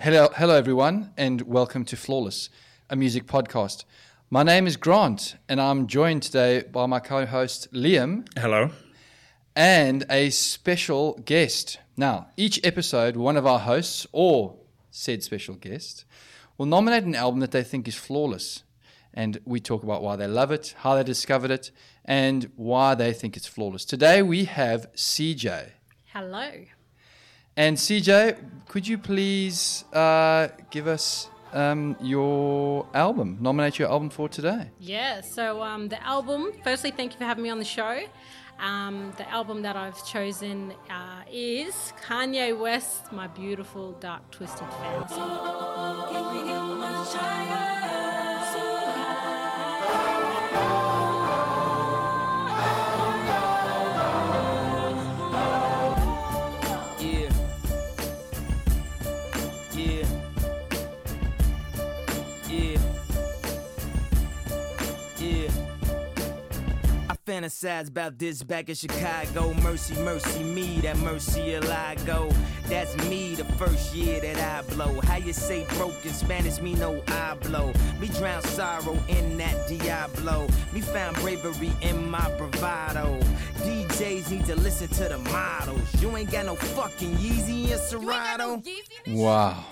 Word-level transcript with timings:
Hello, 0.00 0.28
hello, 0.34 0.54
everyone, 0.56 1.12
and 1.18 1.42
welcome 1.42 1.84
to 1.84 1.94
Flawless, 1.96 2.48
a 2.88 2.96
music 2.96 3.26
podcast. 3.26 3.84
My 4.30 4.42
name 4.42 4.66
is 4.66 4.78
Grant, 4.78 5.36
and 5.46 5.60
I'm 5.60 5.86
joined 5.86 6.22
today 6.22 6.62
by 6.62 6.86
my 6.86 7.00
co 7.00 7.26
host 7.26 7.70
Liam 7.72 8.26
Hello. 8.38 8.70
and 9.54 10.06
a 10.08 10.30
special 10.30 11.20
guest. 11.24 11.78
Now, 11.98 12.28
each 12.38 12.58
episode, 12.64 13.16
one 13.16 13.36
of 13.36 13.46
our 13.46 13.58
hosts 13.58 14.06
or 14.12 14.56
said 14.90 15.22
special 15.22 15.56
guest 15.56 16.06
will 16.56 16.66
nominate 16.66 17.04
an 17.04 17.14
album 17.14 17.40
that 17.40 17.50
they 17.50 17.62
think 17.62 17.86
is 17.86 17.94
flawless. 17.94 18.62
And 19.12 19.38
we 19.44 19.60
talk 19.60 19.82
about 19.82 20.02
why 20.02 20.16
they 20.16 20.28
love 20.28 20.50
it, 20.50 20.74
how 20.78 20.94
they 20.94 21.04
discovered 21.04 21.50
it, 21.50 21.72
and 22.06 22.50
why 22.56 22.94
they 22.94 23.12
think 23.12 23.36
it's 23.36 23.46
flawless. 23.46 23.84
Today 23.84 24.22
we 24.22 24.44
have 24.44 24.90
CJ. 24.94 25.72
Hello. 26.12 26.52
And 27.60 27.76
CJ, 27.76 28.38
could 28.68 28.88
you 28.88 28.96
please 28.96 29.84
uh, 29.92 30.48
give 30.70 30.86
us 30.86 31.28
um, 31.52 31.94
your 32.00 32.86
album, 32.94 33.36
nominate 33.38 33.78
your 33.78 33.90
album 33.90 34.08
for 34.08 34.30
today? 34.30 34.70
Yeah, 34.78 35.20
so 35.20 35.62
um, 35.62 35.88
the 35.88 36.02
album, 36.02 36.52
firstly, 36.64 36.90
thank 36.90 37.12
you 37.12 37.18
for 37.18 37.24
having 37.24 37.44
me 37.44 37.50
on 37.50 37.58
the 37.58 37.66
show. 37.66 38.04
Um, 38.60 39.12
the 39.18 39.28
album 39.28 39.60
that 39.60 39.76
I've 39.76 40.02
chosen 40.06 40.72
uh, 40.88 41.24
is 41.30 41.92
Kanye 42.02 42.58
West, 42.58 43.12
My 43.12 43.26
Beautiful 43.26 43.92
Dark 44.00 44.30
Twisted 44.30 44.66
Fantasy. 44.80 45.20
Fantasize 67.30 67.88
about 67.88 68.18
this 68.18 68.42
back 68.42 68.68
in 68.68 68.74
Chicago. 68.74 69.54
Mercy, 69.62 69.94
mercy 70.02 70.42
me, 70.42 70.80
that 70.80 70.98
mercy 70.98 71.56
I 71.56 71.94
go. 72.04 72.28
That's 72.66 72.96
me 73.08 73.36
the 73.36 73.44
first 73.54 73.94
year 73.94 74.20
that 74.20 74.36
I 74.36 74.68
blow. 74.74 75.00
How 75.02 75.16
you 75.16 75.32
say 75.32 75.64
broken 75.76 76.12
Spanish, 76.12 76.60
me 76.60 76.74
no 76.74 77.00
I 77.06 77.36
blow. 77.36 77.72
Me 78.00 78.08
drown 78.08 78.42
sorrow 78.42 78.98
in 79.08 79.38
that 79.38 79.68
Diablo. 79.68 80.48
Me 80.72 80.80
found 80.80 81.16
bravery 81.18 81.70
in 81.82 82.10
my 82.10 82.28
bravado. 82.36 83.20
DJs 83.58 84.30
need 84.32 84.46
to 84.46 84.56
listen 84.56 84.88
to 84.88 85.04
the 85.04 85.18
models. 85.18 86.02
You 86.02 86.16
ain't 86.16 86.32
got 86.32 86.46
no 86.46 86.56
fucking 86.56 87.14
Yeezy 87.14 87.70
and 87.70 87.80
Serato. 87.80 88.60
Wow. 89.06 89.64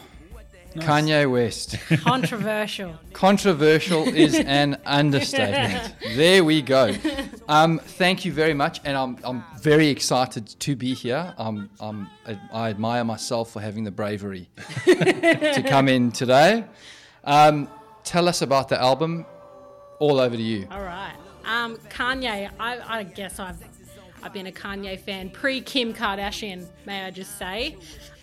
Kanye 0.77 1.31
West. 1.31 1.77
Controversial. 2.03 2.95
Controversial 3.13 4.05
is 4.09 4.35
an 4.35 4.79
understatement. 4.87 5.95
There 6.15 6.45
we 6.45 6.63
go. 6.63 6.95
Um, 7.49 7.79
thank 7.79 8.27
you 8.27 8.33
very 8.33 8.53
much, 8.53 8.81
and 8.85 8.97
I'm, 8.97 9.17
I'm 9.25 9.43
very 9.61 9.89
excited 9.89 10.47
to 10.47 10.77
be 10.77 10.93
here. 10.93 11.35
Um, 11.39 11.71
um, 11.81 12.11
I 12.53 12.69
admire 12.69 13.05
myself 13.05 13.53
for 13.53 13.61
having 13.61 13.85
the 13.85 13.91
bravery 13.91 14.51
to 14.85 15.65
come 15.67 15.89
in 15.89 16.13
today. 16.13 16.67
Um, 17.25 17.71
tell 18.05 18.29
us 18.29 18.43
about 18.43 18.69
the 18.69 18.81
album. 18.81 19.25
All 19.99 20.21
over 20.21 20.37
to 20.37 20.43
you. 20.43 20.69
All 20.71 20.83
right. 20.83 21.15
Um, 21.45 21.77
Kanye, 21.89 22.51
I, 22.61 22.99
I 22.99 23.03
guess 23.03 23.41
I've 23.41 23.57
I've 24.23 24.33
been 24.33 24.47
a 24.47 24.53
Kanye 24.53 25.01
fan 25.01 25.31
pre 25.31 25.61
Kim 25.61 25.95
Kardashian. 25.95 26.67
May 26.87 27.05
I 27.05 27.11
just 27.11 27.39
say, 27.39 27.77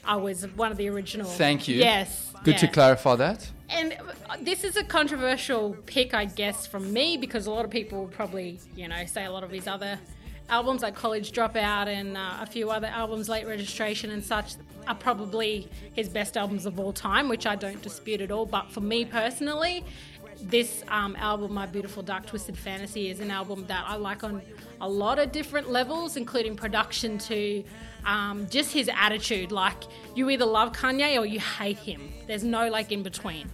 I 0.06 0.16
was 0.16 0.48
one 0.56 0.72
of 0.72 0.78
the 0.78 0.88
original. 0.90 1.28
Thank 1.28 1.68
you. 1.68 1.78
Yes. 1.78 2.32
Good 2.44 2.60
to 2.60 2.68
clarify 2.68 3.16
that. 3.16 3.50
And 3.70 3.98
this 4.42 4.64
is 4.64 4.78
a 4.78 4.84
controversial 4.84 5.76
pick, 5.86 6.14
I 6.14 6.26
guess, 6.26 6.68
from 6.68 6.94
me 6.94 7.18
because 7.18 7.48
a 7.48 7.52
lot 7.52 7.66
of 7.66 7.72
people 7.72 8.08
probably, 8.08 8.60
you 8.76 8.88
know, 8.88 9.06
say 9.06 9.26
a 9.26 9.32
lot 9.32 9.44
of 9.44 9.52
his 9.52 9.68
other 9.68 10.00
albums 10.50 10.84
like 10.84 10.96
College 10.96 11.32
Dropout 11.32 11.88
and 11.88 12.16
uh, 12.16 12.38
a 12.42 12.46
few 12.46 12.70
other 12.70 12.88
albums, 12.88 13.28
Late 13.28 13.48
Registration 13.48 14.12
and 14.12 14.24
such, 14.24 14.56
are 14.88 14.96
probably 14.96 15.68
his 15.94 16.08
best 16.08 16.38
albums 16.38 16.66
of 16.66 16.80
all 16.80 16.94
time, 16.94 17.28
which 17.28 17.48
I 17.48 17.56
don't 17.56 17.82
dispute 17.82 18.22
at 18.22 18.32
all. 18.32 18.46
But 18.46 18.72
for 18.72 18.82
me 18.82 19.06
personally, 19.06 19.84
this 20.42 20.84
um, 20.90 21.16
album, 21.16 21.54
My 21.54 21.66
Beautiful 21.66 22.04
Dark 22.04 22.28
Twisted 22.28 22.58
Fantasy, 22.58 23.10
is 23.10 23.20
an 23.20 23.32
album 23.32 23.66
that 23.68 23.86
I 23.88 23.96
like 23.96 24.24
on 24.24 24.42
a 24.82 24.88
lot 24.88 25.18
of 25.18 25.32
different 25.32 25.72
levels, 25.72 26.18
including 26.18 26.56
production 26.56 27.18
to 27.20 27.64
um, 28.06 28.48
just 28.50 28.72
his 28.72 28.90
attitude. 28.96 29.52
Like, 29.52 29.84
you 30.16 30.30
either 30.30 30.46
love 30.46 30.72
Kanye 30.74 31.20
or 31.20 31.26
you 31.26 31.40
hate 31.40 31.78
him. 31.78 32.12
There's 32.28 32.44
no 32.44 32.70
like 32.70 32.92
in 32.92 33.04
between. 33.04 33.50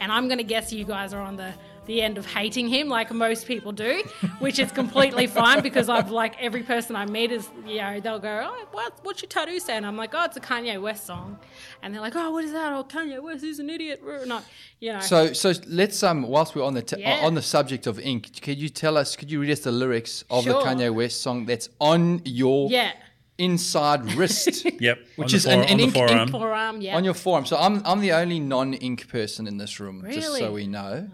And 0.00 0.10
I'm 0.12 0.26
going 0.28 0.38
to 0.38 0.44
guess 0.44 0.72
you 0.72 0.84
guys 0.84 1.14
are 1.14 1.20
on 1.20 1.36
the, 1.36 1.52
the 1.86 2.02
end 2.02 2.18
of 2.18 2.26
hating 2.26 2.66
him, 2.68 2.88
like 2.88 3.12
most 3.12 3.46
people 3.46 3.70
do, 3.72 4.02
which 4.40 4.58
is 4.58 4.72
completely 4.72 5.26
fine 5.40 5.62
because 5.62 5.88
I've 5.88 6.10
like 6.10 6.34
every 6.42 6.62
person 6.62 6.96
I 6.96 7.06
meet 7.06 7.30
is, 7.30 7.48
you 7.66 7.76
know, 7.78 8.00
they'll 8.00 8.18
go, 8.18 8.42
oh, 8.44 8.66
what, 8.72 8.98
what's 9.04 9.22
your 9.22 9.28
tattoo 9.28 9.60
say? 9.60 9.76
And 9.76 9.86
I'm 9.86 9.96
like, 9.96 10.10
oh, 10.12 10.24
it's 10.24 10.36
a 10.36 10.40
Kanye 10.40 10.80
West 10.82 11.06
song. 11.06 11.38
And 11.82 11.94
they're 11.94 12.00
like, 12.00 12.16
oh, 12.16 12.30
what 12.32 12.44
is 12.44 12.52
that? 12.52 12.72
Oh, 12.72 12.82
Kanye 12.84 13.22
West 13.22 13.44
is 13.44 13.60
an 13.60 13.70
idiot. 13.70 14.02
Not, 14.26 14.44
you 14.80 14.92
know. 14.94 15.00
So, 15.00 15.32
so 15.32 15.52
let's 15.68 16.02
um, 16.02 16.22
whilst 16.22 16.54
we're 16.56 16.64
on 16.64 16.74
the 16.74 16.82
t- 16.82 17.00
Yeah. 17.00 17.20
on 17.24 17.34
the 17.34 17.42
subject 17.42 17.86
of 17.86 18.00
ink, 18.00 18.40
could 18.42 18.58
you 18.58 18.68
tell 18.68 18.96
us? 18.98 19.14
Could 19.16 19.30
you 19.30 19.40
read 19.40 19.50
us 19.50 19.60
the 19.60 19.72
lyrics 19.72 20.24
of 20.28 20.44
Sure. 20.44 20.54
the 20.54 20.58
Kanye 20.68 20.92
West 20.92 21.22
song 21.22 21.46
that's 21.46 21.68
on 21.80 22.20
your 22.24 22.68
yeah. 22.70 22.92
Inside 23.38 24.14
wrist, 24.14 24.64
Yep. 24.80 24.98
Which 25.16 25.32
on 25.32 25.36
is 25.36 25.46
an- 25.46 25.52
fore- 25.52 25.62
an 25.64 25.70
on 25.70 25.76
the 25.78 25.82
ink- 25.84 25.94
forearm. 25.94 26.28
Forearm, 26.30 26.80
yeah. 26.80 26.96
on 26.96 27.04
your 27.04 27.14
forearm? 27.14 27.46
So 27.46 27.56
I'm 27.56 27.82
I'm 27.84 28.00
the 28.00 28.12
only 28.12 28.40
non-ink 28.40 29.08
person 29.08 29.46
in 29.46 29.56
this 29.58 29.80
room, 29.80 30.04
just 30.10 30.26
so 30.26 30.32
Really? 30.34 30.48
we 30.54 30.66
know. 30.66 31.08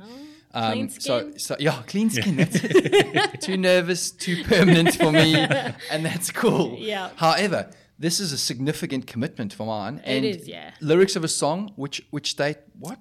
clean 0.53 0.85
Um, 0.85 0.91
So, 0.91 1.19
skin? 1.21 1.39
so 1.39 1.57
yeah, 1.59 1.83
clean 1.87 2.11
skin. 2.11 2.37
That's 2.37 2.57
it. 2.63 3.41
too 3.47 3.57
nervous, 3.57 4.11
too 4.11 4.43
permanent 4.45 4.95
for 4.97 5.13
me, 5.13 5.35
and 5.91 6.05
that's 6.05 6.31
cool. 6.33 6.77
Yeah. 6.79 7.11
However, 7.17 7.71
this 7.99 8.19
is 8.21 8.33
a 8.33 8.39
significant 8.39 9.07
commitment 9.07 9.53
for 9.53 9.67
mine. 9.67 10.01
and 10.05 10.25
is, 10.25 10.49
yeah. 10.49 10.73
Lyrics 10.81 11.17
of 11.17 11.25
a 11.25 11.29
song, 11.29 11.73
which 11.77 12.03
which 12.11 12.31
state 12.31 12.57
what? 12.79 12.99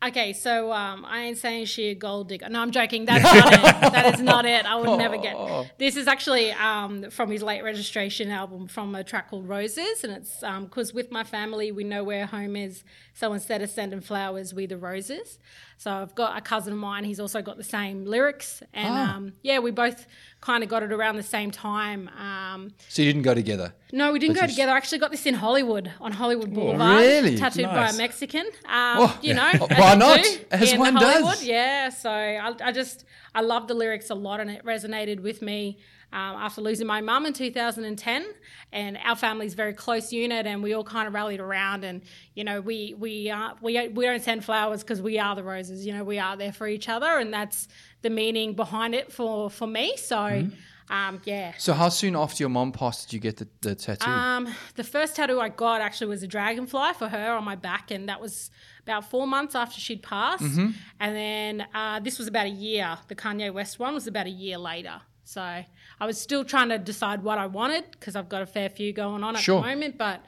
Okay, 0.00 0.32
so 0.32 0.72
um, 0.72 1.04
I 1.04 1.24
ain't 1.24 1.38
saying 1.38 1.66
she 1.66 1.88
a 1.88 1.94
gold 1.94 2.28
digger. 2.28 2.48
No, 2.48 2.60
I'm 2.60 2.70
joking. 2.70 3.04
That's 3.06 3.24
not 3.24 3.52
it. 3.52 3.92
That 3.92 4.14
is 4.14 4.20
not 4.20 4.46
it. 4.46 4.64
I 4.64 4.76
would 4.76 4.96
never 4.96 5.18
get. 5.18 5.36
This 5.78 5.96
is 5.96 6.06
actually 6.06 6.52
um, 6.52 7.10
from 7.10 7.30
his 7.30 7.42
late 7.42 7.64
registration 7.64 8.30
album 8.30 8.68
from 8.68 8.94
a 8.94 9.02
track 9.02 9.30
called 9.30 9.48
Roses, 9.48 10.04
and 10.04 10.12
it's 10.12 10.44
because 10.62 10.94
with 10.94 11.10
my 11.10 11.24
family 11.24 11.72
we 11.72 11.82
know 11.82 12.04
where 12.04 12.26
home 12.26 12.54
is. 12.54 12.84
So 13.12 13.32
instead 13.32 13.60
of 13.60 13.70
sending 13.70 14.00
flowers, 14.00 14.54
we 14.54 14.66
the 14.66 14.76
roses. 14.78 15.40
So 15.80 15.92
I've 15.92 16.14
got 16.16 16.36
a 16.36 16.40
cousin 16.40 16.72
of 16.72 16.78
mine. 16.80 17.04
He's 17.04 17.20
also 17.20 17.40
got 17.40 17.56
the 17.56 17.62
same 17.62 18.04
lyrics, 18.04 18.64
and 18.74 18.88
Ah. 18.88 19.14
um, 19.16 19.32
yeah, 19.42 19.60
we 19.60 19.70
both 19.70 20.06
kind 20.40 20.64
of 20.64 20.68
got 20.68 20.82
it 20.82 20.92
around 20.92 21.16
the 21.16 21.22
same 21.22 21.52
time. 21.52 22.08
Um, 22.18 22.72
So 22.88 23.00
you 23.02 23.12
didn't 23.12 23.22
go 23.22 23.32
together. 23.32 23.74
no, 23.92 24.10
we 24.12 24.18
didn't 24.18 24.34
But 24.34 24.40
go 24.42 24.46
together. 24.48 24.72
I 24.72 24.76
actually 24.76 24.98
got 24.98 25.12
this 25.12 25.24
in 25.24 25.34
Hollywood 25.34 25.92
on 26.00 26.10
Hollywood 26.12 26.52
Boulevard, 26.52 26.98
really? 27.00 27.36
tattooed 27.36 27.66
by 27.66 27.90
a 27.90 27.92
Mexican. 27.92 28.46
Um, 28.66 28.96
Oh, 29.02 29.18
you 29.22 29.34
know, 29.34 29.50
yeah. 29.54 29.80
Why 29.80 29.94
not? 29.94 30.20
As 30.50 30.74
one 30.74 30.94
Hollywood. 30.96 31.34
does. 31.34 31.44
Yeah, 31.44 31.90
so 31.90 32.10
I, 32.10 32.52
I 32.60 32.72
just 32.72 33.04
I 33.32 33.40
love 33.42 33.68
the 33.68 33.74
lyrics 33.74 34.10
a 34.10 34.16
lot, 34.16 34.40
and 34.40 34.50
it 34.50 34.64
resonated 34.64 35.20
with 35.20 35.42
me 35.42 35.78
um, 36.12 36.36
after 36.36 36.60
losing 36.60 36.86
my 36.86 37.00
mum 37.00 37.26
in 37.26 37.32
2010. 37.32 38.26
And 38.72 38.98
our 39.04 39.16
family's 39.16 39.54
very 39.54 39.72
close 39.72 40.12
unit, 40.12 40.46
and 40.46 40.62
we 40.62 40.74
all 40.74 40.84
kind 40.84 41.08
of 41.08 41.14
rallied 41.14 41.40
around. 41.40 41.84
And 41.84 42.02
you 42.34 42.44
know, 42.44 42.60
we 42.60 42.94
we 42.98 43.32
we 43.62 43.88
we 43.88 44.04
don't 44.04 44.22
send 44.22 44.44
flowers 44.44 44.82
because 44.82 45.00
we 45.00 45.18
are 45.18 45.34
the 45.34 45.44
roses. 45.44 45.86
You 45.86 45.94
know, 45.94 46.04
we 46.04 46.18
are 46.18 46.36
there 46.36 46.52
for 46.52 46.66
each 46.66 46.88
other, 46.88 47.18
and 47.18 47.32
that's 47.32 47.68
the 48.02 48.10
meaning 48.10 48.54
behind 48.54 48.94
it 48.94 49.12
for 49.12 49.50
for 49.50 49.66
me. 49.66 49.96
So. 49.96 50.16
Mm-hmm. 50.16 50.54
Um, 50.90 51.20
yeah, 51.24 51.52
So 51.58 51.74
how 51.74 51.90
soon 51.90 52.16
after 52.16 52.42
your 52.42 52.48
mom 52.48 52.72
passed 52.72 53.10
did 53.10 53.12
you 53.12 53.20
get 53.20 53.36
the, 53.36 53.46
the 53.60 53.74
tattoo? 53.74 54.10
um, 54.10 54.48
the 54.74 54.84
first 54.84 55.16
tattoo 55.16 55.38
I 55.38 55.50
got 55.50 55.82
actually 55.82 56.06
was 56.06 56.22
a 56.22 56.26
dragonfly 56.26 56.94
for 56.94 57.08
her 57.08 57.32
on 57.32 57.44
my 57.44 57.56
back, 57.56 57.90
and 57.90 58.08
that 58.08 58.22
was 58.22 58.50
about 58.84 59.10
four 59.10 59.26
months 59.26 59.54
after 59.54 59.78
she'd 59.78 60.02
passed. 60.02 60.42
Mm-hmm. 60.42 60.70
And 60.98 61.14
then 61.14 61.66
uh, 61.74 62.00
this 62.00 62.16
was 62.18 62.26
about 62.26 62.46
a 62.46 62.48
year. 62.48 62.96
The 63.08 63.14
Kanye 63.14 63.52
West 63.52 63.78
one 63.78 63.92
was 63.92 64.06
about 64.06 64.28
a 64.28 64.30
year 64.30 64.56
later. 64.56 65.02
So 65.24 65.62
I 66.00 66.06
was 66.06 66.20
still 66.20 66.44
trying 66.44 66.68
to 66.68 66.78
decide 66.78 67.22
what 67.22 67.38
I 67.38 67.46
wanted 67.46 67.84
because 67.92 68.14
I've 68.16 68.28
got 68.28 68.42
a 68.42 68.46
fair 68.46 68.68
few 68.68 68.92
going 68.92 69.24
on 69.24 69.36
at 69.36 69.42
Sure. 69.42 69.60
the 69.60 69.66
moment. 69.66 69.98
But 69.98 70.24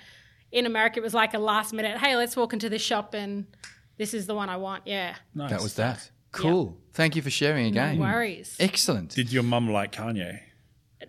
in 0.53 0.67
America, 0.67 0.99
it 0.99 1.03
was 1.03 1.15
like 1.15 1.35
a 1.35 1.39
last 1.39 1.73
minute, 1.73 1.99
hey, 1.99 2.17
let's 2.17 2.37
walk 2.37 2.53
into 2.53 2.69
this 2.69 2.83
shop 2.83 3.15
and 3.15 3.47
this 3.99 4.15
is 4.15 4.27
the 4.27 4.35
one 4.35 4.49
I 4.49 4.57
want. 4.57 4.83
Yeah, 4.87 5.15
Nice. 5.35 5.51
that 5.51 5.61
was 5.63 5.75
that. 5.75 6.11
Cool. 6.33 6.77
Thank 6.93 7.17
you 7.17 7.23
for 7.23 7.31
sharing 7.31 7.67
again. 7.67 7.97
no 7.99 8.03
worries. 8.03 8.57
Excellent. 8.61 9.11
Did 9.15 9.33
your 9.33 9.43
mum 9.43 9.71
like 9.71 9.93
Kanye? 9.93 10.41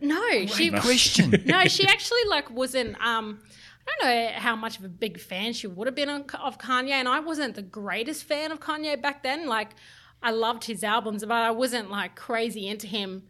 No, 0.02 0.46
she 0.48 0.70
Question. 0.72 1.32
no, 1.46 1.66
she 1.66 1.86
actually 1.86 2.24
like 2.30 2.50
wasn't. 2.50 2.96
Um, 3.04 3.40
I 3.88 3.92
don't 4.00 4.10
know 4.10 4.32
how 4.40 4.56
much 4.56 4.78
of 4.80 4.86
a 4.86 4.90
big 4.90 5.20
fan 5.20 5.54
she 5.54 5.68
would 5.68 5.88
have 5.88 5.96
been 5.96 6.10
of 6.10 6.58
Kanye, 6.58 6.92
and 6.92 7.08
I 7.08 7.20
wasn't 7.20 7.56
the 7.56 7.62
greatest 7.62 8.24
fan 8.24 8.52
of 8.52 8.60
Kanye 8.60 9.00
back 9.02 9.22
then. 9.24 9.48
Like, 9.48 9.72
I 10.24 10.32
loved 10.32 10.64
his 10.66 10.84
albums, 10.84 11.24
but 11.26 11.34
I 11.34 11.52
wasn't 11.52 11.92
like 11.92 12.16
crazy 12.16 12.68
into 12.68 12.88
him. 12.88 13.24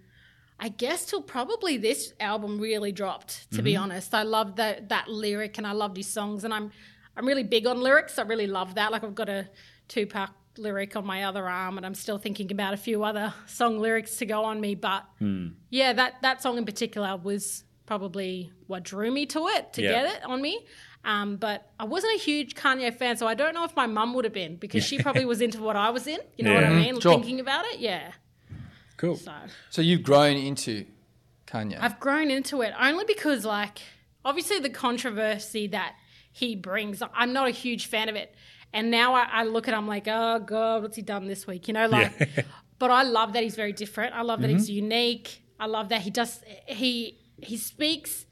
I 0.63 0.69
guess 0.69 1.05
till 1.05 1.23
probably 1.23 1.77
this 1.77 2.13
album 2.19 2.59
really 2.59 2.91
dropped. 2.91 3.51
To 3.53 3.63
be 3.63 3.75
honest, 3.75 4.13
I 4.13 4.21
loved 4.23 4.57
that 4.57 4.89
that 4.89 5.07
lyric 5.09 5.57
and 5.57 5.65
I 5.65 5.71
loved 5.71 5.97
his 5.97 6.07
songs, 6.07 6.43
and 6.43 6.53
I'm 6.53 6.71
I'm 7.17 7.25
really 7.25 7.43
big 7.43 7.65
on 7.65 7.81
lyrics. 7.81 8.19
I 8.19 8.21
really 8.23 8.47
love 8.47 8.75
that. 8.75 8.91
Like 8.91 9.03
I've 9.03 9.15
got 9.15 9.27
a 9.27 9.49
Tupac 9.87 10.29
lyric 10.57 10.95
on 10.95 11.05
my 11.05 11.23
other 11.23 11.47
arm, 11.49 11.77
and 11.77 11.85
I'm 11.85 11.95
still 11.95 12.19
thinking 12.19 12.51
about 12.51 12.75
a 12.75 12.77
few 12.77 13.03
other 13.03 13.33
song 13.47 13.79
lyrics 13.79 14.17
to 14.17 14.25
go 14.27 14.43
on 14.45 14.61
me. 14.61 14.75
But 14.75 15.03
yeah, 15.71 15.93
that 15.93 16.21
that 16.21 16.43
song 16.43 16.57
in 16.59 16.65
particular 16.65 17.17
was 17.17 17.63
probably 17.87 18.51
what 18.67 18.83
drew 18.83 19.11
me 19.11 19.25
to 19.25 19.47
it 19.47 19.73
to 19.73 19.81
Yeah. 19.81 19.91
get 20.03 20.15
it 20.15 20.23
on 20.25 20.41
me. 20.41 20.65
Um, 21.03 21.37
but 21.37 21.71
I 21.79 21.85
wasn't 21.85 22.13
a 22.13 22.19
huge 22.19 22.53
Kanye 22.53 22.95
fan, 22.95 23.17
so 23.17 23.27
I 23.27 23.33
don't 23.33 23.55
know 23.55 23.63
if 23.63 23.75
my 23.75 23.87
mum 23.87 24.13
would 24.13 24.23
have 24.25 24.33
been 24.33 24.55
because 24.57 24.83
she 24.85 24.99
probably 24.99 25.25
was 25.33 25.41
into 25.41 25.59
what 25.61 25.75
I 25.75 25.89
was 25.89 26.05
in. 26.05 26.19
You 26.37 26.45
know 26.45 26.53
what 26.53 26.63
I 26.63 26.69
mean? 26.69 26.99
Sure. 26.99 27.13
Thinking 27.13 27.39
about 27.39 27.65
it, 27.65 27.79
yeah. 27.79 28.11
Cool. 29.01 29.15
So 29.15 29.33
So 29.71 29.81
you've 29.81 30.03
grown 30.03 30.37
into 30.37 30.85
Kanye. 31.47 31.77
I've 31.81 31.99
grown 31.99 32.29
into 32.29 32.61
it 32.61 32.71
only 32.79 33.03
because, 33.05 33.43
like, 33.43 33.79
obviously 34.23 34.59
the 34.59 34.69
controversy 34.69 35.65
that 35.67 35.95
he 36.31 36.55
brings, 36.55 37.01
I'm 37.15 37.33
not 37.33 37.47
a 37.47 37.51
huge 37.51 37.87
fan 37.87 38.09
of 38.09 38.15
it. 38.15 38.35
And 38.71 38.91
now 38.91 39.15
I, 39.15 39.23
I 39.23 39.43
look 39.43 39.67
at 39.67 39.73
him 39.73 39.87
like, 39.87 40.07
oh 40.07 40.37
God, 40.39 40.83
what's 40.83 40.95
he 40.95 41.01
done 41.01 41.27
this 41.27 41.47
week? 41.47 41.67
You 41.67 41.73
know, 41.73 41.87
like, 41.87 42.13
but 42.79 42.91
I 42.91 43.01
love 43.01 43.33
that 43.33 43.41
he's 43.41 43.55
very 43.55 43.73
different. 43.73 44.13
I 44.13 44.21
love 44.21 44.41
that 44.41 44.51
he's 44.51 44.67
mm-hmm. 44.67 44.83
unique. 44.83 45.43
I 45.59 45.65
love 45.65 45.89
that 45.89 46.01
he 46.01 46.11
does, 46.11 46.39
he, 46.67 47.17
he 47.41 47.57
speaks, 47.57 48.27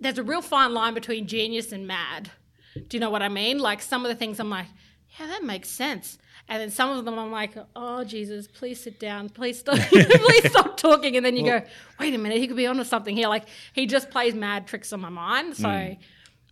there's 0.00 0.18
a 0.18 0.24
real 0.24 0.42
fine 0.42 0.74
line 0.74 0.94
between 0.94 1.28
genius 1.28 1.70
and 1.70 1.86
mad. 1.86 2.32
Do 2.74 2.96
you 2.96 2.98
know 2.98 3.10
what 3.10 3.22
I 3.22 3.28
mean? 3.28 3.58
Like 3.58 3.80
some 3.80 4.04
of 4.04 4.08
the 4.08 4.16
things 4.16 4.40
I'm 4.40 4.50
like, 4.50 4.66
yeah, 5.18 5.28
that 5.28 5.44
makes 5.44 5.68
sense. 5.68 6.18
And 6.52 6.60
then 6.60 6.70
some 6.70 6.90
of 6.90 7.06
them 7.06 7.18
I'm 7.18 7.30
like, 7.32 7.52
oh 7.74 8.04
Jesus, 8.04 8.46
please 8.46 8.78
sit 8.78 9.00
down, 9.00 9.30
please 9.30 9.58
stop, 9.60 9.78
please 9.88 10.50
stop 10.50 10.76
talking. 10.76 11.16
And 11.16 11.24
then 11.24 11.34
you 11.34 11.44
go, 11.46 11.62
wait 11.98 12.12
a 12.12 12.18
minute, 12.18 12.36
he 12.36 12.46
could 12.46 12.58
be 12.58 12.66
onto 12.66 12.84
something 12.84 13.16
here. 13.16 13.28
Like 13.28 13.44
he 13.72 13.86
just 13.86 14.10
plays 14.10 14.34
mad 14.34 14.66
tricks 14.66 14.92
on 14.92 15.00
my 15.00 15.08
mind. 15.08 15.56
So 15.56 15.96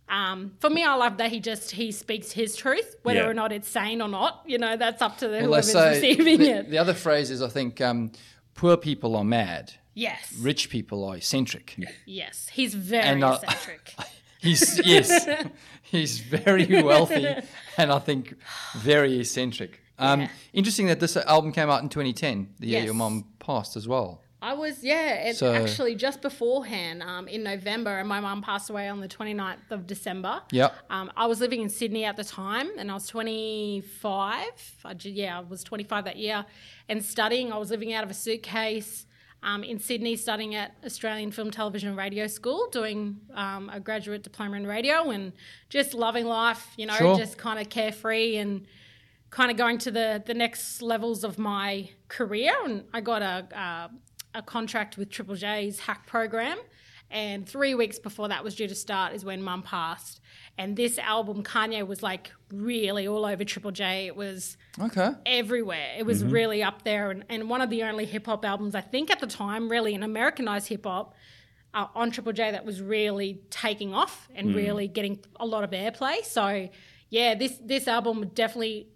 um, 0.09 0.53
for 0.59 0.71
me, 0.71 0.83
I 0.83 0.95
love 0.95 1.17
that 1.17 1.29
he 1.31 1.39
just 1.39 1.69
he 1.69 1.91
speaks 1.91 2.31
his 2.31 2.55
truth, 2.55 2.95
whether 3.03 3.19
Yeah. 3.19 3.27
or 3.27 3.35
not 3.35 3.51
it's 3.51 3.67
sane 3.67 4.01
or 4.01 4.07
not. 4.09 4.41
You 4.47 4.57
know, 4.57 4.75
that's 4.75 5.03
up 5.03 5.19
to 5.19 5.27
the, 5.27 5.47
Well, 5.47 5.61
whoever's 5.61 5.75
receiving 5.75 6.39
the, 6.39 6.49
it. 6.49 6.69
the 6.71 6.79
other 6.79 6.95
phrase 6.95 7.29
is, 7.29 7.43
I 7.43 7.47
think, 7.49 7.79
um, 7.79 8.11
poor 8.55 8.77
people 8.77 9.15
are 9.15 9.23
mad, 9.23 9.73
yes, 9.93 10.33
rich 10.41 10.71
people 10.71 11.05
are 11.05 11.15
eccentric. 11.15 11.75
yes, 12.07 12.47
he's 12.51 12.73
very 12.73 13.03
And, 13.05 13.23
uh, 13.23 13.37
eccentric. 13.43 13.93
He's 14.43 14.81
yes, 14.83 15.27
he's 15.83 16.19
very 16.19 16.81
wealthy, 16.81 17.27
and 17.77 17.91
I 17.91 17.99
think 17.99 18.33
very 18.75 19.19
eccentric. 19.19 19.79
Um, 20.01 20.21
Yeah. 20.21 20.27
Interesting 20.53 20.87
that 20.87 20.99
this 20.99 21.15
album 21.17 21.51
came 21.51 21.69
out 21.69 21.81
in 21.83 21.89
2010, 21.89 22.55
the 22.59 22.67
year 22.67 22.79
Yes. 22.79 22.85
your 22.85 22.93
mom 22.95 23.25
passed 23.39 23.75
as 23.77 23.87
well. 23.87 24.21
I 24.43 24.53
was, 24.53 24.83
yeah, 24.83 25.27
it, 25.29 25.35
So- 25.37 25.53
actually 25.53 25.93
just 25.93 26.19
beforehand 26.23 27.03
um, 27.03 27.27
in 27.27 27.43
November, 27.43 27.99
and 27.99 28.09
my 28.09 28.19
mum 28.19 28.41
passed 28.41 28.71
away 28.71 28.89
on 28.89 28.99
the 28.99 29.07
29th 29.07 29.69
of 29.69 29.85
December. 29.85 30.41
Yep. 30.51 30.75
Um, 30.89 31.11
I 31.15 31.27
was 31.27 31.39
living 31.39 31.61
in 31.61 31.69
Sydney 31.69 32.05
at 32.05 32.17
the 32.17 32.23
time, 32.23 32.69
and 32.79 32.89
I 32.89 32.95
was 32.95 33.05
25. 33.05 34.43
I, 34.83 34.95
yeah, 35.03 35.37
I 35.37 35.41
was 35.41 35.63
25 35.63 36.05
that 36.05 36.17
year, 36.17 36.45
and 36.89 37.03
studying. 37.03 37.51
I 37.53 37.57
was 37.57 37.69
living 37.69 37.93
out 37.93 38.03
of 38.03 38.09
a 38.09 38.13
suitcase 38.13 39.05
um, 39.43 39.63
in 39.63 39.79
Sydney, 39.79 40.15
studying 40.15 40.53
at 40.55 40.75
Australian 40.85 41.31
Film, 41.31 41.49
Television, 41.51 41.95
Radio 41.95 42.27
School, 42.27 42.67
doing 42.71 43.17
um, 43.33 43.69
a 43.73 43.79
graduate 43.79 44.23
diploma 44.23 44.57
in 44.57 44.67
radio, 44.67 45.09
and 45.09 45.33
just 45.69 45.93
loving 45.93 46.25
life. 46.25 46.67
You 46.77 46.85
know, 46.87 46.93
Sure. 46.95 47.17
just 47.17 47.37
kind 47.37 47.59
of 47.59 47.69
carefree 47.69 48.37
and 48.37 48.65
kind 49.31 49.49
of 49.49 49.57
going 49.57 49.77
to 49.79 49.91
the 49.91 50.21
the 50.25 50.33
next 50.33 50.81
levels 50.81 51.23
of 51.23 51.37
my 51.39 51.89
career. 52.07 52.53
And 52.63 52.83
I 52.93 53.01
got 53.01 53.21
a 53.21 53.47
uh, 53.59 53.87
a 54.35 54.41
contract 54.41 54.97
with 54.97 55.09
Triple 55.09 55.35
J's 55.35 55.79
Hack 55.79 56.05
program. 56.07 56.57
And 57.13 57.45
three 57.45 57.75
weeks 57.75 57.99
before 57.99 58.29
that 58.29 58.41
was 58.41 58.55
due 58.55 58.69
to 58.69 58.75
start 58.75 59.11
is 59.13 59.25
when 59.25 59.41
Mum 59.43 59.63
passed. 59.63 60.21
And 60.57 60.77
this 60.77 60.97
album, 60.97 61.43
Kanye, 61.43 61.85
was 61.85 62.01
like 62.01 62.31
really 62.53 63.05
all 63.05 63.25
over 63.25 63.43
Triple 63.43 63.71
J. 63.71 64.07
It 64.07 64.15
was 64.15 64.55
Okay. 64.79 65.09
everywhere. 65.25 65.89
It 65.97 66.05
was 66.05 66.23
really 66.23 66.63
up 66.63 66.83
there, 66.83 67.11
and, 67.11 67.25
and 67.27 67.49
one 67.49 67.59
of 67.59 67.69
the 67.69 67.83
only 67.83 68.05
hip 68.05 68.27
hop 68.27 68.45
albums 68.45 68.75
I 68.75 68.81
think 68.81 69.11
at 69.11 69.19
the 69.19 69.27
time, 69.27 69.67
really, 69.69 69.93
an 69.93 70.03
Americanized 70.03 70.69
hip 70.69 70.85
hop 70.85 71.13
uh, 71.73 71.87
on 71.95 72.11
Triple 72.11 72.31
J 72.31 72.51
that 72.51 72.63
was 72.65 72.81
really 72.81 73.41
taking 73.49 73.93
off 73.93 74.29
and 74.33 74.55
really 74.55 74.87
getting 74.87 75.19
a 75.37 75.45
lot 75.45 75.65
of 75.65 75.71
airplay. 75.71 76.23
So 76.23 76.69
yeah, 77.09 77.35
this 77.35 77.57
this 77.61 77.89
album 77.89 78.31
definitely 78.33 78.87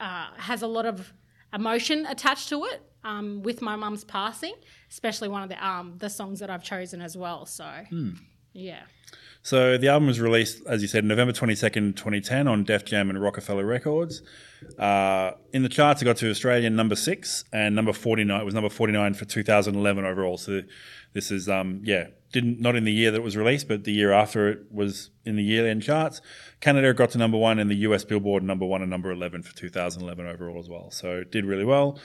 uh, 0.00 0.28
has 0.36 0.62
a 0.62 0.66
lot 0.66 0.86
of 0.86 1.12
emotion 1.52 2.06
attached 2.06 2.48
to 2.50 2.64
it. 2.64 2.82
Um, 3.04 3.42
with 3.42 3.62
my 3.62 3.76
mum's 3.76 4.02
passing, 4.02 4.54
especially 4.90 5.28
one 5.28 5.42
of 5.44 5.48
the 5.48 5.66
um, 5.66 5.94
the 5.98 6.10
songs 6.10 6.40
that 6.40 6.50
I've 6.50 6.64
chosen 6.64 7.00
as 7.00 7.16
well. 7.16 7.46
So 7.46 7.64
yeah. 8.52 8.82
So 9.42 9.78
the 9.78 9.88
album 9.88 10.08
was 10.08 10.20
released, 10.20 10.62
as 10.66 10.82
you 10.82 10.88
said, 10.88 11.04
November 11.04 11.32
22nd, 11.32 11.96
2010 11.96 12.48
on 12.48 12.64
Def 12.64 12.84
Jam 12.84 13.08
and 13.08 13.22
Roc-A-Fella 13.22 13.64
Records. 13.64 14.20
Uh, 14.78 15.30
in 15.52 15.62
the 15.62 15.68
charts, 15.68 16.02
it 16.02 16.06
got 16.06 16.16
to 16.18 16.28
Australian 16.28 16.74
number 16.74 16.96
six 16.96 17.44
and 17.52 17.74
number 17.74 17.92
49. 17.92 18.40
It 18.40 18.44
was 18.44 18.52
number 18.52 18.68
49 18.68 19.14
for 19.14 19.24
2011 19.24 20.04
overall. 20.04 20.36
So 20.36 20.62
this 21.14 21.30
is, 21.30 21.48
um, 21.48 21.80
yeah, 21.84 22.08
didn't 22.32 22.60
not 22.60 22.76
in 22.76 22.84
the 22.84 22.92
year 22.92 23.10
that 23.10 23.18
it 23.18 23.24
was 23.24 23.36
released, 23.36 23.68
but 23.68 23.84
the 23.84 23.92
year 23.92 24.12
after 24.12 24.48
it 24.48 24.60
was 24.70 25.10
in 25.24 25.36
the 25.36 25.42
year 25.42 25.66
end 25.66 25.82
charts. 25.82 26.20
Canada 26.60 26.92
got 26.92 27.10
to 27.10 27.18
number 27.18 27.38
one 27.38 27.58
in 27.58 27.68
the 27.68 27.76
US 27.76 28.04
Billboard, 28.04 28.42
number 28.42 28.66
one 28.66 28.82
and 28.82 28.90
number 28.90 29.10
11 29.10 29.42
for 29.42 29.54
2011 29.56 30.26
overall 30.26 30.58
as 30.58 30.68
well. 30.68 30.90
So 30.90 31.18
it 31.18 31.30
did 31.30 31.44
really 31.44 31.64
well. 31.64 31.98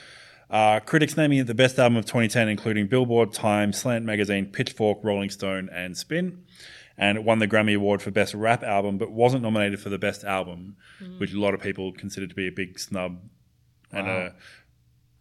Uh, 0.50 0.80
critics 0.80 1.16
naming 1.16 1.38
it 1.38 1.46
the 1.46 1.54
best 1.54 1.78
album 1.78 1.96
of 1.96 2.04
2010, 2.04 2.48
including 2.48 2.86
Billboard, 2.86 3.32
Time, 3.32 3.72
Slant 3.72 4.04
Magazine, 4.04 4.46
Pitchfork, 4.46 4.98
Rolling 5.02 5.30
Stone, 5.30 5.68
and 5.72 5.96
Spin. 5.96 6.44
And 6.96 7.18
it 7.18 7.24
won 7.24 7.40
the 7.40 7.48
Grammy 7.48 7.74
Award 7.74 8.02
for 8.02 8.12
Best 8.12 8.34
Rap 8.34 8.62
Album, 8.62 8.98
but 8.98 9.10
wasn't 9.10 9.42
nominated 9.42 9.80
for 9.80 9.88
the 9.88 9.98
Best 9.98 10.22
Album, 10.22 10.76
which 11.18 11.32
a 11.32 11.40
lot 11.40 11.54
of 11.54 11.60
people 11.60 11.92
consider 11.92 12.26
to 12.28 12.34
be 12.34 12.46
a 12.46 12.52
big 12.52 12.78
snub 12.78 13.18
and 13.90 14.06
a, 14.06 14.34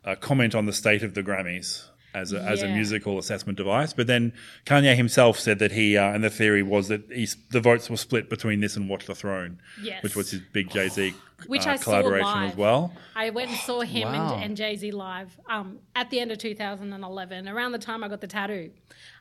a 0.04 0.16
comment 0.16 0.54
on 0.54 0.68
the 0.68 0.74
state 0.74 1.02
of 1.02 1.16
the 1.16 1.24
Grammys 1.24 1.88
as 2.14 2.32
a, 2.34 2.42
as 2.42 2.62
a 2.62 2.68
musical 2.68 3.18
assessment 3.18 3.58
device. 3.58 3.94
But 3.94 4.08
then 4.08 4.34
Kanye 4.66 4.96
himself 4.96 5.40
said 5.40 5.60
that 5.60 5.72
he, 5.72 5.98
uh, 5.98 6.12
and 6.14 6.24
the 6.24 6.30
theory 6.30 6.64
was 6.64 6.88
that 6.90 7.12
he's, 7.12 7.36
the 7.52 7.60
votes 7.60 7.90
were 7.90 7.98
split 7.98 8.30
between 8.30 8.60
this 8.60 8.76
and 8.76 8.88
Watch 8.90 9.06
the 9.06 9.16
Throne, 9.16 9.60
Yes. 9.82 10.04
which 10.04 10.16
was 10.16 10.32
his 10.32 10.42
big 10.52 10.70
Jay 10.70 10.90
Z 10.90 11.14
Which 11.48 11.66
uh, 11.68 11.72
I 11.72 11.76
saw 11.78 11.84
collaboration 11.84 12.28
live. 12.32 12.52
as 12.52 12.58
well. 12.58 12.94
I 13.16 13.30
went 13.32 13.50
and 13.50 13.60
saw 13.60 13.82
him 13.82 14.10
Wow. 14.12 14.36
and, 14.36 14.44
and 14.44 14.58
Jay 14.58 14.76
Z 14.76 14.92
live 14.92 15.40
um, 15.50 15.80
at 15.96 16.10
the 16.10 16.20
end 16.20 16.32
of 16.32 16.38
2011, 16.38 17.48
around 17.48 17.72
the 17.72 17.78
time 17.80 18.04
I 18.04 18.08
got 18.08 18.22
the 18.22 18.28
tattoo. 18.28 18.72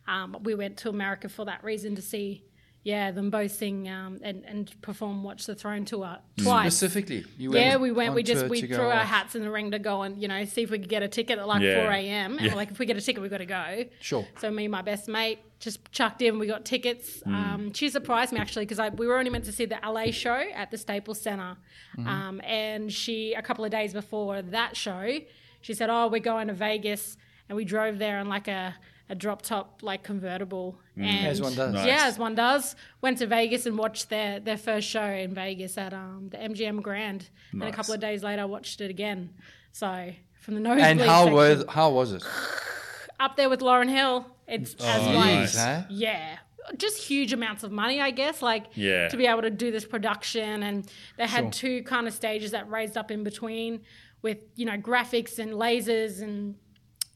Um, 0.06 0.37
we 0.43 0.55
went 0.55 0.77
to 0.79 0.89
America 0.89 1.29
for 1.29 1.44
that 1.47 1.62
reason 1.65 1.94
to 1.97 2.03
see, 2.03 2.44
yeah, 2.84 3.12
them 3.12 3.31
both 3.31 3.52
sing 3.52 3.88
um, 3.88 4.19
and, 4.23 4.44
and 4.44 4.82
perform 4.82 5.23
Watch 5.23 5.46
the 5.46 5.55
Throne 5.55 5.84
tour 5.84 6.19
twice. 6.37 6.75
Specifically, 6.75 7.25
you 7.38 7.55
Yeah, 7.55 7.76
we 7.76 7.93
went. 7.93 8.14
We 8.14 8.23
just 8.23 8.48
we 8.48 8.60
threw 8.62 8.77
our 8.86 8.93
off. 8.93 9.06
hats 9.06 9.34
in 9.36 9.43
the 9.43 9.51
ring 9.51 9.70
to 9.70 9.79
go 9.79 10.03
and 10.03 10.20
you 10.20 10.27
know 10.29 10.44
see 10.44 10.62
if 10.62 10.70
we 10.70 10.79
could 10.81 10.89
get 10.89 11.03
a 11.03 11.08
ticket 11.08 11.39
at 11.39 11.46
like 11.46 11.62
Yeah. 11.62 11.84
4 11.84 11.93
a.m. 11.93 12.39
And 12.39 12.46
Yeah. 12.48 12.55
like 12.55 12.70
if 12.72 12.79
we 12.79 12.86
get 12.86 12.96
a 12.96 13.01
ticket, 13.01 13.22
we've 13.22 13.31
got 13.31 13.39
to 13.39 13.46
go. 13.46 13.84
Sure. 14.01 14.27
So 14.41 14.51
me 14.51 14.65
and 14.65 14.72
my 14.72 14.82
best 14.82 15.06
mate 15.08 15.39
just 15.60 15.93
chucked 15.93 16.22
in. 16.22 16.41
We 16.41 16.48
got 16.48 16.65
tickets. 16.65 17.22
Mm. 17.24 17.32
Um, 17.34 17.72
she 17.72 17.89
surprised 17.89 18.32
me 18.32 18.41
actually 18.41 18.67
because 18.67 18.81
we 18.96 19.06
were 19.06 19.17
only 19.17 19.31
meant 19.31 19.44
to 19.44 19.53
see 19.53 19.65
the 19.65 19.79
LA 19.84 20.10
show 20.10 20.43
at 20.55 20.70
the 20.72 20.79
Staples 20.79 21.20
Center, 21.20 21.56
Mm-hmm. 21.96 22.08
um, 22.08 22.41
and 22.43 22.91
she 22.93 23.34
a 23.34 23.43
couple 23.43 23.65
of 23.65 23.70
days 23.70 23.93
before 23.93 24.41
that 24.43 24.77
show, 24.77 25.19
she 25.60 25.74
said, 25.74 25.89
"Oh, 25.91 26.08
we're 26.08 26.20
going 26.20 26.48
to 26.48 26.55
Vegas," 26.55 27.17
and 27.48 27.55
we 27.56 27.65
drove 27.65 27.98
there 27.98 28.19
in 28.19 28.29
like 28.29 28.48
a 28.48 28.74
a 29.09 29.15
drop 29.15 29.43
top 29.43 29.81
like 29.82 30.03
convertible. 30.03 30.79
And 30.97 31.05
Mm. 31.06 31.25
As 31.25 31.41
one 31.43 31.55
does. 31.55 31.75
Nice. 31.75 31.87
Yeah, 31.87 32.05
as 32.06 32.19
one 32.19 32.35
does. 32.35 32.77
Went 33.01 33.19
to 33.19 33.27
Vegas 33.27 33.67
and 33.67 33.77
watched 33.79 34.09
their 34.11 34.41
their 34.41 34.56
first 34.59 34.89
show 34.89 35.05
in 35.05 35.35
Vegas 35.35 35.77
at 35.79 35.93
um, 35.94 36.29
the 36.31 36.37
MGM 36.39 36.82
Grand. 36.82 37.29
And 37.53 37.63
a 37.65 37.73
couple 37.73 37.94
of 37.94 38.01
days 38.01 38.23
later, 38.23 38.43
I 38.43 38.47
watched 38.47 38.81
it 38.81 38.91
again. 38.91 39.31
So 39.73 40.13
from 40.41 40.55
the 40.55 40.61
nosebleed 40.61 40.85
And 40.87 41.01
how 41.01 41.25
section, 41.25 41.35
was 41.35 41.65
how 41.69 41.91
was 41.91 42.13
it? 42.13 42.25
up 43.21 43.37
there 43.37 43.49
with 43.51 43.63
Lauren 43.63 43.89
Hill. 43.89 44.27
It's 44.49 44.75
as 44.75 45.01
Oh, 45.03 45.11
like 45.13 45.15
nice. 45.35 45.56
huh? 45.56 45.82
yeah, 45.89 46.37
just 46.77 46.99
huge 46.99 47.32
amounts 47.32 47.63
of 47.63 47.71
money, 47.73 48.01
I 48.01 48.11
guess. 48.11 48.43
Like 48.43 48.67
Yeah. 48.75 49.09
to 49.09 49.17
be 49.17 49.27
able 49.27 49.43
to 49.43 49.51
do 49.51 49.71
this 49.71 49.85
production, 49.85 50.63
and 50.63 50.91
they 51.17 51.27
had 51.27 51.53
two 51.53 51.82
kind 51.85 52.06
of 52.06 52.13
stages 52.13 52.51
that 52.51 52.69
raised 52.69 52.97
up 52.99 53.11
in 53.11 53.23
between 53.25 53.81
with 54.21 54.39
you 54.56 54.67
know 54.67 54.77
graphics 54.77 55.39
and 55.39 55.53
lasers 55.53 56.21
and 56.23 56.56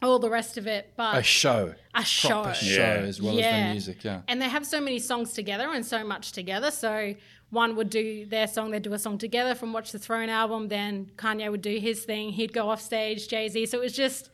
all 0.02 0.18
the 0.18 0.30
rest 0.30 0.58
of 0.58 0.66
it. 0.66 0.92
But 0.96 1.18
A 1.18 1.22
show, 1.22 1.74
a 1.94 2.04
show, 2.04 2.28
proper 2.42 2.54
show 2.54 2.76
Yeah. 2.76 3.06
as 3.06 3.20
well 3.20 3.38
as 3.38 3.44
the 3.66 3.72
music. 3.72 4.04
Yeah. 4.04 4.22
and 4.28 4.40
they 4.40 4.48
have 4.48 4.66
so 4.66 4.80
many 4.80 4.98
songs 4.98 5.32
together 5.32 5.70
and 5.72 5.84
so 5.84 6.04
much 6.04 6.32
together. 6.32 6.70
So 6.70 7.14
one 7.50 7.76
would 7.76 7.90
do 7.90 8.26
their 8.26 8.46
song, 8.46 8.70
they'd 8.72 8.82
do 8.82 8.92
a 8.92 8.98
song 8.98 9.18
together 9.18 9.54
from 9.54 9.72
Watch 9.72 9.92
the 9.92 9.98
Throne 9.98 10.28
album. 10.28 10.68
Then 10.68 11.10
Kanye 11.16 11.50
would 11.50 11.62
do 11.62 11.78
his 11.78 12.04
thing. 12.04 12.30
He'd 12.32 12.52
go 12.52 12.68
off 12.70 12.80
stage, 12.82 13.28
Jay 13.28 13.48
Z. 13.48 13.66
So 13.66 13.78
it 13.78 13.82
was 13.82 13.92
just, 13.94 14.30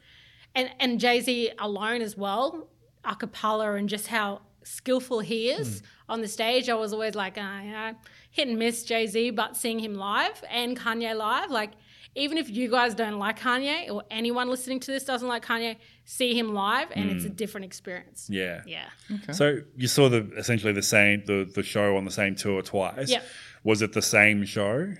and, 0.55 0.71
and 0.81 0.99
Jay 0.99 1.21
Z 1.21 1.53
alone 1.59 2.03
as 2.03 2.17
well, 2.17 2.69
a 3.05 3.15
cappella 3.15 3.75
and 3.75 3.89
just 3.89 4.07
how 4.09 4.41
skillful 4.65 5.21
he 5.21 5.51
is 5.51 5.83
on 6.09 6.21
the 6.23 6.29
stage. 6.29 6.69
I 6.69 6.75
was 6.75 6.93
always 6.93 7.15
like, 7.15 7.37
uh, 7.37 7.61
you 7.65 7.73
know, 7.73 7.95
hit 8.31 8.49
and 8.49 8.59
miss 8.59 8.85
Jay 8.85 9.07
Z, 9.07 9.31
but 9.31 9.57
seeing 9.57 9.79
him 9.79 9.95
live 9.95 10.43
and 10.51 10.79
Kanye 10.79 11.15
live, 11.17 11.51
like, 11.51 11.73
even 12.15 12.37
if 12.39 12.51
you 12.51 12.71
guys 12.71 12.95
don't 12.95 13.19
like 13.19 13.39
Kanye 13.41 13.91
or 13.91 14.03
anyone 14.11 14.49
listening 14.51 14.81
to 14.81 14.91
this 14.91 15.05
doesn't 15.05 15.29
like 15.29 15.45
Kanye, 15.45 15.77
see 16.05 16.39
him 16.39 16.53
live 16.53 16.89
and 16.93 17.11
it's 17.11 17.25
a 17.25 17.29
different 17.31 17.65
experience. 17.65 18.29
Yeah. 18.31 18.63
Yeah. 18.67 18.89
So 19.33 19.59
you 19.77 19.89
saw 19.89 20.09
the 20.09 20.31
essentially 20.37 20.73
the 20.73 20.83
same 20.83 21.25
the, 21.27 21.51
the 21.55 21.63
show 21.63 21.97
on 21.97 22.05
the 22.05 22.11
same 22.11 22.35
tour 22.35 22.61
twice. 22.63 23.11
Yep. 23.11 23.25
Was 23.65 23.81
it 23.83 23.93
the 23.93 24.03
same 24.03 24.45
show? 24.45 24.93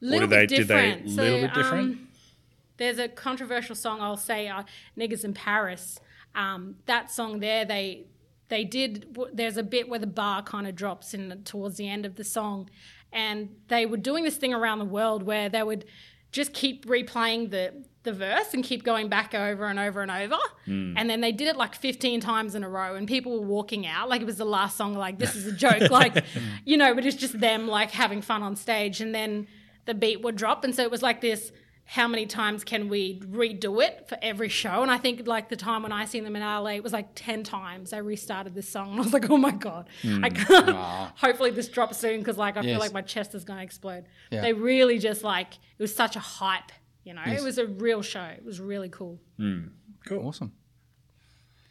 little 0.00 0.28
did 0.28 0.30
they- 0.30 0.46
bit 0.46 0.48
did 0.56 0.68
they 0.68 0.90
different. 0.92 1.06
little 1.08 1.40
bit 1.40 1.54
different? 1.54 1.92
Um, 1.92 2.08
there's 2.76 2.98
a 2.98 3.08
controversial 3.08 3.74
song 3.76 4.00
I'll 4.00 4.16
say, 4.16 4.48
uh, 4.48 4.62
"Niggas 4.98 5.24
in 5.24 5.32
Paris." 5.34 6.00
Um, 6.34 6.76
that 6.86 7.10
song 7.10 7.38
there, 7.40 7.64
they 7.64 8.06
they 8.48 8.64
did. 8.64 9.12
w- 9.12 9.30
There's 9.34 9.56
a 9.56 9.62
bit 9.62 9.88
where 9.88 10.00
the 10.00 10.06
bar 10.08 10.42
kind 10.42 10.66
of 10.66 10.74
drops 10.74 11.14
in 11.14 11.42
towards 11.44 11.76
the 11.76 11.88
end 11.88 12.04
of 12.04 12.16
the 12.16 12.24
song, 12.24 12.68
and 13.12 13.50
they 13.68 13.86
were 13.86 13.96
doing 13.96 14.24
this 14.24 14.36
thing 14.36 14.52
around 14.52 14.80
the 14.80 14.84
world 14.84 15.22
where 15.22 15.48
they 15.48 15.62
would 15.62 15.84
just 16.34 16.52
keep 16.52 16.84
replaying 16.86 17.50
the 17.50 17.72
the 18.02 18.12
verse 18.12 18.52
and 18.52 18.62
keep 18.62 18.84
going 18.84 19.08
back 19.08 19.34
over 19.34 19.64
and 19.66 19.78
over 19.78 20.02
and 20.02 20.10
over, 20.10 20.36
Hmm. 20.66 20.92
and 20.98 21.08
then 21.08 21.20
they 21.22 21.32
did 21.32 21.48
it 21.48 21.56
like 21.56 21.74
15 21.74 22.20
times 22.20 22.54
in 22.54 22.62
a 22.62 22.68
row, 22.68 22.96
and 22.96 23.08
people 23.08 23.32
were 23.40 23.46
walking 23.46 23.86
out 23.86 24.08
like 24.10 24.20
it 24.20 24.26
was 24.26 24.36
the 24.36 24.44
last 24.44 24.76
song. 24.76 24.92
Like 24.94 25.18
this 25.18 25.34
is 25.34 25.46
a 25.46 25.52
joke, 25.52 25.88
like 26.00 26.22
you 26.66 26.76
know, 26.76 26.94
but 26.94 27.06
it's 27.06 27.16
just 27.16 27.38
them 27.40 27.66
like 27.66 27.90
having 27.92 28.20
fun 28.20 28.42
on 28.42 28.56
stage, 28.56 29.00
and 29.00 29.14
then 29.14 29.46
the 29.86 29.94
beat 29.94 30.20
would 30.22 30.36
drop, 30.36 30.64
and 30.64 30.74
so 30.74 30.82
it 30.82 30.90
was 30.90 31.02
like 31.02 31.20
this 31.22 31.50
how 31.86 32.08
many 32.08 32.24
times 32.24 32.64
can 32.64 32.88
we 32.88 33.20
redo 33.20 33.82
it 33.82 34.08
for 34.08 34.16
every 34.22 34.48
show? 34.48 34.82
And 34.82 34.90
I 34.90 34.96
think 34.96 35.26
like 35.26 35.50
the 35.50 35.56
time 35.56 35.82
when 35.82 35.92
I 35.92 36.06
seen 36.06 36.24
them 36.24 36.34
in 36.34 36.42
LA, 36.42 36.70
it 36.70 36.82
was 36.82 36.92
like 36.92 37.08
10 37.14 37.44
times 37.44 37.90
they 37.90 38.00
restarted 38.00 38.54
this 38.54 38.68
song. 38.68 38.90
And 38.94 39.00
I 39.00 39.02
was 39.02 39.12
like, 39.12 39.28
oh 39.28 39.36
my 39.36 39.50
God, 39.50 39.88
hmm. 40.02 40.24
I 40.24 40.30
can't. 40.30 40.70
Hopefully 41.16 41.50
this 41.50 41.68
drops 41.68 41.98
soon 41.98 42.20
because 42.20 42.38
like 42.38 42.56
I 42.56 42.62
feel 42.62 42.78
like 42.78 42.92
my 42.92 43.02
chest 43.02 43.34
is 43.34 43.44
going 43.44 43.58
to 43.58 43.64
explode. 43.64 44.04
Yeah. 44.30 44.40
They 44.40 44.52
really 44.52 44.98
just 44.98 45.22
like, 45.22 45.54
it 45.54 45.82
was 45.82 45.94
such 45.94 46.16
a 46.16 46.20
hype, 46.20 46.72
you 47.04 47.12
know? 47.12 47.22
Yes. 47.26 47.40
It 47.40 47.44
was 47.44 47.58
a 47.58 47.66
real 47.66 48.02
show. 48.02 48.24
It 48.24 48.44
was 48.44 48.60
really 48.60 48.88
cool. 48.88 49.20
Hmm. 49.36 49.68
Cool. 50.06 50.26
Awesome. 50.26 50.52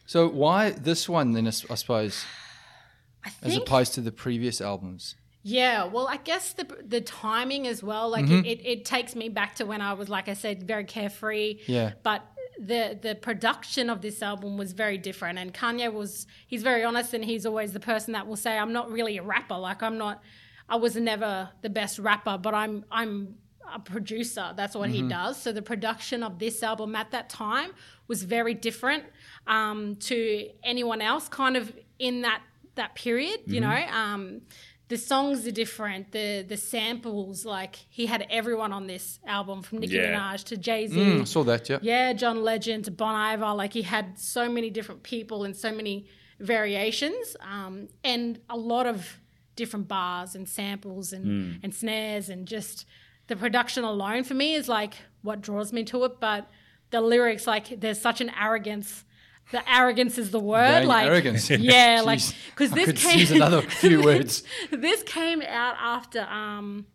So 0.05 0.27
why 0.27 0.71
this 0.71 1.09
one 1.09 1.31
then? 1.31 1.47
I 1.47 1.51
suppose, 1.51 2.25
I 3.25 3.31
as 3.41 3.57
opposed 3.57 3.93
to 3.95 4.01
the 4.01 4.11
previous 4.11 4.61
albums. 4.61 5.15
Yeah, 5.43 5.85
well, 5.85 6.07
I 6.07 6.17
guess 6.17 6.53
the 6.53 6.65
the 6.85 7.01
timing 7.01 7.67
as 7.67 7.83
well. 7.83 8.09
Like 8.09 8.25
Mm-hmm. 8.25 8.45
it, 8.45 8.59
it, 8.59 8.65
it 8.65 8.85
takes 8.85 9.13
me 9.15 9.29
back 9.29 9.55
to 9.55 9.65
when 9.65 9.81
I 9.81 9.93
was, 9.93 10.07
like 10.09 10.29
I 10.29 10.33
said, 10.33 10.63
very 10.63 10.85
carefree. 10.85 11.59
Yeah. 11.67 11.93
But 12.01 12.21
the 12.57 12.97
the 13.01 13.15
production 13.15 13.89
of 13.89 14.01
this 14.01 14.21
album 14.21 14.57
was 14.57 14.71
very 14.73 14.97
different, 14.97 15.37
and 15.39 15.53
Kanye 15.53 15.91
was 15.91 16.27
he's 16.47 16.63
very 16.63 16.83
honest, 16.83 17.13
and 17.13 17.25
he's 17.25 17.45
always 17.45 17.73
the 17.73 17.79
person 17.79 18.13
that 18.13 18.25
will 18.27 18.37
say, 18.37 18.57
"I'm 18.57 18.71
not 18.73 18.89
really 18.91 19.17
a 19.17 19.23
rapper. 19.23 19.57
Like 19.57 19.83
I'm 19.83 19.97
not. 19.97 20.23
I 20.69 20.77
was 20.77 20.95
never 20.95 21.49
the 21.61 21.69
best 21.69 21.99
rapper, 21.99 22.37
but 22.37 22.53
I'm 22.53 22.85
I'm." 22.91 23.35
A 23.75 23.79
producer, 23.79 24.53
that's 24.57 24.75
what 24.75 24.89
he 24.89 25.01
does. 25.01 25.41
So 25.41 25.53
the 25.53 25.61
production 25.61 26.21
of 26.21 26.37
this 26.37 26.61
album 26.61 26.95
at 26.97 27.09
that 27.11 27.29
time 27.29 27.71
was 28.09 28.21
very 28.21 28.53
different 28.53 29.05
um, 29.47 29.95
to 30.01 30.49
anyone 30.63 31.01
else, 31.01 31.29
kind 31.29 31.55
of 31.55 31.73
in 31.97 32.21
that 32.21 32.41
that 32.75 32.93
period. 32.93 33.39
You 33.47 33.61
know, 33.61 33.69
um, 33.89 34.41
the 34.89 34.97
songs 34.97 35.47
are 35.47 35.51
different. 35.51 36.11
The 36.11 36.45
the 36.47 36.57
samples, 36.57 37.45
like 37.45 37.75
he 37.89 38.05
had 38.05 38.25
everyone 38.29 38.71
on 38.73 38.87
this 38.87 39.19
album, 39.25 39.61
from 39.63 39.79
Nicki 39.79 39.95
Yeah. 39.95 40.13
Minaj 40.13 40.43
to 40.45 40.57
Jay 40.57 40.87
Z. 40.87 40.95
Mm, 40.95 41.27
saw 41.27 41.43
that. 41.43 41.69
Yeah. 41.69 41.79
Yeah, 41.81 42.13
John 42.13 42.43
Legend 42.43 42.85
to 42.85 42.91
Bon 42.91 43.15
Iver. 43.15 43.53
Like 43.53 43.73
he 43.73 43.81
had 43.83 44.19
so 44.19 44.49
many 44.49 44.69
different 44.69 45.03
people 45.03 45.43
and 45.45 45.55
so 45.55 45.71
many 45.71 46.07
variations, 46.39 47.35
um, 47.41 47.87
and 48.03 48.39
a 48.49 48.57
lot 48.57 48.85
of 48.85 49.19
different 49.55 49.87
bars 49.87 50.35
and 50.35 50.47
samples 50.49 51.13
and 51.13 51.59
and 51.63 51.73
snares 51.73 52.29
and 52.29 52.47
just 52.47 52.85
the 53.27 53.35
production 53.35 53.83
alone 53.83 54.23
for 54.23 54.33
me 54.33 54.55
is 54.55 54.67
like 54.67 54.95
what 55.21 55.41
draws 55.41 55.71
me 55.71 55.83
to 55.85 56.03
it. 56.03 56.19
But 56.19 56.49
the 56.91 57.01
lyrics, 57.01 57.47
like 57.47 57.79
there's 57.79 58.01
such 58.01 58.19
an 58.21 58.31
arrogance. 58.39 59.05
The 59.51 59.61
arrogance 59.71 60.17
is 60.17 60.31
the 60.31 60.39
word. 60.39 60.79
Dang, 60.79 60.87
like 60.87 61.07
arrogance. 61.07 61.49
Yeah, 61.49 62.01
like 62.03 62.19
because 62.51 62.71
this 62.71 62.85
could 62.85 62.95
came 62.97 63.19
use 63.19 63.31
another 63.31 63.61
few 63.81 64.01
words. 64.01 64.43
this 64.71 65.03
came 65.03 65.41
out 65.43 65.75
after 65.79 66.21
um, 66.21 66.87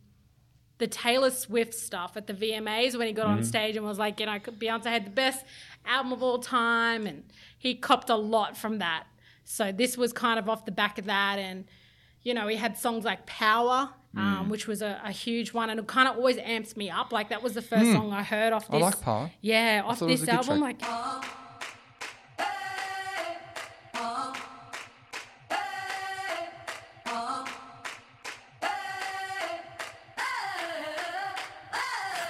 the 0.79 0.87
Taylor 0.89 1.31
Swift 1.31 1.75
stuff 1.75 2.17
at 2.17 2.27
the 2.27 2.35
VMAs 2.35 2.97
when 2.97 3.07
he 3.07 3.13
got 3.13 3.27
Mm-hmm. 3.27 3.39
on 3.39 3.45
stage 3.45 3.77
and 3.77 3.85
was 3.87 3.99
like, 3.99 4.19
you 4.19 4.27
know, 4.27 4.39
Beyonce 4.39 4.87
had 4.87 5.07
the 5.07 5.11
best 5.11 5.45
album 5.87 6.13
of 6.13 6.23
all 6.23 6.39
time, 6.39 7.07
and 7.07 7.25
he 7.57 7.75
copped 7.77 8.11
a 8.11 8.17
lot 8.17 8.57
from 8.57 8.79
that. 8.79 9.05
So 9.45 9.71
this 9.73 9.97
was 9.97 10.13
kind 10.13 10.39
of 10.39 10.49
off 10.49 10.65
the 10.65 10.73
back 10.73 10.99
of 10.99 11.05
that, 11.05 11.39
and 11.39 11.65
you 12.23 12.35
know, 12.35 12.49
he 12.49 12.57
had 12.57 12.77
songs 12.77 13.05
like 13.05 13.25
Power. 13.27 13.91
Mm. 14.17 14.21
Um, 14.21 14.49
which 14.49 14.67
was 14.67 14.81
a, 14.81 14.99
a 15.05 15.11
huge 15.13 15.53
one, 15.53 15.69
and 15.69 15.79
it 15.79 15.87
kind 15.87 16.09
of 16.09 16.17
always 16.17 16.39
amps 16.39 16.79
me 16.79 16.89
up. 16.89 17.13
Like 17.13 17.29
that 17.29 17.43
was 17.43 17.53
the 17.53 17.61
first 17.61 17.93
song 17.93 18.11
I 18.11 18.23
heard 18.23 18.55
off 18.55 18.67
Hmm. 18.67 18.77
I 18.77 18.79
like 18.79 19.01
Power. 19.03 19.31
Yeah, 19.43 19.83
off 19.85 19.99
thought 19.99 20.07
it 20.09 20.13
was 20.13 20.21
this 20.23 20.29
album. 20.31 20.61
track. 20.61 20.81
Like 20.81 21.25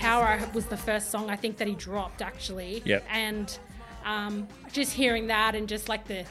Power 0.00 0.40
was 0.54 0.66
the 0.66 0.76
first 0.76 1.10
song 1.10 1.30
I 1.30 1.36
think 1.36 1.56
that 1.58 1.68
he 1.68 1.74
dropped 1.74 2.22
actually. 2.22 2.82
Yep. 2.84 3.04
And 3.10 3.58
um, 4.04 4.48
just 4.72 4.92
hearing 4.92 5.26
that 5.28 5.54
and 5.54 5.68
just 5.68 5.88
like 5.88 6.06
the, 6.06 6.24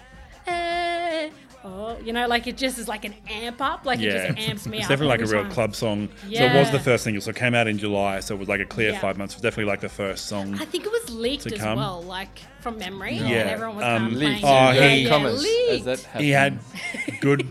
eh, 0.48 1.30
oh, 1.64 1.98
you 2.04 2.14
know, 2.14 2.28
like 2.28 2.48
it 2.48 2.58
just 2.58 2.80
is 2.80 2.88
like 2.88 3.06
an 3.06 3.14
amp 3.30 3.62
up. 3.62 3.86
Like 3.86 4.00
it 4.00 4.12
just 4.12 4.40
amps 4.50 4.66
me 4.68 4.78
it's 4.78 4.86
up. 4.86 4.90
definitely 4.90 5.18
like 5.18 5.22
a 5.22 5.32
real 5.32 5.44
time. 5.44 5.52
club 5.52 5.76
song. 5.76 6.10
So 6.24 6.44
it 6.44 6.54
was 6.54 6.72
the 6.72 6.80
first 6.80 7.04
single. 7.04 7.22
So 7.22 7.30
it 7.30 7.36
came 7.36 7.54
out 7.54 7.68
in 7.68 7.78
July. 7.78 8.20
So 8.22 8.34
it 8.36 8.40
was 8.40 8.48
like 8.50 8.62
a 8.62 8.66
clear 8.66 8.92
Yeah. 8.92 9.00
five 9.00 9.18
months. 9.18 9.34
It 9.36 9.38
was 9.38 9.44
definitely 9.44 9.70
like 9.72 9.82
the 9.82 9.90
first 9.90 10.26
song. 10.26 10.56
I 10.56 10.66
think 10.66 10.86
it 10.86 10.92
was 10.92 11.10
leaked 11.12 11.46
as 11.46 11.60
come. 11.60 11.78
well, 11.78 12.02
like 12.02 12.40
from 12.62 12.78
memory. 12.80 13.16
Yeah, 13.18 13.24
And 13.42 13.50
everyone 13.52 13.76
was 13.78 13.86
um, 13.86 13.98
kind 14.02 14.14
of 14.14 14.20
Leaked. 14.20 14.44
Oh, 14.44 14.72
he- 14.72 14.78
yeah, 14.80 14.86
Inverted 14.88 15.46
yeah, 15.46 15.72
leaked. 15.74 15.86
that 15.86 16.22
he 16.22 16.30
had 16.32 16.60
good 17.22 17.48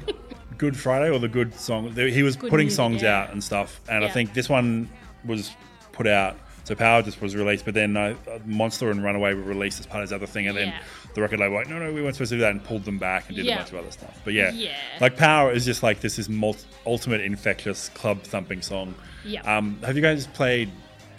good 0.58 0.76
friday 0.76 1.08
or 1.08 1.20
the 1.20 1.28
good 1.28 1.54
song 1.54 1.92
he 1.94 2.24
was 2.24 2.34
Good 2.34 2.50
putting 2.50 2.66
music, 2.66 2.76
songs 2.76 3.00
yeah. 3.00 3.20
out 3.22 3.30
and 3.30 3.44
stuff 3.44 3.80
and 3.88 4.04
i 4.04 4.08
think 4.08 4.34
this 4.34 4.48
one 4.48 4.88
was 5.24 5.52
put 5.98 6.06
out 6.06 6.36
so 6.64 6.74
power 6.74 7.02
just 7.02 7.20
was 7.20 7.34
released 7.36 7.64
but 7.64 7.74
then 7.74 7.96
uh, 7.96 8.14
monster 8.46 8.90
and 8.90 9.02
runaway 9.04 9.34
were 9.34 9.42
released 9.42 9.80
as 9.80 9.86
part 9.86 10.02
of 10.02 10.08
his 10.08 10.12
other 10.12 10.26
thing 10.26 10.46
and 10.48 10.56
then 10.56 10.68
Yeah. 10.68 10.78
the 11.14 11.20
record 11.22 11.40
label 11.40 11.54
like 11.56 11.68
no 11.68 11.78
no 11.78 11.92
we 11.92 12.00
weren't 12.02 12.14
supposed 12.14 12.30
to 12.30 12.36
do 12.36 12.40
that 12.42 12.52
and 12.52 12.62
pulled 12.62 12.84
them 12.84 12.98
back 12.98 13.26
and 13.28 13.36
did 13.36 13.44
Yeah. 13.46 13.54
a 13.54 13.56
bunch 13.58 13.72
of 13.72 13.78
other 13.78 13.90
stuff 13.90 14.20
but 14.24 14.32
yeah, 14.34 14.50
Yeah. 14.52 14.76
like 15.00 15.16
power 15.16 15.50
is 15.50 15.64
just 15.64 15.82
like 15.82 16.00
this 16.00 16.18
is 16.18 16.28
mul- 16.28 16.56
ultimate 16.86 17.20
infectious 17.22 17.88
club 17.90 18.22
thumping 18.22 18.62
song 18.62 18.94
Yeah. 19.24 19.42
um, 19.56 19.78
have 19.84 19.96
you 19.96 20.02
guys 20.02 20.26
played 20.28 20.70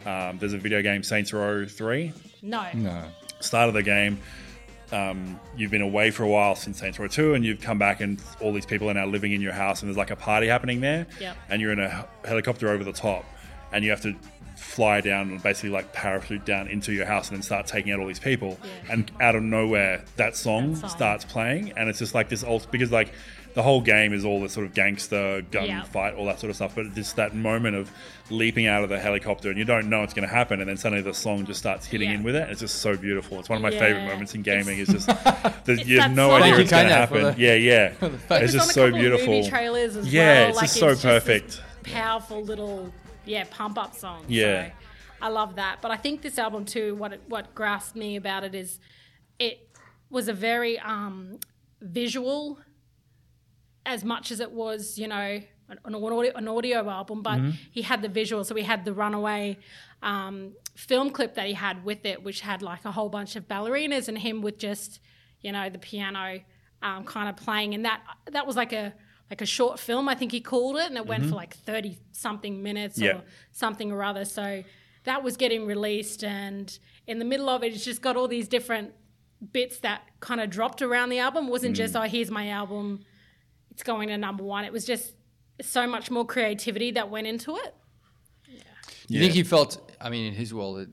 um, 0.05 0.38
there's 0.39 0.53
a 0.53 0.57
video 0.57 0.81
game 0.81 1.03
saints 1.03 1.33
row 1.33 1.65
3 1.65 2.13
No. 2.41 2.65
No. 2.74 3.03
start 3.41 3.67
of 3.67 3.74
the 3.74 3.83
game, 3.83 4.17
um, 4.91 5.39
you've 5.57 5.71
been 5.71 5.81
away 5.81 6.09
for 6.12 6.24
a 6.24 6.27
while 6.27 6.55
since 6.55 6.79
Saints 6.79 6.98
Row 6.98 7.07
2, 7.07 7.36
and 7.36 7.45
you've 7.45 7.62
come 7.62 7.77
back, 7.77 8.01
and 8.01 8.19
all 8.41 8.51
these 8.51 8.65
people 8.65 8.89
are 8.89 8.93
now 8.95 9.05
living 9.05 9.33
in 9.33 9.41
your 9.41 9.53
house, 9.53 9.81
and 9.81 9.88
there's 9.89 9.98
like 9.98 10.09
a 10.09 10.15
party 10.15 10.48
happening 10.48 10.81
there, 10.81 11.05
Yep. 11.19 11.38
and 11.50 11.62
you're 11.62 11.71
in 11.71 11.79
a 11.79 12.07
helicopter 12.25 12.69
over 12.69 12.83
the 12.83 12.91
top, 12.93 13.24
and 13.71 13.83
you 13.83 13.91
have 13.91 14.01
to 14.01 14.15
fly 14.75 15.01
down 15.01 15.29
and 15.31 15.41
basically 15.41 15.69
like 15.71 15.91
parachute 15.93 16.45
down 16.45 16.67
into 16.67 16.91
your 16.93 17.05
house 17.05 17.29
and 17.29 17.38
then 17.38 17.41
start 17.41 17.65
taking 17.65 17.91
out 17.91 17.99
all 17.99 18.07
these 18.07 18.19
people 18.19 18.57
Yeah. 18.63 18.93
and 18.93 19.11
out 19.19 19.35
of 19.35 19.41
nowhere 19.43 20.03
that 20.17 20.35
song, 20.35 20.73
That 20.73 20.79
song. 20.81 20.89
starts 20.91 21.25
playing 21.25 21.73
and 21.75 21.89
it's 21.89 21.97
just 21.99 22.13
like 22.13 22.29
this 22.29 22.43
old 22.43 22.67
because 22.69 22.91
like 22.91 23.11
the 23.55 23.63
whole 23.63 23.81
game 23.81 24.13
is 24.13 24.23
all 24.25 24.39
this 24.39 24.53
sort 24.53 24.67
of 24.67 24.75
gangster 24.75 25.41
gun 25.49 25.65
Yeah. 25.65 25.83
fight 25.83 26.13
all 26.13 26.25
that 26.27 26.39
sort 26.39 26.51
of 26.51 26.55
stuff 26.55 26.73
but 26.75 26.93
just 26.93 27.15
that 27.15 27.33
moment 27.33 27.75
of 27.77 27.89
leaping 28.29 28.67
out 28.67 28.83
of 28.83 28.89
the 28.89 28.99
helicopter 28.99 29.49
and 29.49 29.57
you 29.57 29.65
don't 29.65 29.89
know 29.89 30.01
what's 30.01 30.13
going 30.13 30.27
to 30.27 30.33
happen 30.33 30.59
and 30.59 30.69
then 30.69 30.77
suddenly 30.77 31.01
the 31.01 31.15
song 31.15 31.47
just 31.47 31.59
starts 31.59 31.88
hitting 31.88 32.09
Yeah. 32.09 32.15
in 32.17 32.23
with 32.23 32.35
it 32.35 32.47
it's 32.51 32.59
just 32.59 32.75
so 32.77 32.95
beautiful 32.95 33.39
it's 33.39 33.49
one 33.49 33.57
of 33.57 33.63
my 33.63 33.71
Yeah. 33.71 33.79
favorite 33.79 34.05
moments 34.05 34.35
in 34.35 34.43
gaming 34.43 34.77
It's 34.77 34.91
just 34.93 35.07
that 35.65 35.83
you 35.88 35.99
have 35.99 36.11
no 36.11 36.29
song. 36.29 36.43
idea 36.43 36.55
Thank 36.55 36.57
what's 36.59 36.71
going 36.71 36.88
to 36.89 36.93
happen 36.93 37.23
the- 37.23 37.35
yeah 37.39 37.55
yeah 37.55 37.85
It 38.38 38.43
it's 38.43 38.53
just 38.53 38.77
on 38.77 38.85
a 38.85 38.91
so 38.91 38.91
beautiful 38.91 39.33
movie 39.33 39.49
trailers 39.49 39.95
as 39.95 40.13
Yeah, 40.13 40.21
well. 40.41 40.49
it's 40.49 40.55
like, 40.57 40.65
just 40.65 40.79
so 40.79 40.89
this 40.89 41.01
perfect. 41.01 41.61
powerful 41.83 42.43
little 42.43 42.93
yeah 43.29 43.45
pump 43.50 43.77
up 43.77 43.93
song. 43.95 44.25
Yeah. 44.27 44.67
So 44.67 44.74
I 45.21 45.29
love 45.29 45.55
that. 45.55 45.75
But 45.81 45.91
I 45.91 45.98
think 45.98 46.21
this 46.21 46.38
album 46.38 46.63
too. 46.65 46.95
What 46.95 47.12
it, 47.13 47.21
what 47.27 47.45
grasped 47.55 47.95
me 47.95 48.15
about 48.15 48.43
it 48.43 48.53
is 48.55 48.79
it 49.38 49.55
was 50.09 50.27
a 50.27 50.33
very 50.33 50.79
um, 50.79 51.39
visual 51.81 52.59
as 53.86 54.03
much 54.03 54.31
as 54.31 54.39
it 54.39 54.51
was 54.51 54.98
you 54.98 55.07
know 55.07 55.41
an, 55.69 55.77
an 55.86 55.95
audio, 55.95 56.31
an 56.36 56.48
audio 56.48 56.89
album, 56.89 57.21
but 57.21 57.38
Mm-hmm. 57.39 57.51
he 57.71 57.81
had 57.83 58.01
the 58.01 58.09
visual. 58.09 58.43
So 58.43 58.55
we 58.55 58.63
had 58.63 58.86
the 58.86 58.93
Runaway 58.93 59.57
um, 60.01 60.53
film 60.75 61.12
clip 61.12 61.36
that 61.36 61.45
he 61.48 61.53
had 61.53 61.83
with 61.86 62.05
it, 62.05 62.24
which 62.24 62.41
had 62.41 62.62
like 62.62 62.86
a 62.86 62.91
whole 62.91 63.09
bunch 63.09 63.36
of 63.36 63.48
ballerinas 63.48 64.07
and 64.07 64.17
him 64.17 64.41
with 64.41 64.57
just 64.57 65.00
you 65.41 65.51
know 65.51 65.69
the 65.69 65.77
piano 65.79 66.39
um, 66.81 67.03
kind 67.05 67.29
of 67.29 67.36
playing, 67.38 67.74
and 67.75 67.86
that 67.86 68.01
that 68.31 68.48
was 68.48 68.55
like 68.55 68.74
a 68.74 68.93
like 69.29 69.41
a 69.41 69.45
short 69.45 69.79
film, 69.79 70.09
I 70.09 70.15
think 70.15 70.31
he 70.31 70.41
called 70.41 70.77
it, 70.77 70.88
and 70.88 70.98
it 70.98 71.05
went 71.05 71.25
for 71.25 71.36
like 71.36 71.53
thirty 71.55 71.98
something 72.12 72.63
minutes 72.63 72.95
Mm-hmm. 72.98 73.05
Yeah. 73.05 73.12
or 73.17 73.24
something 73.51 73.91
or 73.91 74.03
other. 74.03 74.25
So. 74.25 74.63
that 75.05 75.24
was 75.24 75.38
getting 75.38 75.65
released, 75.65 76.24
and 76.24 76.77
in 77.07 77.19
the 77.19 77.25
middle 77.25 77.50
of 77.50 77.63
it, 77.63 77.74
it's 77.74 77.86
just 77.86 78.01
got 78.01 78.15
all 78.17 78.27
these 78.27 78.48
different 78.50 78.93
bits 79.53 79.79
that 79.79 80.01
kind 80.19 80.41
of 80.41 80.50
dropped 80.50 80.81
around 80.81 81.09
the 81.09 81.19
album. 81.19 81.48
It 81.48 81.51
wasn't 81.51 81.75
just 81.75 81.95
oh, 81.95 82.01
here's 82.01 82.29
my 82.29 82.50
album, 82.50 83.00
it's 83.71 83.81
going 83.81 84.09
to 84.09 84.17
number 84.17 84.43
one. 84.43 84.65
It 84.65 84.74
was 84.74 84.86
just 84.86 85.13
so 85.62 85.88
much 85.88 86.12
more 86.12 86.25
creativity 86.25 86.91
that 86.91 87.09
went 87.09 87.27
into 87.27 87.55
it. 87.55 87.74
Do 89.07 89.13
you 89.15 89.21
think 89.21 89.33
he 89.33 89.43
felt? 89.43 89.71
I 90.01 90.09
mean, 90.09 90.25
in 90.27 90.33
his 90.33 90.53
world, 90.53 90.79
it, 90.79 90.89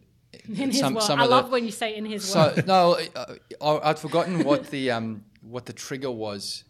In 0.49 0.71
his 0.71 0.79
some- 0.81 0.95
world, 0.95 1.07
some 1.07 1.21
I 1.21 1.25
of 1.25 1.29
the- 1.31 1.37
love 1.37 1.51
when 1.51 1.65
you 1.65 1.73
say 1.73 1.97
in 1.97 2.07
his 2.07 2.25
So 2.25 2.39
world. 2.39 2.67
no, 2.67 2.97
uh, 3.15 3.35
I- 3.61 3.91
I'd 3.91 3.99
forgotten 3.99 4.45
what 4.45 4.71
the 4.71 4.91
um, 4.93 5.25
what 5.43 5.67
the 5.67 5.73
trigger 5.73 6.11
was, 6.11 6.65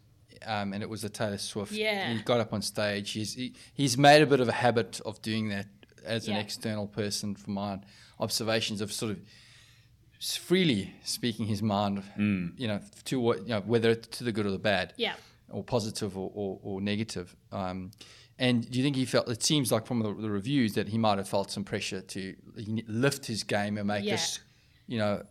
um, 0.45 0.73
and 0.73 0.83
it 0.83 0.89
was 0.89 1.01
the 1.01 1.09
Taylor 1.09 1.37
Swift. 1.37 1.71
Yeah. 1.71 2.13
he 2.13 2.21
got 2.21 2.39
up 2.39 2.53
on 2.53 2.61
stage. 2.61 3.11
He's 3.11 3.33
he, 3.33 3.53
he's 3.73 3.97
made 3.97 4.21
a 4.21 4.25
bit 4.25 4.39
of 4.39 4.47
a 4.47 4.53
habit 4.53 4.99
of 5.05 5.21
doing 5.21 5.49
that 5.49 5.67
as 6.05 6.27
an 6.27 6.35
external 6.35 6.87
person, 6.87 7.35
from 7.35 7.53
my 7.53 7.79
observations 8.19 8.79
of 8.81 8.91
sort 8.93 9.11
of 9.11 9.19
freely 10.19 10.93
speaking 11.03 11.45
his 11.45 11.61
mind. 11.61 12.03
You 12.17 12.67
know, 12.67 12.81
to 13.05 13.19
what 13.19 13.39
you 13.41 13.49
know, 13.49 13.61
whether 13.61 13.95
to 13.95 14.23
the 14.23 14.31
good 14.31 14.45
or 14.45 14.51
the 14.51 14.57
bad. 14.59 14.93
Yeah. 14.97 15.13
Or 15.49 15.63
positive 15.63 16.17
or, 16.17 16.29
or, 16.33 16.59
or 16.61 16.81
negative. 16.81 17.33
Um, 17.53 17.91
and 18.37 18.69
do 18.69 18.77
you 18.77 18.83
think 18.83 18.97
he 18.97 19.05
felt? 19.05 19.29
It 19.29 19.41
seems 19.43 19.71
like 19.71 19.85
from 19.87 19.99
the, 19.99 20.13
the 20.13 20.29
reviews 20.29 20.73
that 20.73 20.89
he 20.89 20.97
might 20.97 21.17
have 21.19 21.29
felt 21.29 21.51
some 21.51 21.63
pressure 21.63 22.01
to 22.01 22.35
lift 22.87 23.25
his 23.25 23.43
game 23.43 23.77
and 23.77 23.87
make 23.87 24.03
Yeah. 24.03 24.11
this 24.15 24.39
you 24.87 24.97
know, 24.97 25.23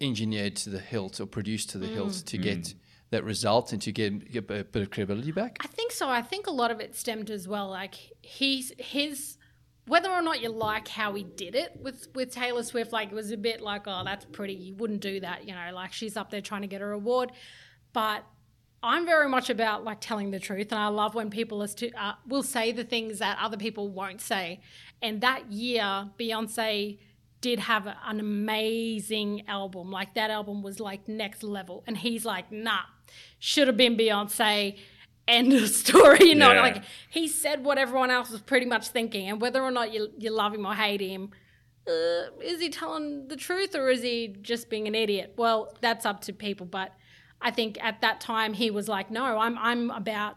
engineered 0.00 0.54
to 0.56 0.70
the 0.70 0.78
hilt 0.80 1.20
or 1.20 1.26
produced 1.26 1.70
to 1.70 1.78
the 1.78 1.86
Mm. 1.86 1.92
hilt 1.94 2.12
to 2.26 2.36
get 2.38 2.74
that 3.10 3.24
result 3.24 3.72
and 3.72 3.82
to 3.82 3.92
get, 3.92 4.30
get 4.30 4.50
a 4.50 4.64
bit 4.64 4.82
of 4.82 4.90
credibility 4.90 5.32
back? 5.32 5.58
I 5.60 5.66
think 5.66 5.92
so. 5.92 6.08
I 6.08 6.22
think 6.22 6.46
a 6.46 6.52
lot 6.52 6.70
of 6.70 6.80
it 6.80 6.94
stemmed 6.96 7.30
as 7.30 7.46
well. 7.48 7.68
Like 7.68 7.94
he's 8.22 8.72
his 8.78 9.36
whether 9.86 10.10
or 10.10 10.22
not 10.22 10.40
you 10.40 10.48
like 10.50 10.86
how 10.86 11.14
he 11.14 11.24
did 11.24 11.54
it 11.56 11.76
with 11.82 12.08
with 12.14 12.32
Taylor 12.32 12.62
Swift, 12.62 12.92
like 12.92 13.10
it 13.10 13.14
was 13.14 13.32
a 13.32 13.36
bit 13.36 13.60
like, 13.60 13.82
oh, 13.86 14.02
that's 14.04 14.24
pretty. 14.26 14.54
You 14.54 14.74
wouldn't 14.76 15.00
do 15.00 15.20
that, 15.20 15.48
you 15.48 15.54
know. 15.54 15.70
Like 15.74 15.92
she's 15.92 16.16
up 16.16 16.30
there 16.30 16.40
trying 16.40 16.62
to 16.62 16.68
get 16.68 16.80
her 16.80 16.92
award, 16.92 17.32
but 17.92 18.24
I'm 18.82 19.04
very 19.04 19.28
much 19.28 19.50
about 19.50 19.84
like 19.84 20.00
telling 20.00 20.30
the 20.30 20.38
truth, 20.38 20.68
and 20.70 20.80
I 20.80 20.86
love 20.88 21.14
when 21.14 21.28
people 21.28 21.66
to, 21.66 21.90
uh, 21.92 22.14
will 22.26 22.42
say 22.42 22.72
the 22.72 22.84
things 22.84 23.18
that 23.18 23.38
other 23.40 23.56
people 23.56 23.88
won't 23.88 24.20
say. 24.20 24.60
And 25.02 25.20
that 25.22 25.50
year, 25.50 26.08
Beyonce 26.18 26.98
did 27.40 27.58
have 27.58 27.86
an 27.86 28.20
amazing 28.20 29.48
album. 29.48 29.90
Like 29.90 30.14
that 30.14 30.30
album 30.30 30.62
was 30.62 30.78
like 30.78 31.08
next 31.08 31.42
level, 31.42 31.84
and 31.86 31.96
he's 31.96 32.24
like, 32.24 32.52
nah, 32.52 32.82
should 33.38 33.66
have 33.66 33.76
been 33.76 33.96
Beyonce. 33.96 34.76
End 35.28 35.52
of 35.52 35.68
story. 35.84 36.28
You 36.28 36.34
know, 36.34 36.52
Yeah. 36.52 36.60
like 36.62 36.82
he 37.08 37.28
said 37.28 37.64
what 37.64 37.78
everyone 37.78 38.10
else 38.10 38.30
was 38.30 38.40
pretty 38.40 38.66
much 38.66 38.88
thinking, 38.88 39.28
and 39.28 39.40
whether 39.40 39.62
or 39.62 39.70
not 39.70 39.92
you 39.92 40.08
you 40.18 40.30
love 40.30 40.54
him 40.54 40.66
or 40.66 40.74
hate 40.74 41.00
him, 41.00 41.30
uh, 41.86 42.30
is 42.42 42.60
he 42.60 42.68
telling 42.68 43.28
the 43.28 43.36
truth 43.36 43.74
or 43.74 43.90
is 43.90 44.02
he 44.02 44.36
just 44.42 44.68
being 44.70 44.86
an 44.88 44.94
idiot? 44.94 45.34
Well, 45.36 45.76
that's 45.80 46.04
up 46.04 46.20
to 46.22 46.32
people. 46.32 46.66
But 46.66 46.92
I 47.40 47.50
think 47.50 47.78
at 47.82 48.00
that 48.00 48.20
time 48.20 48.54
he 48.54 48.70
was 48.70 48.88
like, 48.88 49.10
no, 49.10 49.24
I'm 49.38 49.56
I'm 49.58 49.90
about 49.90 50.36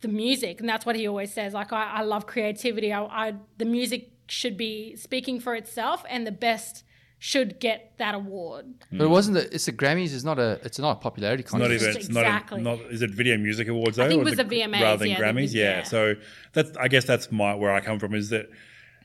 the 0.00 0.08
music, 0.08 0.60
and 0.60 0.68
that's 0.68 0.86
what 0.86 0.96
he 0.96 1.06
always 1.06 1.32
says. 1.32 1.52
Like 1.52 1.72
I, 1.72 1.84
I 1.96 2.02
love 2.02 2.26
creativity. 2.26 2.92
I, 2.92 3.02
I 3.04 3.34
the 3.58 3.64
music 3.64 4.12
should 4.28 4.56
be 4.56 4.96
speaking 4.96 5.40
for 5.40 5.54
itself, 5.54 6.04
and 6.08 6.26
the 6.26 6.32
best 6.32 6.84
should 7.18 7.60
get 7.60 7.92
that 7.98 8.14
award. 8.14 8.66
But 8.92 9.04
it 9.04 9.08
wasn't. 9.08 9.34
The, 9.36 9.54
it's 9.54 9.66
the 9.66 9.72
Grammys. 9.72 10.14
It's 10.14 10.24
not 10.24 10.38
a. 10.38 10.60
It's 10.64 10.78
not 10.78 10.98
a 10.98 11.00
popularity 11.00 11.42
it's 11.42 11.52
Not 11.52 11.70
even. 11.70 11.88
It's 11.88 12.06
exactly. 12.06 12.60
not, 12.60 12.78
a, 12.78 12.82
not. 12.82 12.92
Is 12.92 13.02
it 13.02 13.10
Video 13.10 13.36
Music 13.38 13.68
Awards 13.68 13.96
though? 13.96 14.08
think 14.08 14.18
or 14.18 14.28
it 14.28 14.36
was 14.36 14.36
the 14.36 14.44
VMAs, 14.44 14.80
rather 14.80 14.98
than 14.98 15.08
yeah, 15.08 15.20
Grammys. 15.20 15.52
V- 15.52 15.58
yeah. 15.58 15.78
yeah. 15.78 15.82
So 15.84 16.14
that's. 16.52 16.76
I 16.76 16.88
guess 16.88 17.04
that's 17.04 17.32
my 17.32 17.54
where 17.54 17.72
I 17.72 17.80
come 17.80 17.98
from 17.98 18.14
is 18.14 18.30
that 18.30 18.48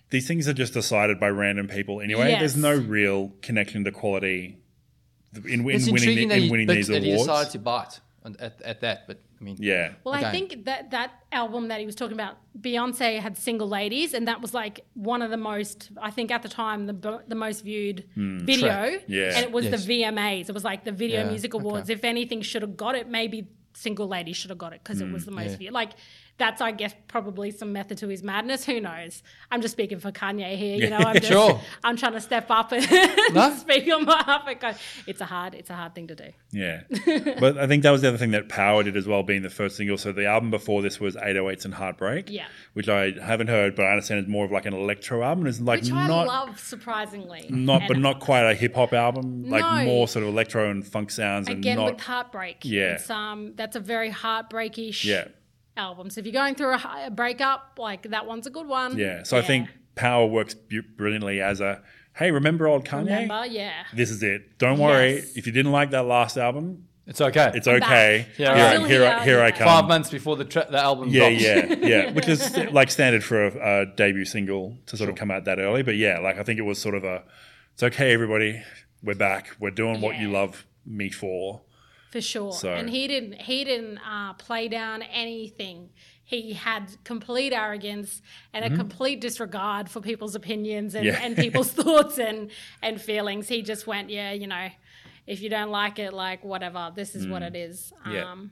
these 0.09 0.27
things 0.27 0.47
are 0.47 0.53
just 0.53 0.73
decided 0.73 1.19
by 1.19 1.29
random 1.29 1.67
people 1.67 2.01
anyway. 2.01 2.29
Yes. 2.31 2.39
There's 2.39 2.57
no 2.57 2.75
real 2.75 3.31
connection 3.41 3.85
to 3.85 3.91
quality 3.91 4.57
in, 5.33 5.51
in 5.51 5.63
winning, 5.63 6.27
the, 6.27 6.35
in 6.35 6.51
winning 6.51 6.67
but 6.67 6.75
these 6.75 6.87
that 6.87 7.03
he 7.03 7.11
decided 7.11 7.51
to 7.53 7.59
bite 7.59 7.99
at, 8.39 8.61
at 8.61 8.81
that. 8.81 9.07
But 9.07 9.21
I 9.41 9.43
mean, 9.43 9.57
yeah. 9.59 9.93
Well, 10.03 10.13
I 10.13 10.31
think 10.31 10.65
that 10.65 10.91
that 10.91 11.11
album 11.31 11.69
that 11.69 11.79
he 11.79 11.85
was 11.87 11.95
talking 11.95 12.13
about, 12.13 12.37
Beyonce 12.59 13.19
had 13.19 13.37
"Single 13.37 13.67
Ladies," 13.67 14.13
and 14.13 14.27
that 14.27 14.39
was 14.39 14.53
like 14.53 14.85
one 14.93 15.23
of 15.23 15.31
the 15.31 15.37
most, 15.37 15.89
I 15.99 16.11
think 16.11 16.29
at 16.29 16.43
the 16.43 16.49
time, 16.49 16.85
the 16.85 17.23
the 17.27 17.35
most 17.35 17.63
viewed 17.63 18.05
hmm. 18.13 18.39
video. 18.39 18.67
Track. 18.67 19.03
Yeah. 19.07 19.35
and 19.35 19.43
it 19.43 19.51
was 19.51 19.65
Yes. 19.65 19.85
the 19.85 20.03
VMAs. 20.03 20.49
It 20.49 20.53
was 20.53 20.63
like 20.63 20.83
the 20.83 20.91
Video 20.91 21.23
Yeah, 21.23 21.29
Music 21.29 21.53
Awards. 21.55 21.89
okay. 21.89 21.93
If 21.93 22.03
anything 22.03 22.41
should 22.43 22.61
have 22.61 22.77
got 22.77 22.95
it, 22.95 23.09
maybe 23.09 23.47
"Single 23.73 24.07
Ladies" 24.07 24.37
should 24.37 24.51
have 24.51 24.59
got 24.59 24.73
it 24.73 24.81
because 24.83 25.01
it 25.01 25.11
was 25.11 25.23
hmm. 25.23 25.31
the 25.31 25.35
most 25.35 25.57
viewed. 25.57 25.73
Like 25.73 25.93
that's, 26.41 26.59
I 26.61 26.71
guess, 26.71 26.93
probably 27.07 27.51
some 27.51 27.71
method 27.71 27.99
to 27.99 28.07
his 28.07 28.23
madness. 28.23 28.65
Who 28.65 28.81
knows? 28.81 29.21
I'm 29.51 29.61
just 29.61 29.73
speaking 29.73 29.99
for 29.99 30.11
Kanye 30.11 30.57
here. 30.57 30.77
You 30.77 30.89
know, 30.89 30.97
I'm 30.97 31.15
just, 31.17 31.27
Sure. 31.27 31.61
I'm 31.83 31.95
trying 31.97 32.13
to 32.13 32.21
step 32.21 32.47
up 32.49 32.71
and 32.71 32.85
No. 33.33 33.55
speak 33.55 33.87
on 33.93 34.05
behalf 34.05 34.47
of. 34.47 34.57
Kanye. 34.59 34.77
It's 35.07 35.21
a 35.21 35.25
hard, 35.25 35.53
it's 35.53 35.69
a 35.69 35.75
hard 35.75 35.93
thing 35.95 36.07
to 36.07 36.15
do. 36.15 36.29
Yeah. 36.51 36.81
but 37.39 37.57
I 37.59 37.67
think 37.67 37.83
that 37.83 37.91
was 37.91 38.01
the 38.01 38.07
other 38.09 38.17
thing 38.17 38.31
that 38.31 38.49
Power 38.49 38.81
did 38.83 38.97
as 38.97 39.07
well, 39.07 39.21
being 39.23 39.43
the 39.43 39.49
first 39.51 39.77
single. 39.77 39.97
So 39.97 40.11
the 40.11 40.25
album 40.25 40.49
before 40.51 40.81
this 40.81 40.99
was 40.99 41.15
808s 41.15 41.65
and 41.65 41.73
Heartbreak. 41.75 42.29
Yeah. 42.31 42.47
Which 42.73 42.89
I 42.89 43.11
haven't 43.23 43.47
heard, 43.47 43.75
but 43.75 43.85
I 43.85 43.91
understand 43.91 44.21
is 44.25 44.27
more 44.27 44.43
of 44.45 44.51
like 44.51 44.65
an 44.65 44.73
electro 44.73 45.21
album. 45.23 45.45
It's 45.45 45.59
like 45.61 45.81
Which 45.81 45.91
not 45.91 46.09
I 46.09 46.23
love, 46.25 46.59
surprisingly. 46.59 47.45
not 47.49 47.83
but 47.87 47.97
not 47.97 48.19
quite 48.19 48.49
a 48.49 48.55
hip 48.55 48.73
hop 48.75 48.93
album. 48.93 49.43
Like 49.49 49.61
No. 49.63 49.85
more 49.85 50.07
sort 50.07 50.23
of 50.23 50.29
electro 50.29 50.71
and 50.71 50.85
funk 50.85 51.11
sounds 51.11 51.47
and 51.47 51.59
again 51.59 51.77
not 51.77 51.91
with 51.93 52.01
heartbreak. 52.01 52.59
Yeah. 52.63 52.93
it's, 52.95 53.09
um, 53.09 53.53
that's 53.55 53.75
a 53.75 53.79
very 53.79 54.09
heartbreakish 54.09 55.05
Yeah. 55.05 55.25
Album. 55.77 56.09
So 56.09 56.19
if 56.19 56.25
you're 56.25 56.33
going 56.33 56.55
through 56.55 56.73
a, 56.73 57.03
a 57.07 57.11
breakup, 57.11 57.77
like 57.79 58.03
that 58.09 58.25
one's 58.25 58.47
a 58.47 58.49
good 58.49 58.67
one. 58.67 58.97
Yeah. 58.97 59.23
So 59.23 59.37
I 59.37 59.41
think 59.41 59.69
Power 59.95 60.25
works 60.25 60.53
bu- 60.53 60.83
brilliantly 60.97 61.41
as 61.41 61.59
a 61.61 61.81
hey, 62.13 62.31
remember 62.31 62.67
old 62.67 62.85
Kanye? 62.85 63.05
remember, 63.05 63.45
yeah. 63.45 63.83
This 63.93 64.09
is 64.09 64.21
it. 64.23 64.57
Don't 64.57 64.79
worry. 64.79 65.15
Yes. 65.15 65.37
If 65.37 65.47
you 65.47 65.53
didn't 65.53 65.71
like 65.71 65.91
that 65.91 66.03
last 66.05 66.37
album, 66.37 66.87
it's 67.07 67.19
okay. 67.21 67.51
it's 67.55 67.67
back. 67.67 67.83
okay. 67.83 68.27
Yeah, 68.37 68.55
here, 68.55 68.63
right. 68.63 68.75
Still 68.75 68.87
here, 68.87 68.99
here, 69.15 69.23
here 69.23 69.41
I 69.41 69.51
come. 69.51 69.67
five 69.67 69.87
months 69.87 70.09
before 70.09 70.35
the 70.37 70.45
tra- 70.45 70.67
the 70.69 70.77
album 70.79 71.09
Yeah, 71.09 71.29
drops. 71.29 71.41
yeah, 71.41 71.87
yeah. 71.87 72.11
Which 72.13 72.27
is 72.27 72.55
like 72.71 72.91
standard 72.91 73.23
for 73.23 73.47
a, 73.47 73.81
a 73.81 73.85
debut 73.95 74.25
single 74.25 74.77
to 74.87 74.97
sort 74.97 75.09
of 75.09 75.15
come 75.15 75.31
out 75.31 75.45
that 75.45 75.59
early. 75.59 75.83
But 75.83 75.95
yeah, 75.95 76.19
like 76.19 76.37
I 76.37 76.43
think 76.43 76.59
it 76.59 76.63
was 76.63 76.79
sort 76.79 76.95
of 76.95 77.03
a, 77.03 77.23
it's 77.73 77.83
okay, 77.83 78.13
everybody, 78.13 78.61
we're 79.01 79.15
back, 79.15 79.55
we're 79.59 79.71
doing 79.71 79.99
what 80.01 80.17
you 80.19 80.31
love 80.31 80.65
me 80.85 81.09
for. 81.09 81.61
For 82.11 82.21
sure. 82.21 82.51
So- 82.53 82.73
And 82.73 82.89
he 82.89 83.07
didn't 83.07 83.33
he 83.41 83.63
didn't 83.63 83.97
uh, 83.99 84.33
play 84.33 84.67
down 84.67 85.01
anything. 85.01 85.89
He 86.23 86.53
had 86.53 86.83
complete 87.03 87.51
arrogance 87.51 88.21
and 88.53 88.63
a 88.63 88.73
complete 88.77 89.19
disregard 89.19 89.89
for 89.89 89.99
people's 89.99 90.33
opinions 90.33 90.95
and, 90.95 91.05
Mm-hmm. 91.05 91.15
Yeah. 91.21 91.25
and 91.25 91.35
people's 91.35 91.71
thoughts 91.81 92.19
and 92.19 92.51
and 92.81 93.01
feelings. 93.01 93.49
He 93.49 93.61
just 93.61 93.85
went, 93.87 94.09
yeah, 94.09 94.31
you 94.31 94.47
know, 94.47 94.69
if 95.27 95.41
you 95.41 95.49
don't 95.49 95.71
like 95.71 95.99
it, 95.99 96.13
like 96.13 96.43
whatever, 96.45 96.91
this 96.95 97.15
is 97.15 97.27
what 97.27 97.41
it 97.41 97.55
is. 97.55 97.91
Mm. 98.05 98.13
Yeah. 98.13 98.31
Um, 98.31 98.51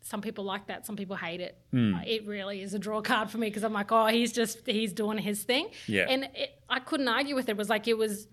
some 0.00 0.20
people 0.20 0.44
like 0.44 0.66
that. 0.66 0.84
Some 0.86 0.96
people 0.96 1.16
hate 1.16 1.40
it. 1.40 1.56
Hmm. 1.70 1.94
Uh, 1.94 2.00
It 2.06 2.26
really 2.26 2.60
is 2.62 2.74
a 2.74 2.78
draw 2.78 3.00
card 3.00 3.30
for 3.30 3.38
me 3.38 3.46
because 3.48 3.64
I'm 3.64 3.72
like, 3.72 3.90
oh, 3.90 4.06
he's 4.06 4.32
just 4.32 4.58
he's 4.66 4.92
doing 4.92 5.18
his 5.18 5.42
thing. 5.44 5.68
Yeah. 5.86 6.06
And 6.08 6.24
it, 6.34 6.50
I 6.68 6.80
couldn't 6.80 7.08
argue 7.08 7.34
with 7.34 7.48
it. 7.48 7.52
It 7.52 7.56
was 7.58 7.70
like 7.70 7.88
it 7.88 7.96
was 7.98 8.26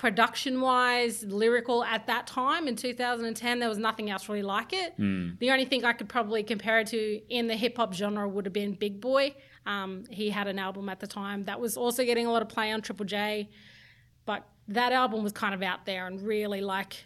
production 0.00 0.62
wise, 0.62 1.22
lyrical 1.24 1.84
at 1.84 2.06
that 2.06 2.26
time 2.26 2.66
in 2.66 2.74
2010, 2.74 3.58
there 3.58 3.68
was 3.68 3.76
nothing 3.76 4.08
else 4.08 4.30
really 4.30 4.40
like 4.42 4.72
it. 4.72 4.96
The 4.96 5.50
only 5.50 5.66
thing 5.66 5.84
I 5.84 5.92
could 5.92 6.08
probably 6.08 6.42
compare 6.42 6.80
it 6.80 6.86
to 6.86 7.20
in 7.28 7.48
the 7.48 7.54
hip 7.54 7.76
hop 7.76 7.92
genre 7.92 8.26
would 8.26 8.46
have 8.46 8.54
been 8.54 8.72
Big 8.72 8.98
Boi. 8.98 9.34
Um, 9.66 10.04
he 10.08 10.30
had 10.30 10.48
an 10.48 10.58
album 10.58 10.88
at 10.88 11.00
the 11.00 11.06
time 11.06 11.44
that 11.44 11.60
was 11.60 11.76
also 11.76 12.02
getting 12.02 12.26
a 12.26 12.32
lot 12.32 12.40
of 12.40 12.48
play 12.48 12.72
on 12.72 12.80
Triple 12.80 13.04
J, 13.04 13.50
but 14.24 14.48
that 14.68 14.92
album 14.92 15.22
was 15.22 15.34
kind 15.34 15.52
of 15.54 15.62
out 15.62 15.84
there 15.84 16.06
and 16.06 16.22
really 16.22 16.62
like 16.62 17.04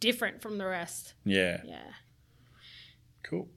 different 0.00 0.42
from 0.42 0.58
the 0.58 0.66
rest. 0.66 1.14
Yeah, 1.24 1.60
Yeah. 1.64 1.78
cool. 3.22 3.48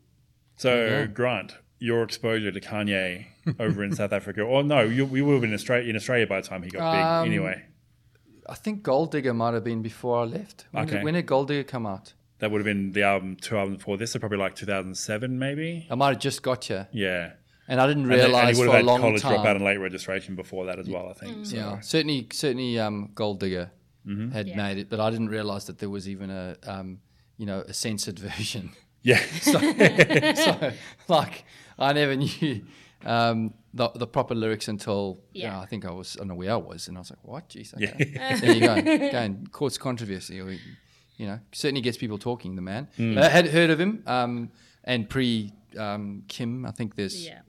So 0.58 1.08
Grant, 1.12 1.56
your 1.80 2.04
exposure 2.04 2.52
to 2.52 2.62
Kanye 2.62 3.26
over 3.60 3.84
in 3.84 3.96
South 4.02 4.14
Africa, 4.14 4.42
or 4.44 4.62
no, 4.64 4.82
you, 4.82 5.04
we 5.04 5.24
would 5.24 5.34
have 5.34 5.42
been 5.42 5.50
in 5.50 5.56
Australia, 5.56 5.90
in 5.90 5.96
Australia 5.96 6.28
by 6.28 6.42
the 6.42 6.48
time 6.48 6.62
he 6.62 6.70
got 6.70 6.84
Um, 6.84 7.24
big. 7.24 7.32
Anyway, 7.34 7.64
I 8.50 8.56
think 8.56 8.84
Gold 8.84 9.12
Digger 9.12 9.34
might 9.34 9.54
have 9.54 9.64
been 9.64 9.82
before 9.82 10.20
I 10.20 10.24
left. 10.24 10.66
When, 10.72 10.84
Okay. 10.86 10.96
did, 10.96 11.04
when 11.04 11.14
did 11.16 11.26
Gold 11.26 11.48
Digger 11.50 11.64
come 11.64 11.86
out? 11.86 12.14
that 12.40 12.52
would 12.52 12.60
have 12.60 12.66
been 12.66 12.92
the 12.92 13.02
album, 13.02 13.36
two 13.36 13.58
albums 13.58 13.78
before 13.80 13.98
this, 13.98 14.12
so 14.12 14.20
probably 14.20 14.38
like 14.38 14.54
2007, 14.56 15.40
maybe. 15.40 15.88
I 15.90 15.96
might 15.96 16.10
have 16.10 16.20
just 16.20 16.44
got 16.44 16.70
you, 16.70 16.86
Yeah. 16.92 17.32
and 17.68 17.82
I 17.82 17.88
didn't 17.88 18.04
And, 18.04 18.12
then- 18.12 18.20
and 18.20 18.28
realize 18.32 18.58
he 18.58 18.62
would 18.62 18.68
for 18.70 18.76
have 18.76 18.76
a 18.76 18.78
had 18.78 18.86
long 18.86 19.02
college 19.02 19.22
time. 19.24 19.40
dropout 19.40 19.56
and 19.56 19.66
late 19.66 19.78
registration 19.78 20.36
before 20.36 20.66
that 20.68 20.78
as 20.78 20.88
well, 20.88 21.10
I 21.10 21.14
think. 21.14 21.48
So. 21.48 21.56
Yeah, 21.56 21.80
certainly, 21.80 22.28
certainly, 22.32 22.78
um, 22.80 23.10
Gold 23.16 23.40
Digger 23.40 23.72
Mm-hmm. 24.06 24.30
had 24.32 24.48
Yeah. 24.50 24.56
made 24.56 24.78
it, 24.78 24.88
but 24.90 25.00
I 25.00 25.10
didn't 25.10 25.30
realize 25.30 25.66
that 25.66 25.80
there 25.80 25.90
was 25.90 26.08
even 26.08 26.30
a, 26.30 26.56
um, 26.68 27.00
you 27.38 27.46
know, 27.48 27.62
a 27.68 27.74
censored 27.74 28.20
version. 28.30 28.70
Yeah. 29.02 29.20
so, 29.42 29.54
so, 30.36 30.72
like, 31.08 31.44
I 31.80 31.92
never 31.94 32.16
knew 32.16 32.62
um, 33.06 33.54
the, 33.74 33.90
the 33.96 34.08
proper 34.08 34.34
lyrics 34.36 34.68
until 34.68 35.20
you 35.34 35.44
know, 35.44 35.50
Yeah. 35.50 35.60
I 35.60 35.66
think 35.66 35.86
I 35.86 35.92
was, 35.92 36.16
I 36.16 36.20
don't 36.20 36.30
know 36.30 36.36
where 36.36 36.52
I 36.52 36.58
was, 36.58 36.88
and 36.88 36.98
I 36.98 37.02
was 37.02 37.10
like, 37.12 37.20
what? 37.24 37.50
Jeez, 37.50 37.74
okay. 37.76 38.38
there 38.42 38.54
you 38.54 38.62
go. 38.62 38.74
Again, 38.74 39.48
causes 39.52 39.78
controversy. 39.78 40.42
Or, 40.42 40.52
you 40.52 41.28
know, 41.28 41.40
certainly 41.52 41.82
gets 41.82 41.98
people 41.98 42.18
talking, 42.18 42.56
the 42.56 42.62
man. 42.62 42.88
Mm. 42.98 43.18
I 43.22 43.30
had 43.30 43.48
heard 43.48 43.70
of 43.70 43.80
him, 43.80 44.04
um, 44.08 44.52
and 44.84 45.10
pre 45.10 45.52
um, 45.78 46.24
Kim, 46.28 46.66
I 46.66 46.72
think 46.72 46.96
there's 46.96 47.26
Yeah. 47.26 47.42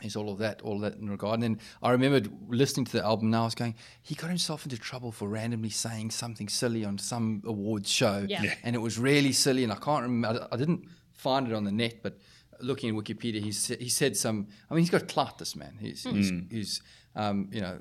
He's 0.00 0.16
all 0.16 0.28
of 0.30 0.38
that, 0.38 0.60
all 0.60 0.74
of 0.74 0.80
that 0.82 1.00
in 1.00 1.08
regard. 1.08 1.34
And 1.34 1.42
then 1.42 1.60
I 1.82 1.90
remembered 1.90 2.28
listening 2.48 2.84
to 2.86 2.92
the 2.92 3.02
album. 3.04 3.30
Now 3.30 3.42
I 3.42 3.44
was 3.46 3.54
going, 3.54 3.74
he 4.02 4.14
got 4.14 4.28
himself 4.28 4.64
into 4.66 4.76
trouble 4.76 5.12
for 5.12 5.28
randomly 5.28 5.70
saying 5.70 6.10
something 6.10 6.46
silly 6.48 6.84
on 6.84 6.98
some 6.98 7.42
awards 7.46 7.90
show, 7.90 8.26
Yeah. 8.28 8.42
Yeah. 8.42 8.54
and 8.64 8.74
it 8.76 8.80
was 8.80 8.98
really 8.98 9.32
silly. 9.32 9.64
And 9.64 9.72
I 9.72 9.76
can't 9.76 10.02
remember. 10.02 10.46
I, 10.50 10.54
I 10.54 10.58
didn't 10.58 10.88
find 11.14 11.46
it 11.48 11.54
on 11.54 11.64
the 11.64 11.72
net, 11.72 12.02
but 12.02 12.18
looking 12.60 12.90
at 12.90 13.04
Wikipedia, 13.04 13.42
he 13.42 13.52
said, 13.52 13.80
he 13.80 13.88
said 13.88 14.16
some. 14.16 14.48
I 14.70 14.74
mean, 14.74 14.82
he's 14.82 14.90
got 14.90 15.08
clout. 15.08 15.38
This 15.38 15.56
man, 15.56 15.76
he's 15.80 16.04
he's, 16.04 16.32
he's 16.50 16.82
um, 17.16 17.48
you 17.52 17.60
know 17.60 17.80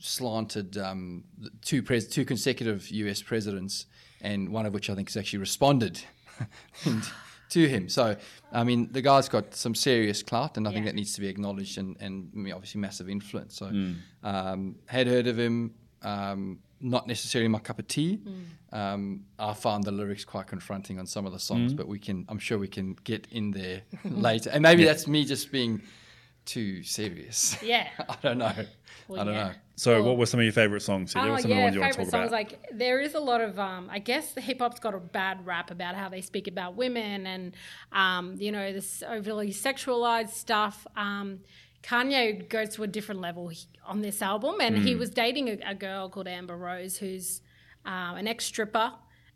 slanted 0.00 0.76
um, 0.76 1.24
two 1.62 1.82
pres- 1.82 2.08
two 2.08 2.24
consecutive 2.24 2.88
U.S. 2.90 3.22
presidents, 3.22 3.86
and 4.20 4.50
one 4.50 4.66
of 4.66 4.74
which 4.74 4.90
I 4.90 4.94
think 4.94 5.08
has 5.08 5.16
actually 5.16 5.38
responded 5.40 6.00
to 7.50 7.68
him. 7.68 7.88
So, 7.88 8.16
I 8.52 8.64
mean, 8.64 8.92
the 8.92 9.02
guy's 9.02 9.28
got 9.28 9.54
some 9.54 9.74
serious 9.74 10.22
clout, 10.22 10.56
and 10.56 10.68
I 10.68 10.72
think 10.72 10.86
that 10.86 10.94
needs 10.94 11.14
to 11.14 11.20
be 11.20 11.28
acknowledged, 11.28 11.78
and, 11.78 11.96
and 12.00 12.30
obviously 12.52 12.80
massive 12.80 13.08
influence. 13.08 13.56
So, 13.56 13.66
um, 14.22 14.76
had 14.86 15.06
heard 15.06 15.26
of 15.26 15.38
him. 15.38 15.74
Not 16.86 17.06
necessarily 17.06 17.48
my 17.48 17.60
cup 17.60 17.78
of 17.78 17.88
tea. 17.88 18.20
Um, 18.72 19.24
I 19.38 19.54
found 19.54 19.84
the 19.84 19.90
lyrics 19.92 20.24
quite 20.24 20.46
confronting 20.46 20.98
on 20.98 21.06
some 21.06 21.24
of 21.24 21.32
the 21.32 21.38
songs, 21.38 21.72
but 21.72 21.88
we 21.88 21.98
can. 21.98 22.26
I'm 22.28 22.38
sure 22.38 22.58
we 22.58 22.68
can 22.68 22.94
get 23.04 23.26
in 23.30 23.52
there 23.52 23.82
later. 24.04 24.50
And 24.50 24.62
maybe 24.62 24.84
that's 24.84 25.06
me 25.08 25.24
just 25.24 25.50
being 25.50 25.80
too 26.44 26.82
serious. 26.82 27.56
Yeah. 27.62 27.88
I 28.08 28.16
don't 28.22 28.36
know. 28.38 28.52
Well, 29.08 29.20
I 29.20 29.24
don't 29.24 29.34
yeah. 29.34 29.44
know. 29.48 29.52
So, 29.76 29.94
Well- 29.94 30.10
what 30.10 30.18
were 30.18 30.26
some 30.26 30.40
of 30.40 30.44
your 30.44 30.52
favorite 30.52 30.82
songs? 30.82 31.12
Celia? 31.12 31.28
Oh 31.28 31.30
What 31.30 31.36
were 31.38 31.42
some 31.42 31.50
yeah, 31.52 31.62
ones 31.64 31.74
you 31.74 31.80
want 31.80 31.92
to 31.94 31.98
favorite 31.98 32.10
talk 32.12 32.30
songs. 32.30 32.48
about? 32.50 32.66
Like 32.70 32.78
there 32.78 33.00
is 33.00 33.14
a 33.14 33.20
lot 33.20 33.40
of, 33.40 33.58
um, 33.58 33.88
I 33.90 33.98
guess 33.98 34.32
the 34.34 34.40
hip 34.42 34.58
hop's 34.60 34.78
got 34.78 34.94
a 34.94 34.98
bad 35.00 35.46
rap 35.46 35.70
about 35.70 35.94
how 35.94 36.08
they 36.10 36.20
speak 36.20 36.46
about 36.46 36.76
women 36.76 37.26
and, 37.26 37.54
um, 37.92 38.36
you 38.38 38.52
know, 38.52 38.72
this 38.74 39.02
overly 39.08 39.48
sexualized 39.52 40.30
stuff. 40.30 40.86
Um, 40.96 41.40
Kanye 41.84 42.48
goes 42.48 42.70
to 42.76 42.82
a 42.82 42.86
different 42.86 43.20
level 43.20 43.52
on 43.86 44.00
this 44.00 44.22
album, 44.22 44.56
and 44.60 44.78
Hmm. 44.78 44.82
he 44.84 44.94
was 44.96 45.10
dating 45.10 45.48
a, 45.50 45.58
a 45.66 45.74
girl 45.74 46.08
called 46.08 46.26
Amber 46.26 46.56
Rose, 46.56 46.96
who's 46.96 47.42
um, 47.84 48.16
an 48.16 48.26
ex 48.26 48.46
stripper, 48.46 48.92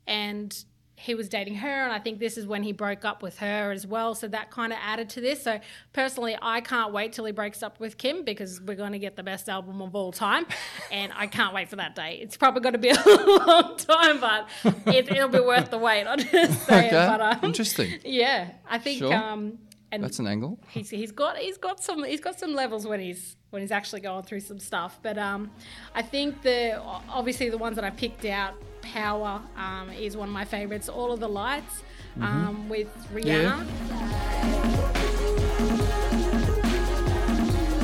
and 0.07 0.65
he 0.97 1.15
was 1.15 1.29
dating 1.29 1.55
her, 1.57 1.69
and 1.85 1.93
I 1.93 2.01
think 2.01 2.19
this 2.19 2.37
is 2.37 2.45
when 2.45 2.65
he 2.65 2.73
broke 2.73 3.05
up 3.05 3.23
with 3.23 3.39
her 3.39 3.71
as 3.71 3.87
well. 3.87 4.17
So 4.17 4.27
that 4.29 4.51
kind 4.51 4.73
of 4.73 4.81
added 4.83 5.09
to 5.11 5.21
this. 5.21 5.41
So 5.45 5.61
personally, 5.93 6.37
I 6.43 6.61
can't 6.61 6.93
wait 6.93 7.13
till 7.13 7.25
he 7.25 7.31
breaks 7.31 7.63
up 7.63 7.79
with 7.79 7.97
Kim 7.99 8.25
because 8.25 8.61
we're 8.61 8.75
going 8.75 8.91
to 8.93 8.99
get 8.99 9.15
the 9.15 9.23
best 9.23 9.49
album 9.49 9.81
of 9.81 9.95
all 9.95 10.11
time, 10.11 10.45
and 10.91 11.13
I 11.15 11.27
can't 11.29 11.55
wait 11.55 11.69
for 11.69 11.77
that 11.77 11.95
day. 11.95 12.19
It's 12.21 12.37
probably 12.39 12.63
going 12.63 12.73
to 12.73 12.79
be 12.81 12.89
a 12.91 13.45
long 13.47 13.77
time, 13.77 14.19
but 14.21 14.49
it, 14.87 15.09
it'll 15.13 15.29
be 15.29 15.39
worth 15.41 15.71
the 15.71 15.79
wait. 15.79 16.05
I'll 16.05 16.17
just 16.17 16.63
say 16.67 16.87
it. 16.87 16.95
Okay, 16.95 17.07
But, 17.07 17.21
um, 17.21 17.39
interesting. 17.45 18.01
Yeah, 18.05 18.53
I 18.69 18.79
think. 18.79 18.99
Sure. 18.99 19.15
Um, 19.15 19.59
and 19.91 20.03
That's 20.05 20.19
an 20.19 20.27
angle. 20.27 20.59
he's, 20.69 20.91
he's 20.91 21.13
got 21.13 21.37
he's 21.39 21.57
got 21.59 21.83
some 21.83 22.05
he's 22.05 22.21
got 22.21 22.39
some 22.39 22.55
levels 22.55 22.87
when 22.87 23.01
he's 23.01 23.37
when 23.51 23.63
he's 23.63 23.71
actually 23.73 24.01
going 24.01 24.23
through 24.23 24.41
some 24.41 24.59
stuff. 24.59 24.99
But 25.03 25.17
um, 25.19 25.51
I 25.95 26.03
think 26.03 26.43
the 26.43 26.81
obviously 27.09 27.49
the 27.51 27.59
ones 27.59 27.77
that 27.77 27.85
I 27.85 27.91
picked 27.91 28.25
out, 28.25 28.55
Power 28.83 29.41
um, 29.57 29.91
is 29.91 30.17
one 30.17 30.29
of 30.29 30.35
my 30.35 30.45
favorites. 30.45 30.89
All 30.89 31.13
of 31.13 31.21
the 31.21 31.29
lights 31.29 31.83
um, 32.21 32.69
with 32.69 32.89
Rihanna. 33.15 33.67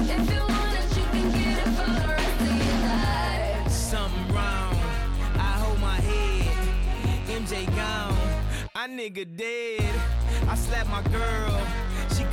If 0.07 0.33
you 0.33 0.41
want 0.41 0.75
it, 0.79 0.97
you 0.97 1.05
can 1.13 1.31
get 1.33 1.59
it 1.59 1.71
for 1.77 1.91
the 1.91 2.09
rest 2.09 2.41
of 2.41 2.57
your 2.67 2.79
life. 2.89 3.71
Something 3.71 4.35
wrong. 4.35 4.75
I 5.35 5.53
hold 5.63 5.81
my 5.81 5.97
head. 5.97 7.29
MJ 7.29 7.67
gone. 7.75 8.17
I 8.75 8.89
nigga 8.89 9.25
dead. 9.37 9.95
I 10.49 10.55
slapped 10.55 10.91
my 10.91 11.03
girl. 11.11 11.61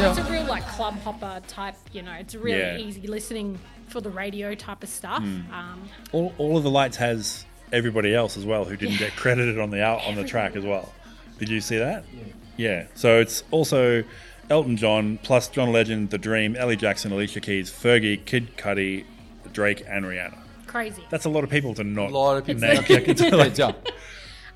the 0.00 0.06
lights. 0.08 0.18
It's 0.18 0.28
a 0.28 0.32
real 0.32 0.44
like 0.44 0.66
club 0.68 0.94
hopper 1.00 1.40
type. 1.48 1.74
You 1.92 2.02
know, 2.02 2.12
it's 2.12 2.34
really 2.34 2.58
Yeah. 2.58 2.76
easy 2.78 3.06
listening 3.06 3.58
for 3.88 4.00
the 4.00 4.10
radio 4.10 4.54
type 4.54 4.82
of 4.82 4.88
stuff. 4.88 5.22
Um, 5.22 5.88
all, 6.12 6.32
all 6.38 6.56
of 6.56 6.62
the 6.62 6.70
lights 6.70 6.96
has 6.98 7.44
everybody 7.72 8.14
else 8.14 8.36
as 8.36 8.44
well 8.44 8.64
who 8.64 8.76
didn't 8.76 8.98
get 8.98 9.14
credited 9.16 9.58
on 9.58 9.70
the 9.70 9.82
out 9.82 10.04
on 10.06 10.14
the 10.16 10.24
track 10.24 10.56
as 10.56 10.64
well. 10.64 10.92
Did 11.38 11.48
you 11.48 11.60
see 11.60 11.78
that? 11.78 12.04
Yeah. 12.56 12.86
So 12.94 13.20
it's 13.20 13.42
also 13.50 14.04
Elton 14.50 14.76
John 14.76 15.18
plus 15.22 15.48
John 15.48 15.72
Legend, 15.72 16.10
The 16.10 16.18
Dream, 16.18 16.56
Elly 16.56 16.76
Jackson, 16.76 17.12
Alicia 17.12 17.40
Keys, 17.40 17.70
Fergie, 17.70 18.22
Kid 18.24 18.56
Cudi, 18.56 19.04
Drake, 19.52 19.84
and 19.88 20.04
Rihanna. 20.04 20.36
crazy. 20.66 21.02
That's 21.10 21.24
a 21.24 21.28
lot 21.30 21.42
of 21.44 21.50
people 21.50 21.74
to 21.74 21.84
not 21.84 22.10
A 22.10 22.12
lot 22.12 22.36
of 22.36 22.44
people. 22.46 22.60
name 22.60 22.82
check 22.84 23.08
into. 23.08 23.30
Good 23.30 23.54
job. 23.54 23.76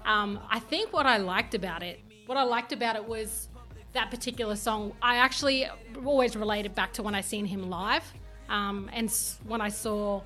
Um, 0.04 0.38
I 0.50 0.58
think 0.60 0.92
what 0.92 1.06
I 1.06 1.16
liked 1.16 1.54
about 1.54 1.82
it, 1.82 1.98
what 2.26 2.36
I 2.38 2.42
liked 2.44 2.72
about 2.72 2.94
it 2.96 3.08
was 3.08 3.48
that 3.94 4.10
particular 4.10 4.56
song. 4.56 4.92
I 5.00 5.16
actually 5.16 5.66
always 6.04 6.36
related 6.36 6.74
back 6.74 6.92
to 6.94 7.02
when 7.02 7.14
I 7.14 7.20
seen 7.20 7.46
him 7.46 7.70
live, 7.70 8.04
um, 8.48 8.90
and 8.92 9.10
when 9.46 9.60
I 9.60 9.70
saw 9.70 10.22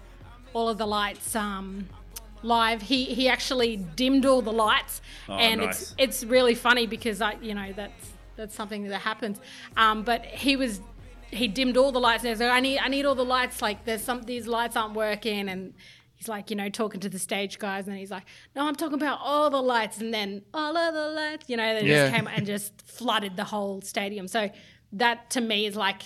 all 0.52 0.68
of 0.68 0.78
the 0.78 0.86
lights 0.86 1.36
um, 1.36 1.88
live. 2.42 2.82
He 2.82 3.04
he 3.04 3.28
actually 3.28 3.76
dimmed 3.76 4.26
all 4.26 4.42
the 4.42 4.52
lights, 4.52 5.00
and 5.28 5.60
nice. 5.60 5.82
it's 5.82 5.94
it's 5.98 6.24
really 6.24 6.54
funny 6.54 6.86
because 6.86 7.20
I 7.20 7.36
you 7.40 7.54
know 7.54 7.72
that's 7.74 8.12
that's 8.36 8.54
something 8.54 8.84
that 8.84 9.00
happens. 9.00 9.38
Um, 9.76 10.02
but 10.02 10.24
he 10.24 10.56
was 10.56 10.80
he 11.30 11.46
dimmed 11.46 11.76
all 11.76 11.92
the 11.92 12.00
lights. 12.00 12.24
And 12.24 12.30
he's 12.30 12.40
like, 12.40 12.50
I 12.50 12.60
need 12.60 12.78
I 12.78 12.88
need 12.88 13.04
all 13.04 13.14
the 13.14 13.24
lights. 13.24 13.60
Like 13.60 13.84
there's 13.84 14.02
some 14.02 14.22
these 14.22 14.46
lights 14.46 14.76
aren't 14.76 14.94
working, 14.94 15.48
and 15.48 15.74
he's 16.18 16.28
like 16.28 16.50
you 16.50 16.56
know 16.56 16.68
talking 16.68 17.00
to 17.00 17.08
the 17.08 17.18
stage 17.18 17.58
guys, 17.58 17.88
and 17.88 17.96
he's 17.96 18.10
like, 18.10 18.24
no, 18.54 18.66
I'm 18.66 18.74
talking 18.74 18.94
about 18.94 19.20
all 19.22 19.48
the 19.48 19.62
lights, 19.62 20.00
and 20.00 20.12
then 20.12 20.42
all 20.52 20.76
of 20.76 20.92
the 20.94 21.08
lights, 21.08 21.48
you 21.48 21.56
know, 21.56 21.74
they 21.80 21.86
Yeah. 21.86 22.04
just 22.04 22.14
came 22.14 22.26
and 22.26 22.44
just 22.46 22.82
flooded 22.82 23.36
the 23.36 23.44
whole 23.44 23.80
stadium. 23.80 24.28
So 24.28 24.50
that 24.92 25.30
to 25.30 25.40
me 25.40 25.66
is 25.66 25.76
like 25.76 26.02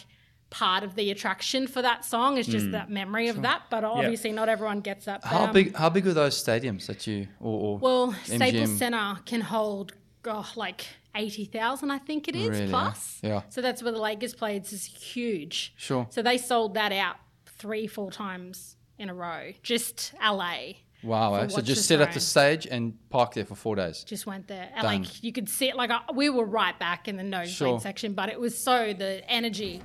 part 0.50 0.84
of 0.84 0.94
the 0.96 1.10
attraction 1.10 1.66
for 1.66 1.80
that 1.80 2.04
song 2.04 2.36
is 2.36 2.46
just 2.46 2.72
that 2.72 2.90
memory 2.90 3.28
of 3.28 3.40
that 3.40 3.62
but 3.70 3.84
obviously 3.84 4.30
not 4.32 4.50
everyone 4.50 4.80
gets 4.80 5.06
that 5.06 5.22
but, 5.22 5.28
How 5.28 5.44
um, 5.44 5.52
big? 5.54 5.74
How 5.74 5.88
big 5.88 6.06
are 6.06 6.12
those 6.12 6.36
stadiums 6.44 6.84
that 6.88 7.06
you 7.06 7.26
or, 7.40 7.60
or 7.60 7.78
well, 7.78 8.12
Staples 8.24 8.76
Center 8.76 9.18
can 9.24 9.40
hold 9.40 9.92
oh, 10.26 10.46
like 10.54 10.84
eighty 11.16 11.46
thousand, 11.46 11.90
I 11.90 11.98
think 11.98 12.28
it 12.28 12.36
is 12.36 12.50
Really? 12.50 12.68
plus. 12.68 13.18
Yeah. 13.22 13.42
So 13.48 13.62
that's 13.62 13.82
where 13.82 13.92
the 13.92 13.98
Lakers 13.98 14.34
played. 14.34 14.62
It's 14.70 14.84
huge. 14.84 15.72
Sure. 15.76 16.06
So 16.10 16.20
they 16.20 16.36
sold 16.36 16.74
that 16.74 16.92
out 16.92 17.16
three, 17.46 17.86
four 17.86 18.10
times 18.10 18.76
in 19.02 19.10
a 19.10 19.14
row. 19.14 19.52
Just 19.62 20.14
LA. 20.22 20.56
Wow. 21.02 21.34
eh? 21.34 21.48
So 21.48 21.60
just 21.60 21.86
set 21.86 22.00
up 22.00 22.12
the 22.12 22.20
stage 22.20 22.66
and 22.66 22.96
park 23.10 23.34
there 23.34 23.44
for 23.44 23.56
four 23.56 23.74
days. 23.76 24.04
Just 24.04 24.24
went 24.26 24.46
there. 24.46 24.68
Done. 24.76 24.84
Like 25.02 25.22
you 25.24 25.32
could 25.32 25.48
see 25.48 25.68
it. 25.68 25.76
Like 25.76 25.90
I, 25.90 26.00
we 26.14 26.30
were 26.30 26.44
right 26.46 26.78
back 26.78 27.08
in 27.08 27.16
the 27.16 27.24
nosebleed 27.24 27.50
Sure. 27.56 27.80
section, 27.80 28.14
but 28.14 28.28
it 28.28 28.38
was 28.40 28.56
so 28.56 28.92
the 28.94 29.28
energy. 29.28 29.82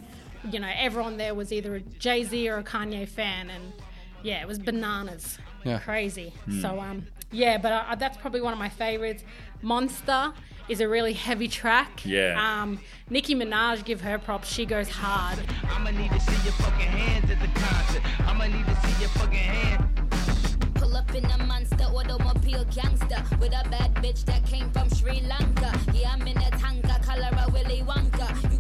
You 0.52 0.60
know, 0.60 0.72
everyone 0.78 1.18
there 1.18 1.34
was 1.34 1.52
either 1.52 1.76
a 1.76 1.80
Jay 1.82 2.24
Z 2.24 2.48
or 2.50 2.60
a 2.60 2.64
Kanye 2.64 3.08
fan, 3.08 3.50
and 3.50 3.74
yeah, 4.22 4.42
it 4.42 4.48
was 4.48 4.60
bananas. 4.60 5.40
Yeah. 5.64 5.80
Crazy. 5.80 6.34
Hmm. 6.46 6.62
So 6.62 6.80
um, 6.80 7.08
yeah, 7.32 7.58
but 7.58 7.72
uh, 7.72 7.96
that's 7.96 8.18
probably 8.18 8.42
one 8.42 8.54
of 8.54 8.60
my 8.60 8.70
favorites. 8.70 9.24
Monster 9.62 10.34
is 10.70 10.82
a 10.82 10.88
really 10.88 11.13
heavy 11.13 11.48
track. 11.48 12.06
Yeah. 12.06 12.62
Um, 12.62 12.80
Nicki 13.10 13.36
Minaj, 13.36 13.84
give 13.86 14.02
her 14.02 14.18
props. 14.18 14.50
She 14.50 14.66
goes 14.66 14.90
hard. 14.90 15.40
I'ma 15.70 15.92
need 15.92 16.12
to 16.12 16.20
see 16.20 16.44
your 16.44 16.54
fucking 16.54 16.88
hands 16.88 17.30
at 17.32 17.40
the 17.40 17.60
concert. 17.60 18.02
I'ma 18.28 18.46
need 18.46 18.66
to 18.66 18.76
see 18.88 19.02
your 19.02 19.10
fucking 19.10 19.38
hands. 19.38 20.58
Pull 20.76 20.96
up 20.96 21.13
in 21.16 21.26
a 21.26 21.38
monster 21.46 21.86
automobile 21.86 22.66
gangster 22.66 23.24
with 23.40 23.54
a 23.54 23.68
bad 23.70 23.94
bitch 23.96 24.26
that 24.26 24.46
came 24.46 24.70
from 24.72 24.90
Sri 24.90 25.22
Lanka. 25.22 25.78
Yeah, 25.94 26.12
I'm 26.13 26.28
in 26.28 26.38
a 26.38 26.52
Tonka, 26.52 27.04
color 27.04 27.30
a 27.32 27.52
Willy 27.52 27.82
Wonka. 27.82 28.07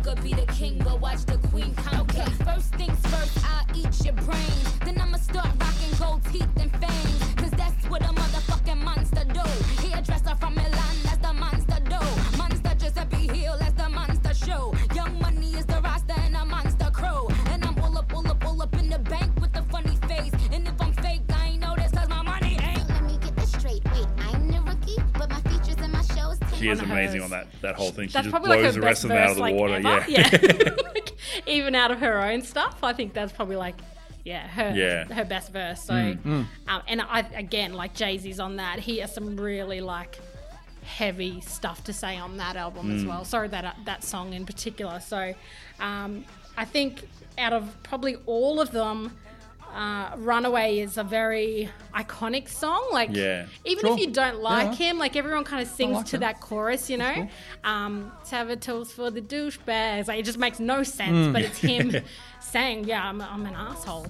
Could 0.07 0.23
be 0.23 0.33
the 0.33 0.45
king, 0.53 0.79
but 0.85 1.01
watch 1.01 1.25
the 1.25 1.37
queen 1.49 1.75
conquer. 1.75 2.21
Okay, 2.21 2.31
first 2.45 2.73
things 2.75 2.97
first, 3.07 3.43
I'll 3.43 3.65
eat 3.75 4.05
your 4.05 4.13
brains. 4.13 4.79
Then 4.85 5.01
I'ma 5.01 5.17
start 5.17 5.49
rocking 5.59 5.97
gold 5.99 6.23
teeth 6.31 6.47
and 6.55 6.71
fangs. 6.79 7.33
Cause 7.35 7.51
that's 7.51 7.83
what 7.89 8.01
a 8.03 8.13
motherfucking 8.13 8.81
monster 8.81 9.25
do. 9.25 9.43
He 9.81 9.91
a 9.91 10.01
dresser 10.01 10.33
from 10.39 10.55
Milan, 10.55 10.95
She 26.57 26.69
is 26.69 26.79
amazing 26.79 27.21
hers. 27.21 27.25
on 27.25 27.29
that 27.31 27.47
that 27.61 27.75
whole 27.75 27.91
thing. 27.91 28.07
She 28.07 28.13
That's 28.13 28.25
just 28.25 28.31
probably 28.31 28.49
like 28.49 28.59
blows 28.61 28.75
her 28.75 28.81
the 28.81 28.85
rest 28.85 29.03
of 29.03 29.09
them 29.09 29.17
out 29.17 29.29
of 29.31 29.35
the 29.35 29.41
like, 29.41 29.55
water. 29.55 29.75
ever. 29.75 30.05
Yeah. 30.07 30.29
Like, 30.93 31.11
even 31.47 31.75
out 31.75 31.91
of 31.91 31.99
her 31.99 32.19
own 32.21 32.41
stuff, 32.41 32.77
I 32.83 32.93
think 32.93 33.13
that's 33.13 33.31
probably 33.31 33.55
like 33.57 33.75
yeah, 34.25 34.47
her 34.47 34.73
Yeah. 34.75 35.13
her 35.13 35.23
best 35.25 35.51
verse. 35.53 35.81
So, 35.83 35.93
Mm. 35.93 36.45
Um, 36.67 36.81
and 36.87 37.01
I 37.01 37.19
again 37.35 37.73
like 37.73 37.93
Jay 37.93 38.17
Z's 38.17 38.39
on 38.39 38.57
that. 38.57 38.79
He 38.79 38.97
has 38.99 39.13
some 39.13 39.37
really 39.37 39.81
like 39.81 40.19
heavy 40.83 41.41
stuff 41.41 41.83
to 41.85 41.93
say 41.93 42.17
on 42.17 42.37
that 42.37 42.55
album 42.55 42.95
as 42.95 43.05
well. 43.05 43.25
Sorry 43.25 43.47
that 43.49 43.65
uh, 43.65 43.73
that 43.85 44.03
song 44.03 44.33
in 44.33 44.45
particular. 44.45 44.99
So, 44.99 45.33
um, 45.79 46.23
I 46.57 46.65
think 46.65 47.07
out 47.37 47.53
of 47.53 47.75
probably 47.83 48.17
all 48.25 48.59
of 48.59 48.71
them. 48.71 49.15
Uh, 49.73 50.11
Runaway 50.17 50.79
is 50.79 50.97
a 50.97 51.03
very 51.03 51.69
iconic 51.93 52.49
song. 52.49 52.87
Like, 52.91 53.09
Yeah. 53.11 53.45
even 53.65 53.81
Sure. 53.85 53.93
if 53.93 53.99
you 53.99 54.07
don't 54.11 54.39
like 54.41 54.79
Yeah. 54.79 54.87
him, 54.87 54.97
like 54.99 55.15
everyone 55.15 55.43
kind 55.43 55.61
of 55.61 55.67
sings 55.67 55.93
like 55.97 56.05
to 56.07 56.15
him. 56.17 56.21
that 56.21 56.39
chorus, 56.39 56.89
you 56.89 56.97
know. 56.97 57.27
Um, 57.63 58.11
Sabotage 58.23 58.87
for 58.89 59.11
the 59.11 59.21
douchebags. 59.21 60.07
Like, 60.07 60.19
it 60.19 60.25
just 60.25 60.39
makes 60.39 60.59
no 60.59 60.81
sense, 60.83 61.31
but 61.31 61.41
it's 61.43 61.59
him 61.59 61.95
saying, 62.39 62.85
"Yeah, 62.85 63.07
I'm, 63.07 63.21
I'm 63.21 63.45
an 63.45 63.53
asshole." 63.55 64.07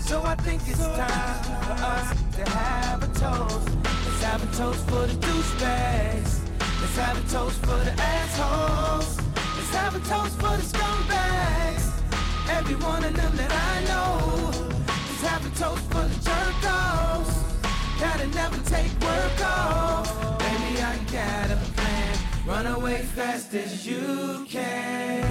So 0.00 0.22
I 0.22 0.34
think 0.36 0.60
it's 0.66 0.78
time 0.78 1.44
for 1.62 1.84
us 1.84 2.14
to 2.36 2.50
have 2.50 3.02
a 3.02 3.06
toast. 3.18 3.68
Let's 3.84 4.22
have 4.24 4.42
a 4.42 4.56
toast 4.56 4.84
for 4.88 5.06
the 5.06 5.14
douchebags. 5.26 6.40
Let's 6.80 6.96
have 6.96 7.16
a 7.24 7.28
toast 7.32 7.58
for 7.60 7.76
the 7.84 7.92
assholes. 8.00 9.18
Let's 9.56 9.74
have 9.74 9.94
a 9.96 10.00
toast 10.00 10.34
for 10.40 10.56
the 10.56 10.62
scumbags. 10.62 11.77
Every 12.50 12.76
one 12.76 13.04
of 13.04 13.14
them 13.14 13.36
that 13.36 13.52
I 13.52 13.84
know. 13.84 14.50
Let's 14.86 15.22
have 15.22 15.46
a 15.46 15.50
toast 15.58 15.84
for 15.90 16.02
the 16.02 16.18
jerk 16.24 16.64
offs. 16.72 17.44
Gotta 18.00 18.26
never 18.28 18.58
take 18.64 18.90
work 19.00 19.40
off. 19.42 20.38
Baby, 20.38 20.80
I 20.82 20.96
got 21.12 21.50
a 21.50 21.56
plan. 21.74 22.16
Run 22.46 22.66
away 22.66 23.02
fast 23.02 23.54
as 23.54 23.86
you 23.86 24.46
can. 24.48 25.22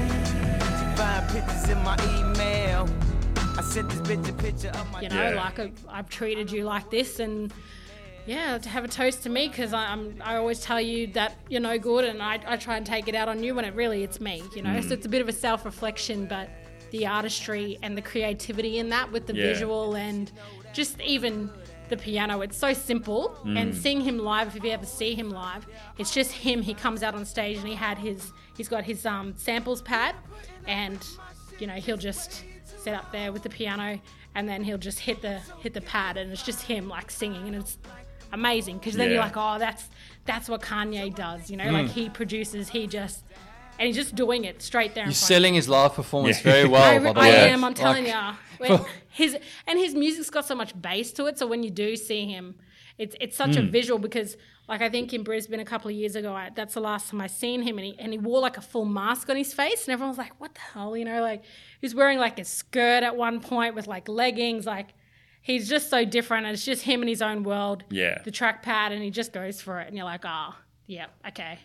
Find 0.95 1.29
pictures 1.29 1.69
in 1.69 1.77
my 1.83 1.97
email. 2.17 2.87
I 3.57 3.61
sent 3.61 3.89
this 3.89 4.01
bitch 4.01 4.29
a 4.29 4.33
picture 4.33 4.69
of 4.69 4.91
my 4.91 5.01
You 5.01 5.09
know, 5.09 5.29
Yeah. 5.29 5.35
like 5.35 5.59
I, 5.59 5.71
I've 5.89 6.09
treated 6.09 6.51
you 6.51 6.63
like 6.63 6.91
this, 6.91 7.19
and 7.19 7.51
yeah, 8.27 8.57
to 8.59 8.69
have 8.69 8.83
a 8.85 8.87
toast 8.87 9.23
to 9.23 9.29
me 9.29 9.47
because 9.47 9.73
I'm 9.73 10.21
I 10.23 10.35
always 10.35 10.59
tell 10.59 10.79
you 10.81 11.07
that 11.13 11.35
you're 11.49 11.61
no 11.61 11.77
good, 11.79 12.05
and 12.05 12.21
I, 12.21 12.39
I 12.45 12.57
try 12.57 12.77
and 12.77 12.85
take 12.85 13.07
it 13.07 13.15
out 13.15 13.27
on 13.29 13.41
you 13.43 13.55
when 13.55 13.65
it 13.65 13.73
really 13.73 14.03
it's 14.03 14.19
me. 14.21 14.43
You 14.55 14.61
know, 14.61 14.69
Mm. 14.69 14.87
so 14.87 14.93
it's 14.93 15.05
a 15.05 15.09
bit 15.09 15.21
of 15.21 15.29
a 15.29 15.33
self 15.33 15.65
reflection, 15.65 16.27
but 16.27 16.49
the 16.91 17.05
artistry 17.07 17.77
and 17.81 17.97
the 17.97 18.01
creativity 18.01 18.77
in 18.77 18.89
that 18.89 19.11
with 19.11 19.27
the 19.27 19.35
Yeah. 19.35 19.43
visual 19.43 19.95
and 19.95 20.31
just 20.73 20.99
even 21.01 21.49
the 21.89 21.97
piano. 21.97 22.41
It's 22.41 22.57
so 22.57 22.73
simple. 22.73 23.37
Mm. 23.45 23.57
And 23.61 23.75
seeing 23.75 24.01
him 24.01 24.19
live, 24.19 24.55
if 24.55 24.63
you 24.63 24.71
ever 24.71 24.85
see 24.85 25.15
him 25.15 25.29
live, 25.29 25.65
it's 25.97 26.13
just 26.13 26.31
him. 26.31 26.61
He 26.61 26.73
comes 26.73 27.01
out 27.03 27.15
on 27.15 27.25
stage 27.25 27.57
and 27.57 27.67
he 27.67 27.75
had 27.75 27.97
his, 27.97 28.31
he's 28.57 28.67
got 28.67 28.83
his 28.83 29.05
um, 29.05 29.33
samples 29.37 29.81
pad, 29.81 30.15
and 30.67 31.05
you 31.59 31.67
know 31.67 31.75
he'll 31.75 31.97
just 31.97 32.43
sit 32.79 32.93
up 32.93 33.11
there 33.11 33.31
with 33.31 33.43
the 33.43 33.49
piano, 33.49 33.99
and 34.35 34.47
then 34.49 34.63
he'll 34.63 34.77
just 34.77 34.99
hit 34.99 35.21
the 35.21 35.39
hit 35.59 35.73
the 35.73 35.81
pad, 35.81 36.17
and 36.17 36.31
it's 36.31 36.43
just 36.43 36.61
him 36.63 36.89
like 36.89 37.09
singing, 37.09 37.47
and 37.47 37.55
it's 37.55 37.77
amazing 38.33 38.77
because 38.77 38.95
then 38.95 39.09
you're 39.09 39.19
like, 39.21 39.37
oh, 39.37 39.57
that's 39.57 39.89
that's 40.25 40.49
what 40.49 40.61
Kanye 40.61 41.15
does. 41.15 41.49
You 41.49 41.55
know, 41.57 41.71
like 41.71 41.87
he 41.87 42.09
produces, 42.09 42.69
he 42.69 42.85
just. 42.87 43.23
And 43.79 43.87
he's 43.87 43.95
just 43.95 44.15
doing 44.15 44.43
it 44.45 44.61
straight 44.61 44.95
there. 44.95 45.03
in 45.03 45.09
He's 45.09 45.19
front 45.19 45.29
of 45.29 45.35
you. 45.35 45.35
selling 45.35 45.53
his 45.53 45.69
live 45.69 45.93
performance 45.93 46.37
Yeah. 46.37 46.51
very 46.51 46.67
well. 46.67 46.83
I, 46.83 46.99
by 46.99 47.13
the 47.13 47.19
I 47.19 47.29
way. 47.29 47.49
am. 47.51 47.63
I'm 47.63 47.73
telling 47.73 48.05
Like, 48.05 48.69
you. 48.69 48.85
His 49.09 49.35
and 49.65 49.79
his 49.79 49.95
music's 49.95 50.29
got 50.29 50.45
so 50.45 50.53
much 50.53 50.79
bass 50.79 51.11
to 51.13 51.25
it. 51.25 51.39
So 51.39 51.47
when 51.47 51.63
you 51.63 51.71
do 51.71 51.95
see 51.95 52.25
him, 52.25 52.55
it's 52.99 53.15
it's 53.19 53.35
such 53.35 53.55
a 53.55 53.61
hmm. 53.61 53.69
visual 53.71 53.97
because 53.99 54.37
like 54.69 54.81
I 54.81 54.89
think 54.89 55.11
in 55.13 55.23
Brisbane 55.23 55.59
a 55.59 55.65
couple 55.65 55.89
of 55.89 55.95
years 55.95 56.15
ago, 56.15 56.33
I, 56.35 56.51
that's 56.53 56.75
the 56.75 56.81
last 56.81 57.09
time 57.09 57.21
I 57.21 57.27
seen 57.27 57.63
him, 57.63 57.77
and 57.79 57.85
he 57.85 57.95
and 57.97 58.11
he 58.11 58.19
wore 58.19 58.39
like 58.41 58.57
a 58.57 58.61
full 58.61 58.85
mask 58.85 59.29
on 59.29 59.35
his 59.35 59.53
face, 59.53 59.85
and 59.87 59.93
everyone 59.93 60.09
was 60.09 60.17
like, 60.19 60.39
"What 60.39 60.53
the 60.53 60.61
hell?" 60.61 60.95
You 60.95 61.05
know, 61.05 61.21
like 61.21 61.43
he's 61.81 61.95
wearing 61.95 62.19
like 62.19 62.37
a 62.39 62.43
skirt 62.45 63.01
at 63.03 63.15
one 63.15 63.39
point 63.39 63.73
with 63.75 63.87
like 63.87 64.07
leggings, 64.07 64.65
like. 64.65 64.93
He's 65.41 65.69
just 65.69 65.89
so 65.89 66.03
different, 66.03 66.45
and 66.45 66.53
it's 66.53 66.65
just 66.65 66.81
him 66.81 67.01
in 67.01 67.07
his 67.07 67.21
own 67.21 67.43
world. 67.43 67.85
Yeah. 67.89 68.21
The 68.21 68.31
trackpad, 68.31 68.91
and 68.91 69.01
he 69.01 69.09
just 69.11 69.31
goes 69.31 69.61
for 69.61 69.79
it, 69.79 69.87
and 69.87 69.95
you're 69.95 70.03
like, 70.03 70.25
oh, 70.25 70.53
yeah, 70.87 71.05
okay. 71.25 71.59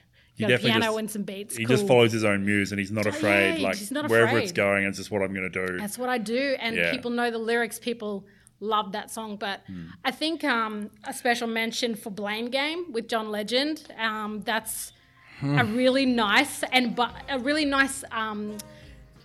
He 0.47 0.49
got 0.49 0.55
a 0.55 0.57
definitely 0.57 0.71
piano 0.73 0.87
just- 0.87 0.99
and 0.99 1.11
some 1.11 1.23
beats. 1.23 1.57
He 1.57 1.65
cool. 1.65 1.77
just 1.77 1.87
follows 1.89 2.13
his 2.13 2.25
own 2.25 2.45
muse 2.45 2.73
and 2.73 2.79
he's 2.79 2.93
not 2.93 3.07
afraid. 3.07 3.59
yeah, 3.59 3.67
like 3.69 3.77
he's 3.77 3.91
not 3.91 4.09
wherever 4.09 4.29
afraid. 4.29 4.43
it's 4.45 4.53
going, 4.53 4.85
it's 4.85 4.99
just 4.99 5.11
what 5.11 5.23
I'm 5.23 5.33
going 5.35 5.51
to 5.51 5.67
do. 5.67 5.79
That's 5.79 5.99
what 5.99 6.09
I 6.09 6.19
do, 6.19 6.57
and 6.61 6.77
Yeah. 6.77 6.91
people 6.91 7.11
know 7.11 7.31
the 7.31 7.39
lyrics. 7.39 7.79
People 7.79 8.25
love 8.61 8.93
that 8.93 9.11
song, 9.11 9.37
but 9.37 9.61
Hmm. 9.67 9.87
I 10.05 10.11
think 10.13 10.45
um, 10.45 10.91
a 11.05 11.13
special 11.13 11.49
mention 11.49 11.95
for 11.97 12.11
"Blame 12.11 12.49
Game" 12.51 12.93
with 12.93 13.09
John 13.09 13.31
Legend. 13.31 13.83
Um, 13.99 14.43
that's 14.45 14.93
Hmm. 15.41 15.59
a 15.59 15.65
really 15.65 16.07
nice 16.07 16.63
and 16.73 16.95
but 16.95 17.13
a 17.29 17.39
really 17.41 17.65
nice 17.65 18.05
um, 18.13 18.57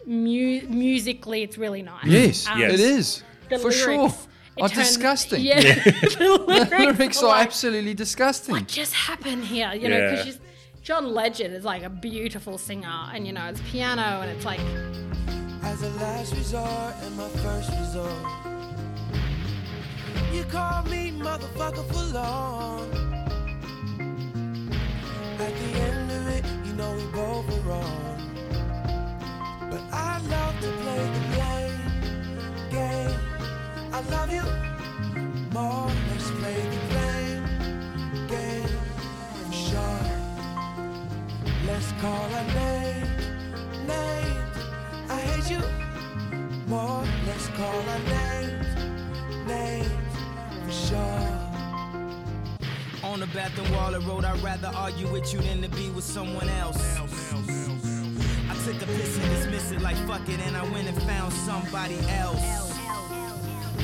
mu- 0.06 0.62
musically. 0.68 1.44
It's 1.44 1.58
really 1.58 1.82
nice. 1.84 2.06
Yes, 2.06 2.48
Um, 2.48 2.60
Yes. 2.60 2.74
it 2.74 2.80
is. 2.80 3.24
the 3.50 3.60
For 3.60 3.72
sure. 3.72 3.98
lyrics, 3.98 4.28
it 4.58 4.62
Are 4.64 4.70
turns- 4.70 4.88
disgusting. 4.88 5.42
Yeah, 5.42 5.62
the 5.84 6.44
lyrics, 6.48 6.72
Lyrics 6.72 7.24
are 7.24 7.28
like, 7.28 7.46
absolutely 7.48 7.94
disgusting. 7.94 8.54
what 8.56 8.68
just 8.68 8.94
happened 8.94 9.46
here? 9.46 9.72
You 9.74 9.88
know, 9.90 9.98
Yeah. 9.98 10.16
because 10.16 10.40
John 10.88 11.14
Legend 11.14 11.54
is 11.54 11.66
like 11.66 11.84
a 11.84 11.90
beautiful 11.90 12.58
singer, 12.58 13.10
and 13.14 13.28
you 13.28 13.34
know, 13.34 13.46
it's 13.48 13.60
piano, 13.70 14.22
and 14.22 14.32
it's 14.32 14.46
like 14.46 14.62
as 15.64 15.84
a 15.84 15.90
last 16.00 16.34
resort 16.34 16.96
and 17.02 17.18
my 17.18 17.28
first 17.44 17.70
resort. 17.72 18.10
You 20.32 20.46
call 20.46 20.84
me 20.84 21.12
motherfucker 21.12 21.86
for 21.92 22.14
long. 22.14 22.90
At 25.40 25.54
the 25.60 25.78
end 25.78 26.10
of 26.10 26.28
it, 26.30 26.46
you 26.66 26.74
know 26.76 26.96
we 26.96 27.04
both 27.08 27.46
were 27.52 27.70
wrong. 27.70 28.18
But 29.70 29.82
I 29.92 30.22
love 30.30 30.56
to 30.62 30.72
play 30.84 31.04
the 31.16 31.24
game. 32.72 33.20
I 33.92 34.00
love 34.10 34.32
you 34.32 34.44
more. 35.52 35.92
Let's 36.12 36.32
play 36.32 36.56
the 36.56 36.88
blame 36.88 36.97
Let's 41.78 41.92
call 42.02 42.34
our 42.34 42.44
name, 42.56 43.08
names. 43.86 44.58
I 45.10 45.22
hate 45.22 45.52
you 45.52 45.62
more. 46.66 47.04
Let's 47.28 47.48
call 47.50 47.82
our 47.94 48.00
names, 48.00 48.68
names. 49.46 49.92
For 50.66 50.72
sure. 50.72 51.30
On 53.04 53.20
the 53.20 53.28
bathroom 53.28 53.72
wall, 53.74 53.94
I 53.94 54.00
wrote, 54.00 54.26
I'd 54.26 54.42
rather 54.42 54.72
argue 54.76 55.08
with 55.12 55.32
you 55.32 55.40
than 55.42 55.62
to 55.62 55.70
be 55.70 55.92
with 55.92 56.04
someone 56.04 56.50
else. 56.50 56.82
I 56.98 57.06
took 58.66 58.82
a 58.82 58.86
piss 58.88 59.20
and 59.20 59.30
dismissed 59.36 59.72
it 59.72 59.82
like 59.82 59.98
fuck 60.08 60.28
it, 60.28 60.40
and 60.40 60.58
I 60.58 60.64
went 60.72 60.88
and 60.88 61.00
found 61.04 61.32
somebody 61.32 62.00
else. 62.10 62.42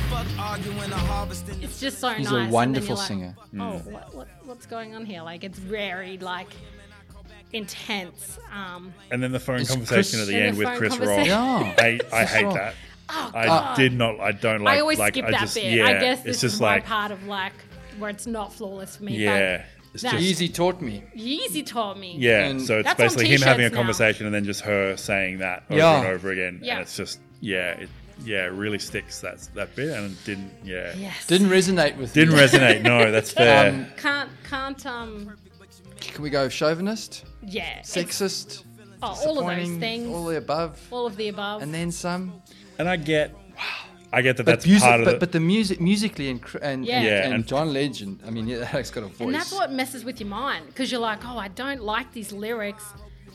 Fuck 0.09 0.25
arguing 0.39 0.91
or 0.91 0.95
harvesting. 0.95 1.59
the 1.59 1.65
it's 1.65 1.79
just 1.79 1.99
so 1.99 2.09
He's 2.09 2.31
nice. 2.31 2.49
a 2.49 2.51
wonderful 2.51 2.95
like, 2.95 3.07
singer. 3.07 3.35
Oh, 3.37 3.45
mm. 3.55 3.85
what, 3.85 4.15
what, 4.15 4.27
what's 4.45 4.65
going 4.65 4.95
on 4.95 5.05
here? 5.05 5.21
Like 5.21 5.43
it's 5.43 5.59
very 5.59 6.17
like 6.17 6.49
intense. 7.53 8.39
Um, 8.51 8.93
And 9.11 9.21
then 9.23 9.31
the 9.31 9.39
phone 9.39 9.59
Is 9.61 9.69
conversation 9.69 10.19
Chris- 10.19 10.21
at 10.21 10.27
the 10.27 10.35
And 10.35 10.43
end 10.47 10.55
the 10.55 10.59
with 10.59 10.67
phone 10.67 10.77
Chris 10.77 10.91
Rock. 10.97 10.99
conversation. 10.99 11.27
Yeah. 11.27 11.75
I, 11.77 11.99
I 12.21 12.25
hate 12.25 12.43
Rock. 12.45 12.53
that. 12.55 12.73
oh 13.09 13.31
I 13.35 13.73
did 13.75 13.93
not. 13.93 14.19
I 14.19 14.31
don't 14.31 14.61
like. 14.61 14.77
I 14.77 14.79
always 14.81 14.99
like, 14.99 15.13
skip 15.13 15.25
I 15.25 15.31
that 15.31 15.39
just, 15.41 15.55
bit. 15.55 15.71
Yeah, 15.73 15.85
I 15.85 15.93
guess 15.93 16.17
it's 16.19 16.25
this 16.25 16.41
just 16.41 16.55
is 16.55 16.61
like 16.61 16.83
my 16.83 16.87
part 16.89 17.11
of 17.11 17.23
like 17.25 17.53
where 17.99 18.09
it's 18.09 18.25
not 18.27 18.53
flawless 18.53 18.95
for 18.97 19.03
me. 19.03 19.17
yeah. 19.17 19.63
It's 19.93 20.01
That- 20.01 20.13
just 20.19 20.41
Yeezy 20.41 20.51
taught 20.53 20.81
me. 20.81 21.03
Yeezy 21.15 21.63
taught 21.65 21.99
me. 21.99 22.15
yeah. 22.17 22.45
And- 22.45 22.59
So 22.61 22.79
it's 22.79 22.87
That's 22.87 22.99
on 22.99 23.05
basically 23.05 23.27
him 23.27 23.41
having 23.41 23.65
a 23.65 23.69
t-shirts 23.69 23.73
now. 23.73 23.79
conversation 23.79 24.25
and 24.25 24.33
then 24.33 24.43
just 24.45 24.61
her 24.61 24.97
saying 24.97 25.37
that 25.39 25.63
over 25.69 25.77
Yeah. 25.77 25.99
and 25.99 26.07
over 26.07 26.31
again. 26.31 26.59
Yeah. 26.63 26.73
And 26.73 26.81
it's 26.81 26.97
just 26.97 27.19
yeah. 27.41 27.73
It, 27.73 27.89
yeah, 28.25 28.45
it 28.45 28.53
really 28.53 28.79
sticks 28.79 29.19
that 29.21 29.39
that 29.55 29.75
bit 29.75 29.89
and 29.89 30.11
it 30.11 30.23
didn't 30.25 30.51
yeah 30.63 30.93
Yes. 30.97 31.25
Didn't 31.27 31.49
resonate 31.49 31.97
with 31.97 32.13
didn't 32.13 32.33
me. 32.35 32.39
resonate. 32.41 32.81
No, 32.83 33.11
that's 33.11 33.31
fair. 33.33 33.69
Um, 33.71 33.87
can't 33.97 34.29
can't 34.49 34.83
um 34.85 35.35
Can 36.11 36.23
we 36.23 36.29
go 36.29 36.49
chauvinist, 36.49 37.25
yeah. 37.41 37.79
sexist, 37.81 38.63
oh, 39.01 39.07
all 39.07 39.13
of 39.13 39.17
those 39.17 39.25
disappointing, 39.55 39.79
things. 39.79 40.07
all 40.13 40.25
the 40.25 40.37
above, 40.37 40.79
all 40.91 41.05
of 41.05 41.15
the 41.17 41.27
above. 41.29 41.61
and 41.61 41.73
then 41.73 41.91
some? 41.91 42.41
and 42.79 42.89
I 42.89 42.95
get, 42.97 43.33
I 44.11 44.21
get 44.21 44.37
that 44.37 44.45
But 44.45 44.51
that's 44.53 44.65
music, 44.67 44.87
part 44.87 44.99
of 45.01 45.05
but, 45.05 45.13
it. 45.15 45.19
but 45.19 45.31
the 45.31 45.39
music, 45.39 45.79
musically, 45.81 46.29
and 46.29 46.41
cr- 46.41 46.57
and 46.61 46.85
Yeah. 46.85 46.95
and, 46.97 47.05
Yeah, 47.05 47.23
and 47.25 47.33
and- 47.35 47.47
John 47.47 47.73
Legend. 47.73 48.19
I 48.27 48.29
mean, 48.31 48.47
yeah, 48.47 48.65
he's 48.77 48.91
got 48.91 49.03
a 49.03 49.07
voice. 49.07 49.21
And 49.21 49.33
that's 49.35 49.51
what 49.51 49.71
messes 49.71 50.03
with 50.05 50.19
your 50.19 50.29
mind 50.29 50.67
because 50.67 50.91
you're 50.91 51.01
like, 51.01 51.25
oh, 51.25 51.37
I 51.37 51.47
don't 51.49 51.81
like 51.81 52.11
these 52.13 52.31
lyrics, 52.31 52.83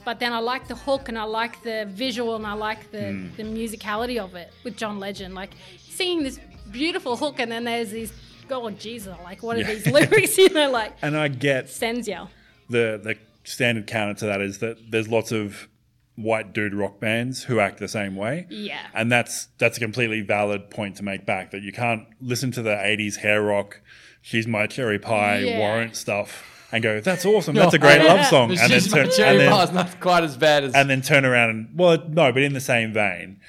but 0.05 0.21
then 0.21 0.33
I 0.33 0.39
like 0.39 0.69
the 0.69 0.77
hook 0.77 1.09
and 1.09 1.19
I 1.19 1.25
like 1.25 1.63
the 1.63 1.87
visual 1.91 2.37
and 2.37 2.47
I 2.47 2.53
like 2.55 2.91
the, 2.93 3.11
Hmm. 3.13 3.29
the 3.37 3.43
musicality 3.45 4.19
of 4.19 4.35
it 4.37 4.53
with 4.65 4.77
John 4.77 4.99
Legend. 5.01 5.35
Like 5.35 5.51
singing 5.79 6.23
this 6.23 6.39
beautiful 6.71 7.17
hook 7.17 7.37
and 7.41 7.51
then 7.51 7.65
there's 7.65 7.91
these, 7.91 8.13
oh, 8.51 8.71
Jesus, 8.71 9.17
like 9.25 9.43
what 9.43 9.57
are 9.57 9.61
Yeah. 9.61 9.75
these 9.75 9.87
lyrics? 9.99 10.39
You 10.43 10.49
know, 10.51 10.71
like 10.71 10.93
and 11.03 11.17
I 11.17 11.29
get 11.29 11.69
sends 11.71 12.07
you. 12.09 12.29
The 12.69 13.01
the 13.03 13.17
standard 13.45 13.87
counter 13.87 14.15
to 14.21 14.27
that 14.27 14.41
is 14.41 14.59
that 14.59 14.77
there's 14.91 15.09
lots 15.09 15.33
of 15.33 15.69
white 16.17 16.53
dude 16.53 16.75
rock 16.75 16.99
bands 17.01 17.45
who 17.45 17.61
act 17.61 17.79
the 17.79 17.89
same 17.89 18.17
way. 18.17 18.47
Yeah. 18.51 18.81
And 18.95 19.11
that's 19.11 19.47
that's 19.59 19.77
a 19.77 19.81
completely 19.81 20.21
valid 20.21 20.69
point 20.71 20.97
to 20.97 21.03
make 21.05 21.25
back 21.25 21.53
that 21.53 21.63
you 21.63 21.73
can't 21.73 22.07
listen 22.21 22.51
to 22.53 22.63
the 22.63 22.71
80s 22.75 23.17
hair 23.19 23.41
rock, 23.43 23.81
she's 24.21 24.47
my 24.47 24.67
cherry 24.67 24.99
pie, 24.99 25.39
Yeah. 25.39 25.59
warrant 25.59 25.95
stuff 25.97 26.45
and 26.73 26.83
go, 26.83 27.01
that's 27.01 27.25
awesome. 27.25 27.55
That's 27.55 27.73
a 27.73 27.79
great 27.79 28.03
love 28.03 28.27
song. 28.27 28.51
It's 28.51 28.61
And 28.63 28.71
then, 28.73 28.79
just 28.81 28.91
my 28.91 29.03
turn, 29.05 29.11
cherry 29.13 29.31
and, 29.31 29.41
then, 29.41 29.51
bar's 29.51 29.73
not 29.73 30.01
quite 30.01 30.25
as 30.25 30.37
bad 30.37 30.65
as. 30.65 30.75
and 30.75 30.91
then 30.91 31.01
turn 31.03 31.25
around 31.25 31.51
and 31.51 31.69
well, 31.79 31.97
no, 32.09 32.31
but 32.33 32.43
in 32.43 32.53
the 32.53 32.61
same 32.61 32.93
vein. 32.93 33.41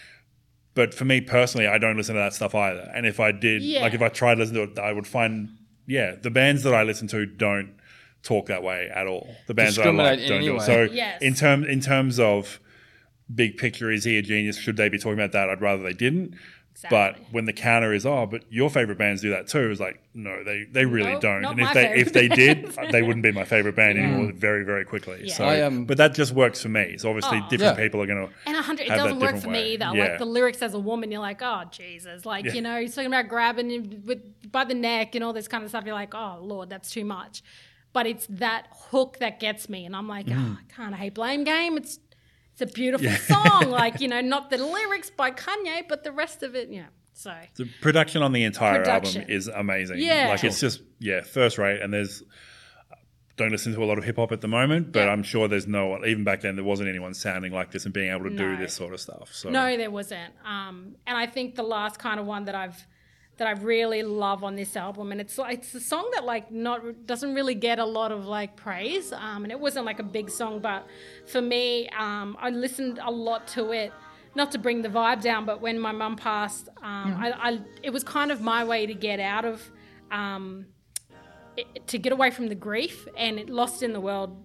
But 0.75 0.93
for 0.93 1.03
me 1.05 1.19
personally, 1.19 1.67
I 1.67 1.77
don't 1.79 1.97
listen 1.97 2.15
to 2.15 2.21
that 2.21 2.34
stuff 2.34 2.55
either. 2.55 2.89
And 2.95 3.05
if 3.05 3.19
I 3.19 3.32
did, 3.32 3.63
Yeah. 3.63 3.82
like 3.82 3.93
if 3.93 4.01
I 4.01 4.08
tried 4.10 4.36
to 4.36 4.41
listen 4.41 4.55
to 4.55 4.63
it, 4.63 4.79
I 4.79 4.93
would 4.93 5.08
find, 5.08 5.49
yeah, 5.88 6.15
the 6.21 6.29
bands 6.29 6.63
that 6.63 6.73
I 6.73 6.84
listen 6.84 7.08
to 7.10 7.25
don't 7.25 7.73
talk 8.23 8.47
that 8.47 8.63
way 8.63 8.89
at 8.93 9.08
all. 9.08 9.34
The 9.47 9.53
bands 9.53 9.75
that 9.77 9.88
I 9.88 9.91
like 9.91 10.19
Discriminate 10.19 10.27
don't 10.29 10.41
do 10.43 10.58
it. 10.58 10.65
So 10.65 10.84
Yes. 10.93 11.21
in 11.21 11.34
term 11.36 11.63
in 11.63 11.79
terms 11.82 12.19
of 12.19 12.60
big 13.34 13.58
picture, 13.58 13.91
is 13.91 14.03
he 14.03 14.17
a 14.17 14.21
genius? 14.21 14.58
Should 14.58 14.77
they 14.77 14.89
be 14.89 14.97
talking 14.97 15.13
about 15.13 15.32
that? 15.34 15.49
I'd 15.49 15.62
rather 15.62 15.84
they 15.84 15.93
didn't. 15.93 16.36
But 16.89 17.17
when 17.32 17.43
the 17.43 17.51
counter 17.51 17.91
is, 17.93 18.05
oh, 18.05 18.25
but 18.25 18.45
your 18.49 18.69
favorite 18.69 18.97
bands 18.97 19.21
do 19.21 19.32
that 19.32 19.47
too, 19.47 19.69
it's 19.69 19.82
like, 19.82 20.01
no, 20.13 20.45
they, 20.45 20.63
they 20.71 20.86
really 20.86 21.12
Nope, 21.12 21.21
don't. 21.21 21.43
And 21.43 21.60
if 21.60 21.73
they 21.73 21.93
if 21.95 22.13
they 22.13 22.27
did, 22.43 22.67
they 22.91 23.01
wouldn't 23.01 23.21
be 23.21 23.34
my 23.34 23.43
favorite 23.43 23.75
band 23.75 23.97
anymore 23.99 24.32
very, 24.34 24.63
very 24.63 24.86
quickly. 24.86 25.23
Yeah. 25.25 25.34
So 25.34 25.43
I, 25.43 25.62
um, 25.63 25.84
but 25.84 25.97
that 25.97 26.13
just 26.13 26.32
works 26.32 26.62
for 26.62 26.69
me. 26.69 26.97
So 26.97 27.10
obviously 27.10 27.39
Oh. 27.43 27.49
different 27.49 27.77
Yeah. 27.77 27.84
people 27.84 28.01
are 28.01 28.05
gonna 28.05 28.29
And 28.45 28.55
a 28.55 28.62
hundred, 28.62 28.84
it 28.84 28.89
have 28.91 28.97
that 28.99 29.03
doesn't 29.10 29.19
work 29.19 29.41
for 29.41 29.47
way. 29.49 29.53
me 29.53 29.73
either. 29.73 29.91
Yeah. 29.93 30.03
Like 30.12 30.19
the 30.19 30.25
lyrics 30.25 30.62
as 30.62 30.73
a 30.73 30.79
woman, 30.79 31.12
you're 31.12 31.19
like, 31.19 31.41
oh 31.41 31.63
Jesus, 31.69 32.25
like 32.25 32.45
Yeah. 32.45 32.53
you 32.53 32.62
know, 32.62 32.79
he's 32.79 32.95
talking 32.95 33.08
about 33.10 33.27
grabbing 33.27 33.69
him 33.69 34.03
with 34.05 34.49
by 34.49 34.63
the 34.63 34.73
neck 34.73 35.15
and 35.15 35.23
all 35.23 35.34
this 35.34 35.49
kind 35.49 35.65
of 35.65 35.69
stuff. 35.69 35.84
You're 35.86 35.95
like, 35.95 36.15
oh 36.15 36.39
Lord, 36.41 36.69
that's 36.69 36.89
too 36.91 37.03
much. 37.03 37.41
But 37.91 38.06
it's 38.06 38.28
that 38.28 38.67
hook 38.71 39.17
that 39.19 39.39
gets 39.39 39.67
me, 39.69 39.86
and 39.86 39.95
I'm 39.95 40.08
like, 40.08 40.28
Mm. 40.28 40.38
oh, 40.56 40.58
I 40.60 40.73
can't 40.73 40.95
hate 40.95 41.15
blame 41.15 41.43
game. 41.43 41.75
It's 41.78 41.99
it's 42.54 42.62
a 42.71 42.73
beautiful 42.73 43.10
song, 43.12 43.69
like 43.82 43.99
you 44.02 44.08
know, 44.08 44.21
not 44.21 44.49
the 44.49 44.58
lyrics 44.58 45.10
by 45.10 45.32
Kanye, 45.32 45.88
but 45.88 46.04
the 46.04 46.12
rest 46.12 46.43
of 46.43 46.56
it, 46.56 46.69
yeah. 46.69 46.88
So 47.13 47.34
The 47.56 47.67
production 47.82 48.21
on 48.21 48.32
the 48.32 48.43
entire 48.43 48.80
Production. 48.80 49.21
album 49.23 49.36
is 49.36 49.47
amazing. 49.47 49.99
Yeah. 49.99 50.28
like 50.30 50.43
it's 50.43 50.60
just 50.60 50.82
yeah, 50.99 51.21
first 51.21 51.58
rate. 51.58 51.82
And 51.82 51.91
there's 51.93 52.23
don't 53.38 53.52
listen 53.52 53.73
to 53.73 53.82
a 53.82 53.86
lot 53.86 53.97
of 53.97 54.04
hip 54.04 54.17
hop 54.17 54.32
at 54.34 54.41
the 54.41 54.47
moment, 54.49 54.91
but 54.91 55.02
Yeah. 55.06 55.12
I'm 55.12 55.23
sure 55.23 55.47
there's 55.47 55.67
no 55.67 56.04
even 56.06 56.23
back 56.25 56.41
then 56.41 56.56
there 56.56 56.63
wasn't 56.65 56.89
anyone 56.89 57.13
sounding 57.13 57.54
like 57.54 57.71
this 57.71 57.86
and 57.86 57.93
being 57.93 58.12
able 58.12 58.25
to 58.30 58.36
do 58.36 58.58
this 58.58 58.73
sort 58.73 58.93
of 58.93 58.99
stuff. 58.99 59.30
So 59.34 59.49
No, 59.49 59.75
there 59.78 59.89
wasn't. 59.91 60.34
Um, 60.45 60.95
and 61.08 61.17
I 61.17 61.25
think 61.25 61.56
the 61.56 61.63
last 61.63 61.99
kind 61.99 62.19
of 62.19 62.25
one 62.25 62.45
that 62.45 62.56
I've 62.56 62.86
that 63.39 63.47
I 63.47 63.52
really 63.52 64.04
love 64.04 64.43
on 64.43 64.56
this 64.56 64.78
album, 64.78 65.12
and 65.12 65.19
it's 65.19 65.39
it's 65.39 65.73
a 65.73 65.80
song 65.80 66.10
that 66.13 66.23
like 66.23 66.52
not 66.52 67.06
doesn't 67.06 67.34
really 67.34 67.56
get 67.56 67.80
a 67.80 67.86
lot 67.86 68.12
of 68.12 68.25
like 68.25 68.56
praise. 68.56 69.12
Um, 69.12 69.43
and 69.43 69.52
it 69.52 69.60
wasn't 69.60 69.86
like 69.86 69.99
a 69.99 70.04
big 70.04 70.30
song, 70.30 70.60
but 70.60 70.86
for 71.25 71.41
me, 71.41 71.89
um, 71.97 72.38
I 72.39 72.52
listened 72.52 72.99
a 73.02 73.12
lot 73.12 73.47
to 73.49 73.71
it. 73.71 73.91
Not 74.36 74.52
to 74.52 74.60
bring 74.60 74.84
the 74.84 74.89
vibe 74.89 75.23
down, 75.23 75.45
but 75.45 75.60
when 75.60 75.80
my 75.80 75.91
mum 75.91 76.15
passed, 76.15 76.69
um, 76.84 77.17
I, 77.19 77.32
I 77.32 77.60
it 77.82 77.89
was 77.89 78.04
kind 78.04 78.32
of 78.32 78.41
my 78.41 78.63
way 78.63 78.86
to 78.86 78.93
get 78.93 79.19
out 79.19 79.45
of. 79.45 79.71
Um, 80.12 80.67
it, 81.58 81.88
to 81.88 81.97
get 81.97 82.13
away 82.13 82.32
from 82.32 82.47
the 82.47 82.56
grief 82.56 83.08
and 83.17 83.38
it 83.38 83.49
lost 83.49 83.84
in 83.84 83.91
the 83.91 83.99
world 83.99 84.38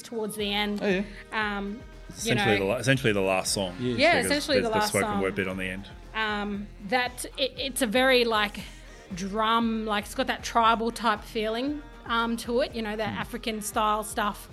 it's 0.00 0.08
towards 0.08 0.36
the 0.36 0.52
end 0.52 0.80
Oh, 0.82 0.86
yeah. 0.88 1.02
um, 1.32 1.72
you 1.74 1.80
essentially 2.32 2.58
know, 2.58 2.66
the 2.68 2.76
essentially 2.80 3.12
the 3.12 3.20
last 3.20 3.52
song. 3.52 3.74
Yeah, 3.80 4.12
Because 4.16 4.26
essentially 4.26 4.60
there's 4.60 4.72
the 4.72 4.78
last 4.78 4.92
the 4.92 4.98
spoken 4.98 5.08
song. 5.14 5.22
word 5.22 5.34
bit 5.34 5.48
on 5.48 5.56
the 5.56 5.64
end. 5.66 5.86
um, 6.14 6.66
that 6.88 7.24
it, 7.36 7.52
it's 7.56 7.82
a 7.82 7.86
very 7.86 8.24
like 8.24 8.60
drum, 9.14 9.84
like 9.86 10.04
it's 10.04 10.14
got 10.14 10.26
that 10.28 10.42
tribal 10.42 10.90
type 10.90 11.22
feeling 11.22 11.82
um, 12.06 12.36
to 12.38 12.60
it. 12.60 12.74
You 12.74 12.82
know, 12.82 12.96
that 12.96 13.18
African 13.18 13.60
style 13.62 14.02
stuff 14.04 14.48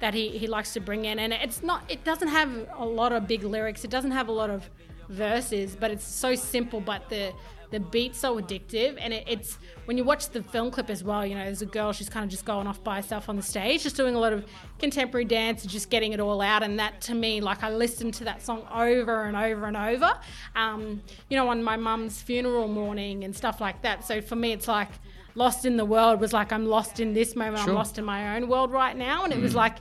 that 0.00 0.14
he, 0.14 0.28
he 0.38 0.46
likes 0.46 0.72
to 0.74 0.80
bring 0.80 1.04
in, 1.04 1.18
and 1.18 1.32
it's 1.32 1.62
not. 1.62 1.82
It 1.88 2.04
doesn't 2.04 2.28
have 2.28 2.50
a 2.76 2.84
lot 2.84 3.12
of 3.12 3.26
big 3.26 3.42
lyrics. 3.44 3.84
It 3.84 3.90
doesn't 3.90 4.12
have 4.12 4.28
a 4.28 4.32
lot 4.32 4.50
of 4.50 4.68
verses, 5.08 5.76
but 5.78 5.90
it's 5.90 6.04
so 6.06 6.34
simple. 6.34 6.80
But 6.80 7.08
the 7.10 7.32
the 7.70 7.80
beat's 7.80 8.18
so 8.18 8.40
addictive, 8.40 8.96
and 9.00 9.12
it, 9.12 9.24
it's 9.28 9.58
when 9.84 9.96
you 9.96 10.04
watch 10.04 10.28
the 10.30 10.42
film 10.42 10.70
clip 10.70 10.90
as 10.90 11.04
well. 11.04 11.24
You 11.24 11.34
know, 11.36 11.44
there's 11.44 11.62
a 11.62 11.66
girl. 11.66 11.92
She's 11.92 12.08
kind 12.08 12.24
of 12.24 12.30
just 12.30 12.44
going 12.44 12.66
off 12.66 12.82
by 12.82 12.96
herself 12.96 13.28
on 13.28 13.36
the 13.36 13.42
stage, 13.42 13.82
just 13.82 13.96
doing 13.96 14.14
a 14.14 14.18
lot 14.18 14.32
of 14.32 14.44
contemporary 14.78 15.24
dance, 15.24 15.62
and 15.62 15.70
just 15.70 15.90
getting 15.90 16.12
it 16.12 16.20
all 16.20 16.40
out. 16.40 16.62
And 16.62 16.78
that 16.78 17.00
to 17.02 17.14
me, 17.14 17.40
like 17.40 17.62
I 17.62 17.70
listened 17.70 18.14
to 18.14 18.24
that 18.24 18.42
song 18.42 18.66
over 18.74 19.24
and 19.24 19.36
over 19.36 19.66
and 19.66 19.76
over. 19.76 20.12
Um, 20.56 21.02
you 21.28 21.36
know, 21.36 21.48
on 21.48 21.62
my 21.62 21.76
mum's 21.76 22.20
funeral 22.20 22.68
morning 22.68 23.24
and 23.24 23.34
stuff 23.34 23.60
like 23.60 23.82
that. 23.82 24.04
So 24.06 24.20
for 24.20 24.36
me, 24.36 24.52
it's 24.52 24.68
like. 24.68 24.88
Lost 25.36 25.64
in 25.64 25.76
the 25.76 25.84
world 25.84 26.20
was 26.20 26.32
like 26.32 26.52
I'm 26.52 26.66
lost 26.66 26.98
in 26.98 27.14
this 27.14 27.36
moment. 27.36 27.58
Sure. 27.58 27.68
I'm 27.68 27.74
lost 27.76 27.98
in 27.98 28.04
my 28.04 28.36
own 28.36 28.48
world 28.48 28.72
right 28.72 28.96
now, 28.96 29.22
and 29.22 29.32
it 29.32 29.38
was 29.38 29.54
like 29.54 29.76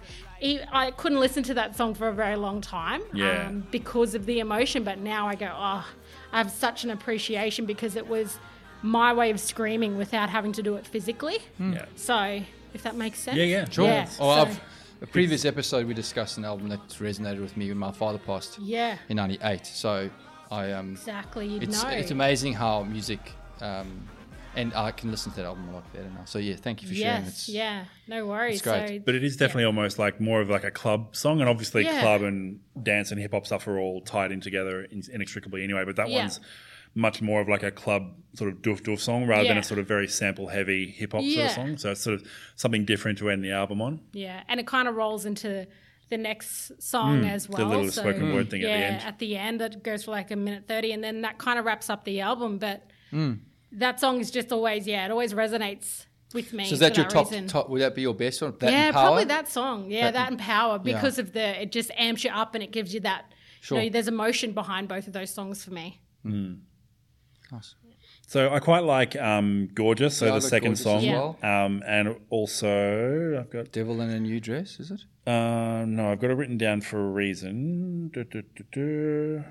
I 0.71 0.91
couldn't 0.95 1.19
listen 1.19 1.41
to 1.43 1.55
that 1.55 1.75
song 1.75 1.95
for 1.95 2.07
a 2.07 2.13
very 2.13 2.35
long 2.35 2.61
time 2.61 3.01
Yeah. 3.13 3.47
um, 3.47 3.67
because 3.71 4.13
of 4.13 4.27
the 4.27 4.39
emotion. 4.41 4.83
But 4.83 4.99
now 4.99 5.27
I 5.27 5.33
go, 5.33 5.51
oh, 5.51 5.85
I 6.31 6.37
have 6.37 6.51
such 6.51 6.83
an 6.83 6.91
appreciation 6.91 7.65
because 7.65 7.95
it 7.95 8.07
was 8.07 8.37
my 8.81 9.13
way 9.13 9.29
of 9.31 9.39
screaming 9.39 9.97
without 9.97 10.29
having 10.29 10.51
to 10.53 10.63
do 10.63 10.75
it 10.75 10.85
physically. 10.85 11.39
Yeah. 11.59 11.85
So 11.95 12.41
if 12.73 12.83
that 12.83 12.95
makes 12.95 13.19
sense, 13.19 13.37
Yeah, 13.37 13.43
yeah. 13.45 13.69
Sure. 13.69 13.85
Yeah, 13.85 14.07
Oh, 14.19 14.35
so- 14.35 14.41
I've, 14.41 14.61
a 15.01 15.07
previous 15.07 15.45
episode 15.45 15.87
we 15.87 15.93
discussed 15.93 16.37
an 16.37 16.43
album 16.45 16.67
that 16.69 16.79
resonated 16.89 17.39
with 17.41 17.55
me 17.55 17.69
when 17.69 17.77
my 17.77 17.91
father 17.91 18.17
passed 18.17 18.59
yeah, 18.59 18.97
in 19.07 19.15
'98. 19.15 19.65
So 19.65 20.09
I 20.51 20.73
um, 20.73 20.91
exactly. 20.91 21.47
You'd 21.47 21.63
it's 21.63 21.83
know. 21.83 21.89
it's 21.89 22.11
amazing 22.11 22.53
how 22.53 22.83
music 22.83 23.31
um, 23.61 24.07
and 24.55 24.73
I 24.73 24.91
can 24.91 25.11
listen 25.11 25.31
to 25.33 25.37
that 25.37 25.45
album 25.45 25.69
a 25.69 25.73
lot 25.73 25.93
better 25.93 26.09
now. 26.09 26.25
So 26.25 26.39
yeah, 26.39 26.55
thank 26.55 26.81
you 26.81 26.87
for 26.87 26.95
sharing. 26.95 27.23
Yes, 27.23 27.27
It's, 27.29 27.49
yeah, 27.49 27.85
no 28.07 28.25
worries. 28.25 28.55
it's 28.55 28.61
great. 28.63 28.87
So 28.87 28.99
But 29.05 29.15
it 29.15 29.23
is 29.23 29.37
definitely 29.37 29.65
almost 29.65 29.99
like 29.99 30.19
more 30.19 30.41
of 30.41 30.49
like 30.49 30.63
a 30.63 30.71
club 30.71 31.15
song, 31.15 31.39
and 31.41 31.49
obviously 31.49 31.83
Yeah. 31.85 32.01
club 32.01 32.21
and 32.23 32.59
dance 32.81 33.11
and 33.11 33.19
hip 33.19 33.33
hop 33.33 33.45
stuff 33.45 33.67
are 33.67 33.77
all 33.79 34.01
tied 34.01 34.31
in 34.31 34.41
together 34.41 34.87
inextricably 35.11 35.63
anyway. 35.63 35.83
But 35.85 35.95
that 35.97 36.09
Yeah. 36.09 36.19
one's 36.19 36.39
much 36.95 37.21
more 37.21 37.39
of 37.39 37.47
like 37.47 37.61
a 37.61 37.69
club 37.71 38.15
sort 38.33 38.51
of 38.51 38.61
doof 38.63 38.81
doof 38.81 38.99
song 38.99 39.27
rather 39.27 39.47
than 39.47 39.57
a 39.59 39.63
sort 39.63 39.79
of 39.79 39.87
very 39.87 40.07
sample 40.07 40.47
heavy 40.47 40.89
hip 40.89 41.11
hop 41.13 41.23
sort 41.23 41.45
of 41.45 41.51
song. 41.51 41.77
So 41.77 41.91
it's 41.91 42.01
sort 42.01 42.15
of 42.19 42.27
something 42.55 42.83
different 42.85 43.19
to 43.19 43.29
end 43.29 43.43
the 43.43 43.51
album 43.51 43.81
on. 43.81 43.99
Yeah, 44.13 44.41
and 44.47 44.59
it 44.59 44.65
kind 44.67 44.87
of 44.87 44.95
rolls 44.95 45.25
into 45.25 45.67
the 46.09 46.17
next 46.17 46.71
song 46.81 47.23
as 47.25 47.47
well. 47.47 47.67
Mm. 47.67 47.69
little 47.69 47.91
so, 47.91 48.01
spoken 48.01 48.33
word 48.33 48.49
thing 48.49 48.63
at 48.63 48.67
yeah, 48.69 48.77
the 48.79 48.85
end. 48.85 49.01
at 49.03 49.19
the 49.19 49.37
end 49.37 49.61
that 49.61 49.83
goes 49.83 50.05
for 50.05 50.11
like 50.11 50.31
a 50.31 50.35
minute 50.35 50.63
thirty, 50.67 50.91
and 50.91 51.03
then 51.03 51.21
that 51.21 51.37
kind 51.37 51.59
of 51.59 51.65
wraps 51.65 51.87
up 51.91 52.03
the 52.05 52.21
album. 52.21 52.57
But 52.57 52.81
Mm. 53.13 53.39
That 53.73 53.99
song 53.99 54.19
is 54.19 54.31
just 54.31 54.51
always, 54.51 54.87
yeah, 54.87 55.05
it 55.05 55.11
always 55.11 55.33
resonates 55.33 56.05
with 56.33 56.53
me. 56.53 56.65
So 56.65 56.73
is 56.73 56.79
that 56.79 56.95
for 56.95 57.01
your 57.01 57.09
top, 57.09 57.29
reason. 57.31 57.47
top? 57.47 57.69
Would 57.69 57.81
that 57.81 57.95
be 57.95 58.01
your 58.01 58.13
best 58.13 58.41
one? 58.41 58.53
That 58.59 58.71
yeah, 58.71 58.85
and 58.87 58.93
Power? 58.93 59.03
probably 59.05 59.25
that 59.25 59.47
song. 59.49 59.89
Yeah, 59.91 60.05
That 60.05 60.13
that, 60.13 60.31
and- 60.31 60.39
and 60.39 60.47
power 60.47 60.79
because 60.79 61.19
of 61.19 61.33
the 61.33 61.61
it 61.61 61.71
just 61.71 61.91
amps 61.97 62.23
you 62.23 62.31
up 62.31 62.55
and 62.55 62.63
it 62.63 62.71
gives 62.71 62.93
you 62.93 62.99
that. 63.01 63.25
Sure. 63.61 63.77
You 63.79 63.85
know, 63.85 63.89
there's 63.93 64.07
emotion 64.07 64.53
behind 64.53 64.87
both 64.87 65.07
of 65.07 65.13
those 65.13 65.31
songs 65.33 65.63
for 65.63 65.71
me. 65.71 65.99
Nice. 66.23 67.75
So 68.27 68.53
I 68.53 68.59
quite 68.59 68.83
like 68.83 69.15
um, 69.15 69.69
Gorgeous, 69.73 70.15
so 70.17 70.27
Yeah, 70.27 70.35
the 70.35 70.41
second 70.41 70.75
song. 70.77 70.97
as 70.99 71.05
well. 71.07 71.37
Um, 71.41 71.81
and 71.87 72.15
also, 72.29 73.37
I've 73.39 73.49
got 73.49 73.71
Devil 73.71 74.01
in 74.01 74.09
a 74.11 74.19
New 74.19 74.39
Dress, 74.39 74.79
is 74.79 74.91
it? 74.91 75.01
Uh, 75.25 75.83
no, 75.85 76.11
I've 76.11 76.19
got 76.19 76.29
it 76.29 76.35
written 76.35 76.57
down 76.57 76.81
for 76.81 76.99
a 76.99 77.09
reason. 77.11 78.09
Du- 78.13 78.23
du- 78.23 78.43
du- 78.55 78.63
du. 78.71 79.43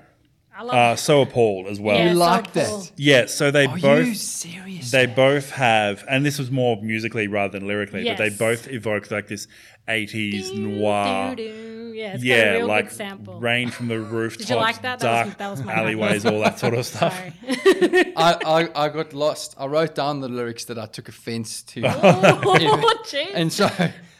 I 0.59 0.63
love 0.63 0.75
Uh, 0.75 0.95
so 0.97 1.21
appalled 1.21 1.67
as 1.67 1.79
well. 1.79 1.95
Yeah, 1.95 2.03
Yeah, 2.03 2.09
You 2.09 2.13
so 2.15 2.19
like 2.19 2.53
cool. 2.53 2.87
that? 2.97 3.29
so 3.29 3.49
they 3.51 3.65
Are 3.65 3.77
both 3.77 4.07
you 4.07 4.13
serious? 4.15 4.91
they 4.91 5.05
both 5.05 5.51
have, 5.51 6.03
and 6.09 6.25
this 6.25 6.37
was 6.37 6.51
more 6.51 6.75
musically 6.81 7.27
rather 7.29 7.57
than 7.57 7.65
lyrically, 7.65 8.03
but 8.03 8.17
they 8.17 8.27
Yes. 8.27 8.37
both 8.37 8.67
evoke 8.69 9.09
like 9.09 9.27
this 9.27 9.47
'80s 9.87 10.51
noir. 10.53 11.33
do, 11.35 11.47
do. 11.47 11.93
Yeah, 11.95 12.13
it's 12.13 12.23
got 12.23 12.25
a 12.25 12.27
Yeah, 12.27 12.51
real 12.57 12.67
like 12.67 12.89
good 12.89 12.93
sample. 12.97 13.39
rain 13.39 13.69
from 13.69 13.87
the 13.87 13.99
rooftops, 13.99 14.49
like 14.51 14.81
that? 14.81 14.99
That 14.99 15.25
was- 15.25 15.27
dark 15.27 15.37
that 15.37 15.49
was 15.51 15.63
my 15.63 15.73
alleyways, 15.73 16.25
all 16.25 16.41
that 16.41 16.59
sort 16.59 16.73
of 16.73 16.85
stuff. 16.85 17.13
Sorry. 17.17 18.13
I, 18.17 18.37
I, 18.75 18.85
I 18.85 18.89
got 18.89 19.13
lost. 19.13 19.55
I 19.57 19.65
wrote 19.65 19.95
down 19.95 20.19
the 20.19 20.27
lyrics 20.29 20.65
that 20.65 20.77
I 20.77 20.87
took 20.87 21.07
offense 21.07 21.63
to. 21.63 21.83
oh, 21.85 21.89
jeez. 23.05 23.31
and 23.33 23.51
so, 23.51 23.69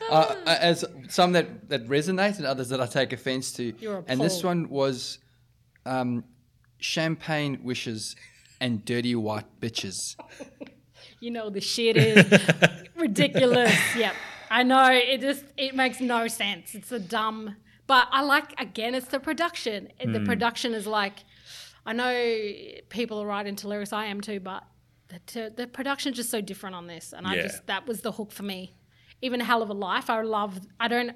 uh, 0.10 0.36
as 0.46 0.86
some 1.10 1.34
that, 1.34 1.68
that 1.70 1.86
resonate 1.88 2.38
and 2.38 2.46
others 2.46 2.70
that 2.70 2.80
I 2.80 2.86
take 2.86 3.12
offense 3.14 3.52
to. 3.54 3.74
You're 3.80 4.06
and 4.08 4.22
this 4.22 4.40
appalled. 4.40 4.56
one 4.62 4.70
was 4.70 5.20
um, 5.86 6.24
champagne 6.80 7.60
wishes 7.64 8.16
and 8.60 8.84
dirty 8.86 9.16
white 9.16 9.46
bitches. 9.62 10.16
you 11.20 11.32
know 11.32 11.50
the 11.50 11.62
shit 11.62 11.98
is 11.98 12.26
ridiculous. 12.96 13.74
Yep. 13.96 14.16
I 14.52 14.64
know 14.64 14.90
it 14.92 15.22
just 15.22 15.46
it 15.58 15.76
makes 15.76 16.02
no 16.02 16.28
sense. 16.28 16.74
It's 16.74 16.92
a 16.92 17.00
dumb 17.00 17.56
but 17.88 18.08
I 18.12 18.22
like 18.22 18.60
again 18.60 18.96
it's 18.96 19.08
the 19.08 19.20
production. 19.20 19.90
It- 20.00 20.08
Hmm. 20.08 20.14
The 20.14 20.20
production 20.22 20.74
is 20.74 20.88
like 20.88 21.20
I 21.86 21.94
know 21.94 22.14
people 22.90 23.20
are 23.22 23.26
right 23.28 23.46
into 23.48 23.68
lyrics, 23.68 23.94
I 23.94 24.06
am 24.06 24.22
too, 24.22 24.40
but 24.40 24.64
the 25.10 25.20
t- 25.26 25.50
the 25.56 25.68
production's 25.68 26.16
just 26.18 26.30
so 26.30 26.40
different 26.42 26.76
on 26.76 26.88
this 26.88 27.14
and 27.14 27.26
I 27.28 27.36
just 27.44 27.66
that 27.68 27.88
was 27.88 28.02
the 28.02 28.12
hook 28.14 28.32
for 28.32 28.44
me. 28.44 28.74
Even 29.22 29.40
Hell 29.42 29.62
of 29.62 29.70
a 29.70 29.74
Life, 29.74 30.10
I 30.10 30.22
love 30.22 30.60
I 30.80 30.88
don't 30.88 31.12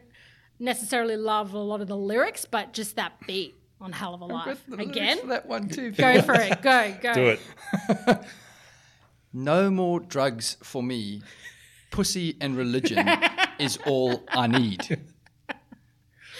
necessarily 0.59 1.15
love 1.17 1.53
a 1.53 1.59
lot 1.59 1.81
of 1.81 1.87
the 1.87 1.97
lyrics, 1.97 2.45
but 2.45 2.73
just 2.73 2.95
that 2.95 3.13
beat 3.27 3.55
on 3.83 3.91
Hell 3.91 4.13
of 4.15 4.21
a 4.21 4.25
Life. 4.25 4.61
Again, 4.77 5.27
that 5.27 5.45
one 5.45 5.67
too. 5.69 5.91
go 5.91 6.21
for 6.21 6.33
it. 6.35 6.61
Go, 6.61 6.95
go. 7.01 7.13
Do 7.13 7.27
it. 7.27 7.39
No 9.33 9.69
more 9.69 9.99
drugs 9.99 10.57
for 10.63 10.81
me. 10.81 11.21
Pussy 11.91 12.37
and 12.39 12.55
religion 12.57 13.07
is 13.59 13.77
all 13.85 14.23
I 14.29 14.47
need. 14.47 14.99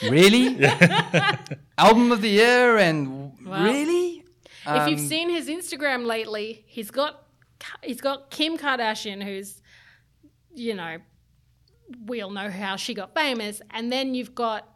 Really? 0.01 0.57
Album 1.77 2.11
of 2.11 2.21
the 2.21 2.29
year 2.29 2.77
and 2.77 3.33
Wow. 3.45 3.63
really? 3.65 4.23
if 4.65 4.87
you've 4.89 4.99
Um, 4.99 5.07
seen 5.07 5.29
his 5.29 5.47
Instagram 5.49 6.05
lately, 6.05 6.63
he's 6.67 6.89
got 6.91 7.27
he's 7.83 8.01
got 8.01 8.29
Kim 8.31 8.57
Kardashian, 8.57 9.21
who's 9.23 9.61
you 10.55 10.73
know 10.75 10.97
we 12.05 12.21
all 12.21 12.31
know 12.31 12.49
how 12.49 12.75
she 12.77 12.93
got 12.93 13.13
famous, 13.13 13.61
and 13.71 13.91
then 13.91 14.15
you've 14.15 14.33
got 14.33 14.72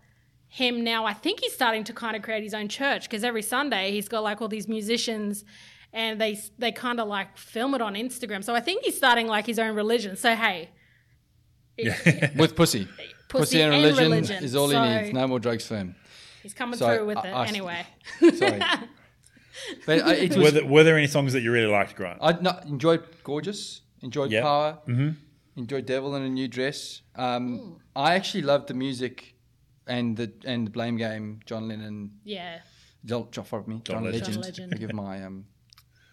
him 0.49 0.83
now. 0.83 1.05
I 1.05 1.13
think 1.13 1.39
he's 1.41 1.53
starting 1.53 1.83
to 1.85 1.93
kind 1.93 2.15
of 2.15 2.21
create 2.21 2.43
his 2.43 2.53
own 2.53 2.67
church 2.69 3.03
because 3.03 3.23
every 3.23 3.41
Sunday 3.43 3.91
he's 3.91 4.07
got 4.07 4.23
like 4.23 4.41
all 4.41 4.47
these 4.47 4.67
musicians. 4.67 5.43
And 5.93 6.19
they 6.19 6.37
they 6.59 6.71
kind 6.73 6.99
of 6.99 7.07
like 7.07 7.37
film 7.37 7.73
it 7.73 7.81
on 7.81 7.95
Instagram, 7.95 8.43
so 8.43 8.53
I 8.53 8.59
think 8.59 8.83
he's 8.83 8.97
starting 8.97 9.25
like 9.27 9.45
his 9.47 9.57
own 9.57 9.73
religion. 9.73 10.17
So 10.17 10.35
hey, 10.35 10.69
with 12.35 12.55
pussy. 12.55 12.87
Pussy 13.29 13.61
and 13.61 13.73
and 13.73 13.83
religion, 13.83 14.03
religion. 14.11 14.43
is 14.43 14.55
all 14.55 14.69
So- 14.69 14.83
he 14.83 14.89
needs. 14.97 15.13
No 15.13 15.27
more 15.27 15.39
drugs 15.39 15.65
for 15.65 15.77
him. 15.77 15.95
he's 16.43 16.53
coming 16.53 16.77
So, 16.77 16.87
through 16.87 17.05
with 17.07 17.17
I- 17.17 17.27
it 17.29 17.33
I- 17.33 17.45
anyway. 17.47 17.85
Sorry. 18.35 18.59
but 19.85 20.01
I, 20.03 20.13
it 20.13 20.37
Were 20.37 20.51
there, 20.51 20.65
were 20.65 20.83
there 20.83 20.97
any 20.97 21.07
songs 21.07 21.33
that 21.33 21.41
you 21.41 21.51
really 21.51 21.71
liked, 21.71 21.95
Grant? 21.95 22.19
I 22.21 22.33
no, 22.33 22.57
enjoyed 22.67 23.03
Gorgeous, 23.23 23.81
enjoyed 24.01 24.31
Yep. 24.31 24.43
Power, 24.43 24.77
enjoyed 25.55 25.85
Devil 25.85 26.15
in 26.15 26.23
a 26.23 26.29
New 26.29 26.47
Dress. 26.47 27.01
Um, 27.15 27.79
I 27.95 28.15
actually 28.15 28.43
loved 28.43 28.67
the 28.67 28.73
music 28.73 29.33
and 29.87 30.17
the 30.17 30.31
and 30.45 30.67
the 30.67 30.71
Blame 30.71 30.97
Game, 30.97 31.39
John 31.45 31.67
Lennon, 31.67 32.11
Yeah, 32.23 32.59
John, 33.05 33.27
John, 33.31 33.45
pardon 33.45 33.75
me, 33.75 33.81
John, 33.83 34.03
Legend. 34.03 34.13
Legend. 34.21 34.33
John 34.35 34.43
Legend. 34.43 34.71
Forgive 34.73 34.93
my 34.93 35.23
um, 35.23 35.45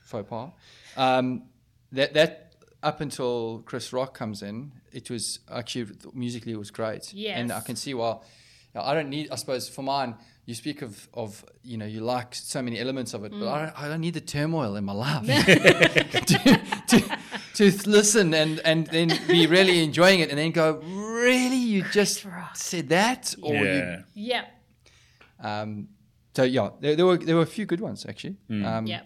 faux 0.04 0.28
pas. 0.28 0.50
Um, 0.96 1.44
that 1.92 2.14
that 2.14 2.54
up 2.82 3.00
until 3.00 3.62
Chris 3.64 3.92
Rock 3.92 4.14
comes 4.14 4.42
in, 4.42 4.72
it 4.92 5.10
was 5.10 5.40
actually 5.50 5.86
musically 6.12 6.52
it 6.52 6.58
was 6.58 6.70
great. 6.70 7.12
and 7.40 7.50
I 7.52 7.60
can 7.60 7.76
see 7.76 7.94
why. 7.94 8.18
I 8.76 8.92
don't 8.94 9.08
need. 9.08 9.30
I 9.30 9.36
suppose 9.36 9.68
for 9.68 9.82
mine, 9.82 10.16
you 10.46 10.54
speak 10.54 10.82
of 10.82 11.08
of 11.14 11.44
you 11.62 11.76
know 11.76 11.86
you 11.86 12.00
like 12.00 12.34
so 12.34 12.62
many 12.62 12.78
elements 12.78 13.14
of 13.14 13.24
it, 13.24 13.32
but 13.32 13.48
I 13.48 13.64
don't, 13.64 13.82
I 13.82 13.88
don't 13.88 14.00
need 14.00 14.14
the 14.14 14.20
turmoil 14.20 14.76
in 14.76 14.84
my 14.84 14.92
life 14.92 15.26
to, 16.26 17.18
to, 17.54 17.70
to 17.70 17.90
listen 17.90 18.34
and 18.34 18.60
and 18.60 18.86
then 18.88 19.08
be 19.26 19.46
really 19.46 19.82
enjoying 19.82 20.20
it, 20.20 20.30
and 20.30 20.38
then 20.38 20.50
go 20.50 20.80
really 20.82 21.56
you 21.56 21.84
just 21.92 22.26
said 22.54 22.88
that 22.88 23.34
or 23.42 23.54
you 23.54 23.64
yeah. 23.64 24.02
yeah, 24.14 24.44
um, 25.40 25.88
so 26.34 26.42
yeah, 26.42 26.70
there, 26.80 26.96
there 26.96 27.06
were 27.06 27.16
there 27.16 27.36
were 27.36 27.42
a 27.42 27.46
few 27.46 27.66
good 27.66 27.80
ones 27.80 28.04
actually. 28.08 28.36
Um, 28.50 28.86
yeah. 28.86 29.02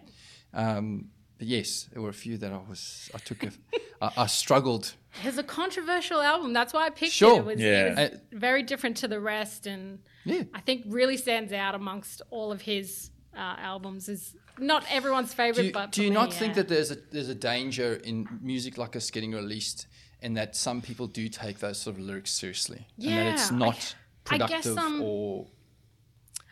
Um, 0.54 1.10
but 1.38 1.46
yes, 1.46 1.88
there 1.92 2.02
were 2.02 2.08
a 2.08 2.14
few 2.14 2.36
that 2.38 2.52
I 2.52 2.60
was 2.68 3.10
I 3.14 3.18
took 3.18 3.44
a, 3.44 3.50
I, 4.02 4.22
I 4.22 4.26
struggled. 4.26 4.94
It's 5.24 5.38
a 5.38 5.42
controversial 5.42 6.20
album. 6.20 6.52
That's 6.52 6.72
why 6.72 6.86
I 6.86 6.90
picked 6.90 7.12
Sure. 7.12 7.36
it. 7.36 7.38
It 7.40 7.44
was, 7.46 7.60
Yeah. 7.60 8.00
it 8.00 8.12
was 8.12 8.20
very 8.32 8.62
different 8.62 8.96
to 8.98 9.08
the 9.08 9.20
rest, 9.20 9.66
and 9.66 10.00
Yeah. 10.24 10.42
I 10.54 10.60
think 10.60 10.84
really 10.86 11.16
stands 11.16 11.52
out 11.52 11.74
amongst 11.74 12.22
all 12.30 12.52
of 12.52 12.62
his 12.62 13.10
uh, 13.36 13.56
albums. 13.58 14.08
Is 14.08 14.34
not 14.58 14.84
everyone's 14.90 15.32
favorite, 15.32 15.62
Do 15.62 15.66
you, 15.68 15.72
but 15.72 15.92
do 15.92 16.02
you 16.02 16.08
me, 16.10 16.14
not 16.14 16.32
think 16.32 16.54
that 16.54 16.66
there's 16.68 16.90
a 16.90 16.96
there's 16.96 17.28
a 17.28 17.34
danger 17.34 17.94
in 18.04 18.26
music 18.42 18.76
like 18.78 18.96
us 18.96 19.10
getting 19.10 19.32
released, 19.32 19.86
and 20.22 20.36
that 20.36 20.56
some 20.56 20.80
people 20.82 21.06
do 21.06 21.28
take 21.28 21.58
those 21.60 21.78
sort 21.78 21.96
of 21.96 22.02
lyrics 22.02 22.32
seriously, 22.32 22.88
and 23.00 23.06
that 23.12 23.26
it's 23.34 23.50
Yeah, 23.50 23.56
I- 23.56 23.58
not 23.60 23.94
I 24.30 24.38
guess, 24.38 24.48
productive 24.64 24.78
um, 24.78 25.02
or 25.02 25.46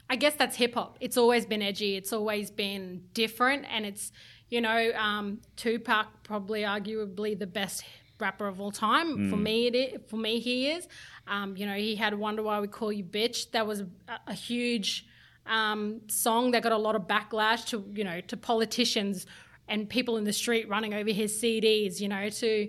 I 0.08 0.14
guess 0.16 0.34
that's 0.34 0.56
hip 0.56 0.74
hop. 0.74 0.98
It's 1.00 1.16
always 1.16 1.44
been 1.46 1.62
edgy. 1.62 1.96
It's 1.96 2.12
always 2.12 2.50
been 2.52 3.02
different, 3.12 3.64
and 3.68 3.84
it's 3.84 4.12
you 4.48 4.60
know 4.60 4.92
um, 4.94 5.40
Tupac 5.56 6.22
probably 6.22 6.60
arguably 6.62 7.36
the 7.36 7.46
best 7.48 7.82
rapper 8.18 8.46
of 8.46 8.60
all 8.60 8.70
time 8.70 9.30
for 9.30 9.36
me. 9.36 9.66
It 9.66 9.74
is, 9.74 10.00
for 10.08 10.16
me 10.16 10.40
he 10.40 10.68
is. 10.70 10.88
Um, 11.26 11.56
you 11.56 11.66
know 11.66 11.74
he 11.74 11.96
had 11.96 12.14
"Wonder 12.14 12.42
Why 12.42 12.60
We 12.60 12.68
Call 12.68 12.92
You 12.92 13.04
Bitch." 13.04 13.50
That 13.52 13.66
was 13.66 13.80
a, 13.80 13.88
a 14.26 14.34
huge 14.34 15.06
um, 15.46 16.00
song 16.08 16.52
that 16.52 16.62
got 16.62 16.72
a 16.72 16.78
lot 16.78 16.96
of 16.96 17.02
backlash 17.02 17.66
to 17.66 17.84
you 17.94 18.04
know 18.04 18.20
to 18.22 18.36
politicians 18.36 19.26
and 19.68 19.88
people 19.88 20.16
in 20.16 20.24
the 20.24 20.32
street 20.32 20.68
running 20.68 20.94
over 20.94 21.10
his 21.10 21.40
CDs. 21.40 22.00
You 22.00 22.08
know 22.08 22.28
to 22.28 22.68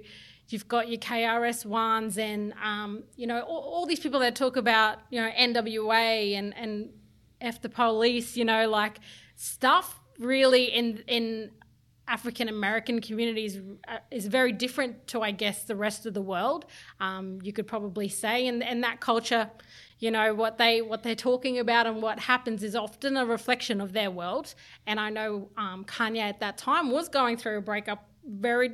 You've 0.50 0.68
got 0.70 0.88
your 0.88 1.00
KRS 1.00 1.66
ones 1.66 2.18
and 2.18 2.54
um, 2.64 3.04
you 3.18 3.28
know 3.28 3.42
all, 3.42 3.60
all 3.60 3.86
these 3.86 4.00
people 4.00 4.22
that 4.22 4.36
talk 4.36 4.56
about 4.56 5.00
you 5.10 5.22
know 5.22 5.30
NWA 5.30 6.36
and 6.36 6.56
and 6.56 6.90
F 7.42 7.62
the 7.62 7.70
police, 7.70 8.38
you 8.38 8.46
know, 8.46 8.70
like 8.70 9.00
stuff 9.36 10.00
really 10.20 10.66
in 10.66 11.04
in 11.08 11.52
African 12.08 12.48
American 12.48 13.02
communities 13.02 13.60
uh, 13.88 13.98
is 14.12 14.28
very 14.28 14.52
different 14.52 15.08
to 15.08 15.22
I 15.22 15.32
guess 15.32 15.64
the 15.64 15.76
rest 15.76 16.06
of 16.06 16.14
the 16.14 16.22
world. 16.22 16.66
Um, 17.00 17.40
you 17.44 17.54
could 17.54 17.68
probably 17.68 18.08
say, 18.08 18.48
and 18.48 18.64
and 18.64 18.84
that 18.84 19.00
culture, 19.00 19.50
you 20.00 20.12
know, 20.12 20.34
what 20.34 20.58
they 20.58 20.82
what 20.82 21.04
they're 21.04 21.16
talking 21.16 21.60
about 21.60 21.86
and 21.86 22.02
what 22.02 22.20
happens 22.20 22.64
is 22.64 22.76
often 22.76 23.18
a 23.18 23.26
reflection 23.26 23.82
of 23.82 23.94
their 23.94 24.10
world. 24.10 24.56
And 24.86 25.00
I 25.00 25.10
know 25.10 25.50
um, 25.58 25.86
Kanye 25.86 26.22
at 26.22 26.40
that 26.40 26.58
time 26.58 26.92
was 26.92 27.10
going 27.10 27.38
through 27.38 27.58
a 27.58 27.62
breakup, 27.62 28.08
very 28.26 28.74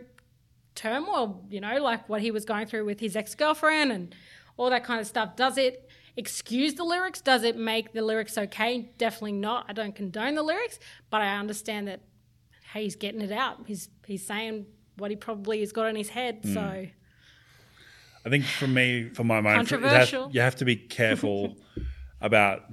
turmoil, 0.76 1.44
you 1.50 1.62
know, 1.62 1.78
like 1.82 2.08
what 2.10 2.22
he 2.22 2.32
was 2.32 2.46
going 2.46 2.68
through 2.68 2.86
with 2.86 3.00
his 3.00 3.16
ex 3.16 3.36
girlfriend 3.36 3.92
and 3.92 4.16
all 4.58 4.70
that 4.70 4.84
kind 4.84 5.00
of 5.02 5.08
stuff. 5.08 5.36
Does 5.36 5.58
it 5.58 5.90
excuse 6.16 6.76
the 6.76 6.84
lyrics? 6.84 7.22
Does 7.22 7.44
it 7.44 7.58
make 7.58 7.94
the 7.94 8.02
lyrics 8.02 8.38
okay? 8.38 8.92
Definitely 8.98 9.34
not. 9.34 9.66
I 9.68 9.74
don't 9.74 9.96
condone 9.96 10.36
the 10.36 10.44
lyrics, 10.44 10.80
but 11.10 11.22
I 11.22 11.38
understand 11.38 11.88
that 11.88 12.02
he's 12.82 12.96
getting 12.96 13.22
it 13.22 13.32
out. 13.32 13.60
He's 13.68 13.90
he's 14.06 14.26
saying 14.26 14.66
what 14.98 15.12
he 15.12 15.18
probably 15.18 15.60
has 15.62 15.72
got 15.72 15.88
in 15.88 15.96
his 15.96 16.10
head. 16.10 16.40
So 16.44 16.86
I 18.26 18.30
think 18.30 18.46
for 18.46 18.68
me, 18.68 19.10
for 19.10 19.24
my 19.24 19.42
mind, 19.42 19.56
it 19.56 19.60
has- 19.60 19.70
Controversial. 19.70 20.30
you 20.32 20.42
have 20.42 20.56
to 20.58 20.66
be 20.66 20.76
careful 20.76 21.56
about. 22.22 22.64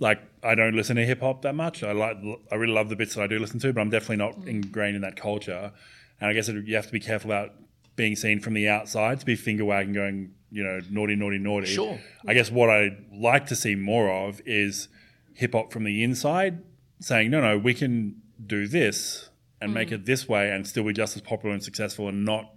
Like 0.00 0.20
I 0.42 0.56
don't 0.56 0.74
listen 0.74 0.96
to 0.96 1.06
hip 1.06 1.20
hop 1.20 1.42
that 1.42 1.54
much. 1.54 1.84
I 1.84 1.92
like 1.92 2.16
I 2.50 2.56
really 2.56 2.72
love 2.72 2.88
the 2.88 2.96
bits 2.96 3.14
that 3.14 3.22
I 3.22 3.26
do 3.28 3.38
listen 3.38 3.60
to, 3.60 3.72
but 3.72 3.80
I'm 3.80 3.90
definitely 3.90 4.16
not 4.16 4.40
Mm. 4.40 4.46
ingrained 4.48 4.96
in 4.96 5.02
that 5.02 5.14
culture. 5.16 5.72
And 6.20 6.28
I 6.28 6.32
guess 6.32 6.48
it, 6.48 6.66
you 6.66 6.74
have 6.74 6.86
to 6.86 6.92
be 6.92 6.98
careful 6.98 7.30
about 7.30 7.52
being 7.94 8.16
seen 8.16 8.40
from 8.40 8.54
the 8.54 8.68
outside 8.68 9.20
to 9.20 9.26
be 9.26 9.36
finger 9.36 9.64
wagging, 9.64 9.92
going 9.92 10.32
you 10.50 10.64
know 10.64 10.80
naughty, 10.90 11.14
naughty, 11.14 11.38
naughty. 11.38 11.68
Sure. 11.68 12.00
I 12.26 12.34
guess 12.34 12.50
what 12.50 12.70
I 12.70 12.90
like 13.12 13.46
to 13.46 13.56
see 13.56 13.76
more 13.76 14.10
of 14.10 14.40
is 14.44 14.88
hip 15.32 15.52
hop 15.52 15.72
from 15.72 15.84
the 15.84 16.02
inside, 16.02 16.62
saying 17.00 17.30
no, 17.30 17.40
no, 17.40 17.56
we 17.56 17.72
can 17.72 18.16
do 18.44 18.66
this 18.66 19.30
and 19.64 19.74
make 19.74 19.88
Mm. 19.88 19.92
it 19.92 20.04
this 20.06 20.28
way 20.28 20.50
and 20.50 20.66
still 20.66 20.84
be 20.84 20.92
just 20.92 21.16
as 21.16 21.22
popular 21.22 21.52
and 21.54 21.62
successful, 21.62 22.08
and 22.08 22.24
not 22.24 22.52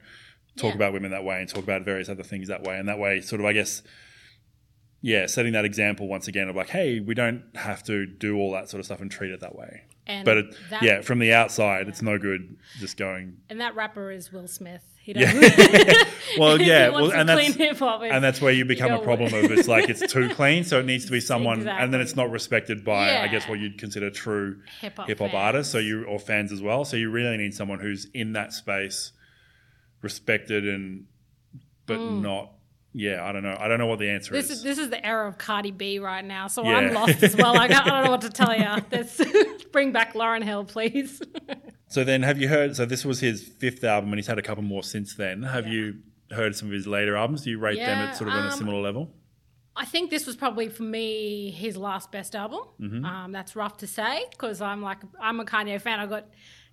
talk 0.58 0.72
Yeah. 0.72 0.76
about 0.76 0.94
women 0.94 1.12
that 1.12 1.24
way 1.24 1.40
and 1.40 1.48
talk 1.50 1.64
about 1.64 1.84
various 1.86 2.10
other 2.10 2.24
things 2.24 2.48
that 2.50 2.64
way. 2.64 2.78
And 2.78 2.88
that 2.88 3.00
way, 3.00 3.22
sort 3.22 3.40
of, 3.42 3.46
I 3.46 3.54
guess, 3.54 3.82
yeah, 5.02 5.26
setting 5.28 5.54
that 5.54 5.66
example 5.66 6.08
once 6.08 6.28
again 6.28 6.50
of 6.50 6.56
like, 6.56 6.70
hey, 6.70 7.00
we 7.00 7.14
don't 7.14 7.44
have 7.56 7.84
to 7.84 8.06
do 8.06 8.36
all 8.38 8.52
that 8.54 8.70
sort 8.70 8.80
of 8.80 8.86
stuff 8.86 9.00
and 9.02 9.10
treat 9.12 9.32
it 9.32 9.40
that 9.42 9.56
way. 9.56 9.84
and 10.08 10.26
But 10.26 10.38
it, 10.38 10.46
that, 10.70 10.82
yeah, 10.84 11.02
from 11.02 11.20
the 11.20 11.34
outside, 11.34 11.88
it's 11.88 12.02
no 12.02 12.18
good 12.18 12.56
just 12.80 12.98
going. 12.98 13.38
and 13.50 13.60
that 13.62 13.76
rapper 13.76 14.10
is 14.12 14.32
Will 14.32 14.48
Smith. 14.48 14.84
He 15.16 15.20
Yeah. 15.20 16.04
Well, 16.38 16.62
yeah, 16.62 16.90
well, 16.90 17.12
and 17.12 17.28
that's 17.30 17.56
and 17.58 18.24
that's 18.24 18.42
where 18.42 18.52
you 18.52 18.66
become 18.66 18.92
a 18.92 19.00
problem 19.00 19.34
of 19.34 19.50
it's 19.52 19.68
like 19.68 19.90
it's 19.90 20.12
too 20.12 20.30
clean, 20.36 20.64
so 20.64 20.80
it 20.80 20.86
needs 20.86 21.06
to 21.06 21.12
be 21.12 21.22
someone, 21.22 21.68
and 21.68 21.94
then 21.94 22.02
it's 22.02 22.16
not 22.16 22.30
respected 22.30 22.84
by, 22.84 23.22
I 23.22 23.28
guess, 23.28 23.48
what 23.48 23.60
you'd 23.60 23.78
consider 23.78 24.10
true 24.10 24.62
hip 24.82 24.98
hop 24.98 25.34
artists, 25.34 25.72
so 25.72 25.78
you 25.80 26.04
or 26.04 26.20
fans 26.20 26.52
as 26.52 26.62
well. 26.62 26.84
So 26.86 26.98
you 26.98 27.10
really 27.10 27.38
need 27.38 27.54
someone 27.54 27.80
who's 27.80 28.08
in 28.14 28.34
that 28.34 28.54
space, 28.54 29.14
respected 30.02 30.68
and, 30.68 31.06
but 31.86 32.00
not. 32.00 32.52
Yeah, 32.94 33.24
I 33.24 33.32
don't 33.32 33.44
know. 33.44 33.56
I 33.60 33.68
don't 33.68 33.78
know 33.78 33.86
what 33.86 34.00
the 34.00 34.10
answer 34.10 34.32
Mm. 34.32 34.36
This 34.38 34.50
is. 34.50 34.58
is 34.60 34.64
this 34.64 34.78
is 34.80 34.90
the 34.90 35.06
era 35.06 35.28
of 35.28 35.38
Cardi 35.38 35.72
B 35.72 36.00
right 36.00 36.26
now, 36.26 36.48
so 36.48 36.64
Yeah. 36.64 36.78
I'm 36.78 36.94
lost 36.94 37.22
as 37.22 37.36
well. 37.36 37.54
Like, 37.54 37.70
I 37.72 37.88
don't 37.88 38.06
know 38.06 38.12
what 38.12 38.22
to 38.22 38.30
tell 38.30 38.56
you. 38.56 38.84
Let's 38.92 39.22
bring 39.72 39.92
back 39.92 40.14
Lauryn 40.14 40.44
Hill, 40.44 40.66
please. 40.66 41.22
So 41.90 42.04
then, 42.04 42.24
have 42.24 42.38
you 42.40 42.48
heard? 42.50 42.76
So 42.76 42.86
this 42.86 43.06
was 43.06 43.20
his 43.20 43.44
fifth 43.44 43.84
album, 43.84 44.10
and 44.12 44.20
he's 44.20 44.28
had 44.28 44.38
a 44.38 44.42
couple 44.42 44.64
more 44.64 44.84
since 44.84 45.16
then. 45.16 45.44
Have 45.44 45.68
you 45.68 46.00
heard 46.32 46.56
some 46.56 46.68
of 46.68 46.74
his 46.74 46.86
later 46.88 47.16
albums? 47.16 47.44
Do 47.44 47.50
you 47.50 47.60
rate 47.60 47.78
them 47.80 47.98
at 48.00 48.18
sort 48.18 48.30
of 48.30 48.36
on 48.36 48.46
a 48.46 48.50
um, 48.52 48.58
similar 48.58 48.82
level? 48.82 49.14
I 49.76 49.86
think 49.86 50.10
this 50.10 50.26
was 50.26 50.36
probably 50.36 50.70
for 50.70 50.84
me 50.84 51.52
his 51.52 51.78
last 51.78 52.12
best 52.12 52.36
album. 52.36 52.62
Mm-hmm. 52.82 53.06
Um, 53.06 53.32
that's 53.32 53.56
rough 53.56 53.78
to 53.78 53.88
say 53.88 54.26
because 54.32 54.60
I'm 54.60 54.82
like 54.82 54.98
I'm 55.22 55.40
a 55.40 55.46
Kanye 55.46 55.80
fan. 55.80 56.00
I 56.00 56.08
got 56.08 56.26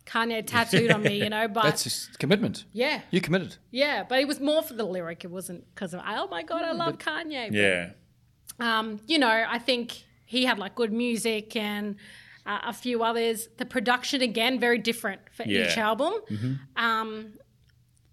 Kanye 0.06 0.44
tattooed 0.46 0.90
on 0.90 1.02
me, 1.02 1.22
you 1.22 1.30
know. 1.30 1.46
But 1.54 1.64
that's 1.64 1.84
just 1.84 2.18
commitment. 2.18 2.64
yeah, 2.72 3.02
You 3.10 3.20
committed. 3.20 3.56
yeah. 3.70 4.04
But 4.08 4.20
it 4.20 4.26
was 4.26 4.40
more 4.40 4.62
for 4.62 4.74
the 4.74 4.84
lyric. 4.84 5.22
It 5.24 5.30
wasn't 5.30 5.64
because 5.74 5.94
of 5.94 6.00
oh 6.06 6.28
my 6.28 6.42
god, 6.42 6.62
I 6.62 6.72
love 6.72 6.98
Kanye. 6.98 7.48
But, 7.48 7.54
Yeah, 7.54 7.90
um, 8.58 9.00
you 9.06 9.18
know, 9.18 9.44
I 9.48 9.58
think 9.58 10.02
he 10.24 10.46
had 10.46 10.58
like 10.58 10.74
good 10.74 10.92
music 10.92 11.54
and 11.56 11.96
uh, 12.46 12.60
a 12.64 12.72
few 12.72 13.02
others. 13.02 13.48
The 13.56 13.66
production 13.66 14.22
again 14.22 14.58
very 14.60 14.78
different 14.78 15.20
for 15.32 15.44
Yeah. 15.44 15.66
each 15.70 15.78
album, 15.78 16.12
um, 16.76 17.34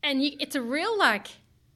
and 0.03 0.23
you, 0.23 0.32
it's 0.39 0.55
a 0.55 0.61
real 0.61 0.97
like 0.97 1.27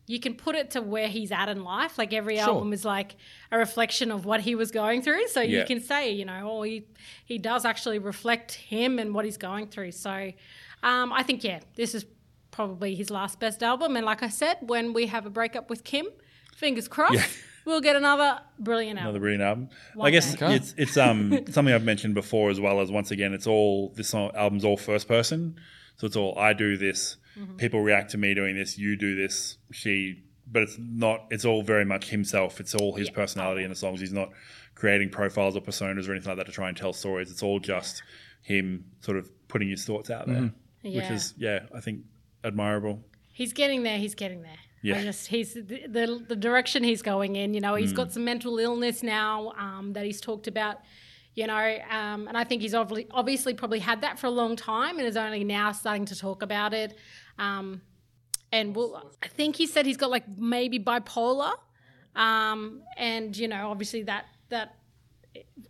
you 0.08 0.20
can 0.20 0.36
put 0.36 0.56
it 0.56 0.70
to 0.72 0.82
where 0.84 1.08
he's 1.08 1.32
at 1.32 1.50
in 1.50 1.64
life. 1.64 1.98
Like 1.98 2.14
every 2.14 2.38
Sure. 2.38 2.50
album 2.50 2.74
is 2.74 2.86
like 2.86 3.16
a 3.52 3.58
reflection 3.58 4.12
of 4.12 4.24
what 4.24 4.42
he 4.42 4.54
was 4.54 4.70
going 4.72 5.02
through. 5.02 5.28
So 5.30 5.42
Yeah. 5.42 5.60
you 5.62 5.66
can 5.66 5.82
say, 5.82 6.12
you 6.12 6.26
know, 6.26 6.42
oh, 6.52 6.62
he 6.62 6.86
he 7.26 7.38
does 7.40 7.66
actually 7.66 7.98
reflect 8.00 8.54
him 8.54 9.00
and 9.00 9.14
what 9.16 9.26
he's 9.26 9.38
going 9.38 9.68
through. 9.68 9.94
So 9.94 10.32
um, 10.84 11.12
I 11.12 11.24
think 11.24 11.44
yeah, 11.44 11.62
this 11.76 11.96
is 11.96 12.06
probably 12.52 12.94
his 12.96 13.10
last 13.10 13.40
best 13.40 13.64
album. 13.64 13.96
And 13.96 14.06
like 14.06 14.22
I 14.22 14.30
said, 14.30 14.58
when 14.62 14.94
we 14.94 15.08
have 15.08 15.26
a 15.26 15.30
breakup 15.32 15.70
with 15.72 15.84
Kim, 15.84 16.06
fingers 16.56 16.88
crossed, 16.88 17.16
Yeah. 17.16 17.26
we'll 17.66 17.82
get 17.82 17.96
another 17.96 18.40
brilliant 18.60 18.98
album. 19.00 19.10
Another 19.10 19.20
brilliant 19.20 19.44
album. 19.44 19.70
One 19.96 20.08
I 20.08 20.12
guess. 20.12 20.34
Okay. 20.34 20.56
it's 20.56 20.74
it's 20.78 20.98
um 20.98 21.32
something 21.52 21.74
I've 21.74 21.84
mentioned 21.84 22.14
before 22.14 22.50
as 22.50 22.60
well 22.60 22.80
as 22.82 22.92
once 22.92 23.12
again 23.12 23.34
it's 23.34 23.48
all 23.48 23.90
this 23.96 24.10
song, 24.10 24.32
album's 24.36 24.64
all 24.66 24.78
first 24.78 25.08
person, 25.08 25.56
so 25.98 26.08
it's 26.08 26.16
all 26.16 26.38
I 26.38 26.54
do 26.54 26.78
this, 26.78 27.18
Mm-hmm. 27.38 27.58
people 27.58 27.82
react 27.82 28.12
to 28.12 28.18
me 28.18 28.34
doing 28.34 28.56
this, 28.56 28.78
you 28.78 28.96
do 28.96 29.14
this, 29.14 29.58
she, 29.70 30.24
but 30.50 30.64
it's 30.64 30.78
not. 30.80 31.26
It's 31.32 31.44
all 31.44 31.64
very 31.64 31.84
much 31.84 32.08
himself. 32.10 32.62
It's 32.62 32.74
all 32.74 32.96
his 32.96 33.10
personality 33.10 33.64
in 33.66 33.70
the 33.70 33.76
songs. 33.76 34.00
He's 34.00 34.14
not 34.14 34.30
creating 34.74 35.10
profiles 35.10 35.58
or 35.58 35.60
personas 35.60 36.08
or 36.08 36.14
anything 36.14 36.30
like 36.30 36.38
that 36.38 36.46
to 36.46 36.54
try 36.54 36.70
and 36.70 36.78
tell 36.78 36.94
stories. 36.94 37.30
It's 37.32 37.44
all 37.44 37.60
just 37.60 38.04
him 38.42 38.86
sort 39.02 39.18
of 39.18 39.30
putting 39.50 39.68
his 39.68 39.84
thoughts 39.84 40.10
out 40.10 40.28
there, 40.28 40.44
which 40.82 40.94
Yeah. 40.94 41.14
is 41.14 41.34
yeah, 41.38 41.60
I 41.76 41.82
think 41.82 42.06
admirable. 42.46 43.04
He's 43.34 43.52
getting 43.52 43.84
there. 43.84 43.98
He's 43.98 44.16
getting 44.16 44.42
there. 44.42 44.56
Yeah. 44.82 44.98
I 45.00 45.04
just 45.04 45.28
he's 45.28 45.54
the, 45.54 45.62
the 45.88 46.24
the 46.28 46.36
direction 46.36 46.84
he's 46.84 47.02
going 47.02 47.36
in. 47.36 47.54
You 47.54 47.62
know, 47.62 47.76
he's 47.76 47.92
Mm. 47.94 47.96
got 47.98 48.12
some 48.14 48.24
mental 48.26 48.60
illness 48.60 49.02
now 49.04 49.54
um, 49.58 49.94
that 49.94 50.06
he's 50.06 50.22
talked 50.22 50.48
about. 50.48 50.78
You 51.34 51.48
know, 51.48 51.78
um, 51.90 52.28
and 52.30 52.38
I 52.38 52.44
think 52.46 52.62
he's 52.62 52.74
obviously 52.74 53.08
obviously 53.12 53.54
probably 53.56 53.80
had 53.80 54.02
that 54.02 54.20
for 54.20 54.28
a 54.28 54.32
long 54.32 54.56
time 54.56 54.98
and 55.00 55.08
is 55.08 55.18
only 55.18 55.44
now 55.44 55.72
starting 55.72 56.06
to 56.06 56.16
talk 56.16 56.42
about 56.42 56.74
it. 56.74 56.98
Um, 57.40 57.82
and 58.52 58.74
we'll, 58.76 59.12
I 59.22 59.28
think 59.28 59.56
he 59.58 59.68
said 59.68 59.86
he's 59.86 59.98
got 59.98 60.12
like 60.12 60.24
maybe 60.38 60.80
bipolar, 60.80 61.54
um, 62.16 62.84
and 62.96 63.36
you 63.36 63.48
know, 63.50 63.70
obviously 63.70 64.04
that 64.04 64.26
that 64.50 64.76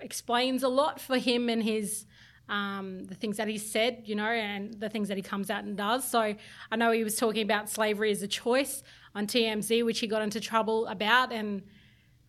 explains 0.02 0.62
a 0.64 0.68
lot 0.68 1.00
for 1.02 1.18
him 1.18 1.50
and 1.50 1.64
his 1.64 2.06
um, 2.50 3.06
the 3.06 3.16
things 3.16 3.38
that 3.38 3.48
he 3.48 3.58
said, 3.58 4.04
you 4.06 4.16
know, 4.16 4.26
and 4.26 4.74
the 4.76 4.90
things 4.90 5.08
that 5.08 5.18
he 5.18 5.24
comes 5.24 5.50
out 5.50 5.64
and 5.64 5.76
does. 5.76 6.08
So 6.08 6.20
I 6.20 6.76
know 6.76 6.92
he 6.92 7.04
was 7.04 7.16
talking 7.16 7.44
about 7.44 7.70
slavery 7.70 8.12
as 8.12 8.22
a 8.22 8.28
choice 8.28 8.84
on 9.14 9.28
TMZ, 9.28 9.84
which 9.86 10.00
he 10.00 10.08
got 10.08 10.22
into 10.22 10.40
trouble 10.40 10.86
about, 10.88 11.32
and 11.32 11.64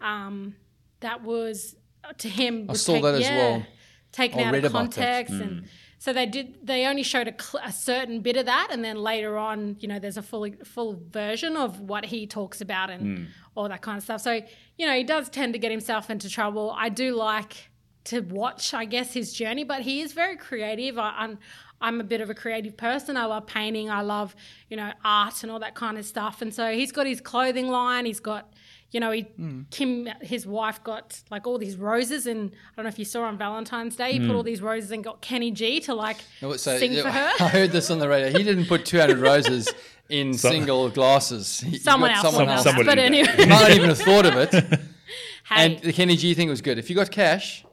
um, 0.00 0.54
that 1.00 1.22
was 1.22 1.76
to 2.18 2.28
him. 2.28 2.66
was 2.66 2.82
saw 2.82 2.94
take- 2.94 3.02
that 3.02 3.14
as 3.14 3.20
yeah, 3.20 3.36
well. 3.36 3.66
Taken 4.12 4.40
I 4.40 4.44
out 4.44 4.54
of 4.54 4.72
context 4.72 5.34
and. 5.34 5.68
So 5.98 6.12
they 6.12 6.26
did. 6.26 6.58
They 6.62 6.86
only 6.86 7.02
showed 7.02 7.26
a, 7.26 7.34
cl- 7.42 7.64
a 7.64 7.72
certain 7.72 8.20
bit 8.20 8.36
of 8.36 8.44
that, 8.46 8.68
and 8.70 8.84
then 8.84 8.96
later 8.96 9.38
on, 9.38 9.76
you 9.80 9.88
know, 9.88 9.98
there's 9.98 10.18
a 10.18 10.22
full 10.22 10.46
full 10.62 11.00
version 11.10 11.56
of 11.56 11.80
what 11.80 12.04
he 12.04 12.26
talks 12.26 12.60
about 12.60 12.90
and 12.90 13.28
all 13.54 13.66
that 13.70 13.80
kind 13.80 13.96
of 13.96 14.04
stuff. 14.04 14.20
So 14.20 14.42
you 14.76 14.86
know, 14.86 14.94
he 14.94 15.04
does 15.04 15.30
tend 15.30 15.54
to 15.54 15.58
get 15.58 15.70
himself 15.70 16.10
into 16.10 16.28
trouble. 16.28 16.72
I 16.76 16.90
do 16.90 17.14
like 17.14 17.70
to 18.06 18.20
watch, 18.20 18.74
I 18.74 18.84
guess, 18.84 19.12
his 19.14 19.32
journey, 19.32 19.64
but 19.64 19.82
he 19.82 20.00
is 20.00 20.12
very 20.12 20.36
creative. 20.36 20.98
I, 20.98 21.14
I'm 21.18 21.38
I'm 21.80 22.00
a 22.00 22.04
bit 22.04 22.20
of 22.22 22.30
a 22.30 22.34
creative 22.34 22.76
person. 22.76 23.16
I 23.18 23.26
love 23.26 23.46
painting. 23.46 23.90
I 23.90 24.00
love 24.00 24.34
you 24.70 24.76
know 24.76 24.92
art 25.04 25.42
and 25.42 25.52
all 25.52 25.58
that 25.60 25.74
kind 25.74 25.98
of 25.98 26.04
stuff. 26.06 26.40
And 26.42 26.54
so 26.54 26.72
he's 26.72 26.90
got 26.92 27.06
his 27.06 27.20
clothing 27.20 27.68
line. 27.68 28.06
He's 28.06 28.20
got 28.20 28.52
you 28.92 29.00
know, 29.00 29.10
he, 29.10 29.22
Hmm. 29.22 29.62
Kim, 29.72 30.06
his 30.22 30.46
wife, 30.46 30.82
got 30.84 31.20
like 31.28 31.44
all 31.46 31.58
these 31.58 31.76
roses, 31.76 32.24
and 32.26 32.52
I 32.54 32.76
don't 32.76 32.84
know 32.84 32.88
if 32.88 33.00
you 33.00 33.04
saw 33.04 33.24
on 33.24 33.36
Valentine's 33.36 33.96
Day, 33.96 34.12
he 34.12 34.20
put 34.20 34.30
all 34.30 34.44
these 34.44 34.62
roses 34.62 34.92
and 34.92 35.02
got 35.02 35.20
Kenny 35.20 35.50
G 35.50 35.80
to 35.80 35.92
like 35.92 36.18
No, 36.40 36.50
Hmm. 36.52 36.56
so- 36.56 36.78
sing 36.78 36.94
for 37.02 37.10
her. 37.10 37.30
I 37.40 37.48
heard 37.48 37.72
this 37.72 37.90
on 37.90 37.98
the 37.98 38.08
radio. 38.08 38.38
He 38.38 38.44
didn't 38.44 38.66
put 38.66 38.86
200 38.86 39.18
roses 39.18 39.68
in 40.08 40.32
single 40.38 40.88
glasses. 40.88 41.60
He- 41.60 41.72
he 41.72 41.78
Someone 41.78 42.10
got 42.10 42.24
else, 42.24 42.34
someone 42.36 42.48
else. 42.54 42.64
But 42.86 42.98
anyway, 42.98 43.26
might 43.38 43.48
not 43.48 43.70
even 43.72 43.88
have 43.88 43.98
thought 43.98 44.24
of 44.24 44.34
it. 44.36 44.50
hey, 45.48 45.66
And 45.74 45.78
the 45.80 45.92
Kenny 45.92 46.16
G 46.16 46.32
thing 46.34 46.48
was 46.48 46.62
good. 46.62 46.78
If 46.78 46.88
you 46.88 46.94
got 46.94 47.10
cash, 47.10 47.64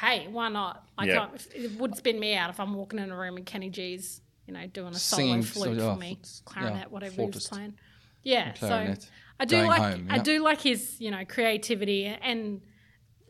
hey, 0.00 0.28
why 0.30 0.48
not? 0.48 0.84
I 0.98 1.06
Yeah. 1.06 1.14
can't. 1.26 1.46
It 1.54 1.72
would 1.78 1.96
spin 1.96 2.18
me 2.20 2.34
out 2.34 2.50
if 2.50 2.60
I'm 2.60 2.74
walking 2.74 2.98
in 2.98 3.10
a 3.10 3.16
room 3.16 3.36
and 3.36 3.46
Kenny 3.46 3.70
G's, 3.70 4.20
you 4.46 4.52
know, 4.54 4.66
doing 4.66 4.88
a 4.94 4.98
Singing, 4.98 5.42
solo 5.42 5.64
flute 5.66 5.78
so- 5.80 5.86
for 5.86 5.92
oh, 5.92 5.96
me, 5.96 6.18
f- 6.22 6.44
clarinet, 6.44 6.80
yeah, 6.82 6.86
whatever 6.88 7.22
he 7.22 7.26
was 7.28 7.46
playing. 7.48 7.74
Yeah, 8.22 8.54
so. 8.54 8.94
I 9.38 9.44
do 9.44 9.62
like 9.66 9.80
home, 9.80 10.06
I 10.10 10.18
do 10.18 10.42
like 10.42 10.60
his 10.62 10.98
you 11.00 11.10
know 11.10 11.24
creativity 11.26 12.06
and 12.06 12.62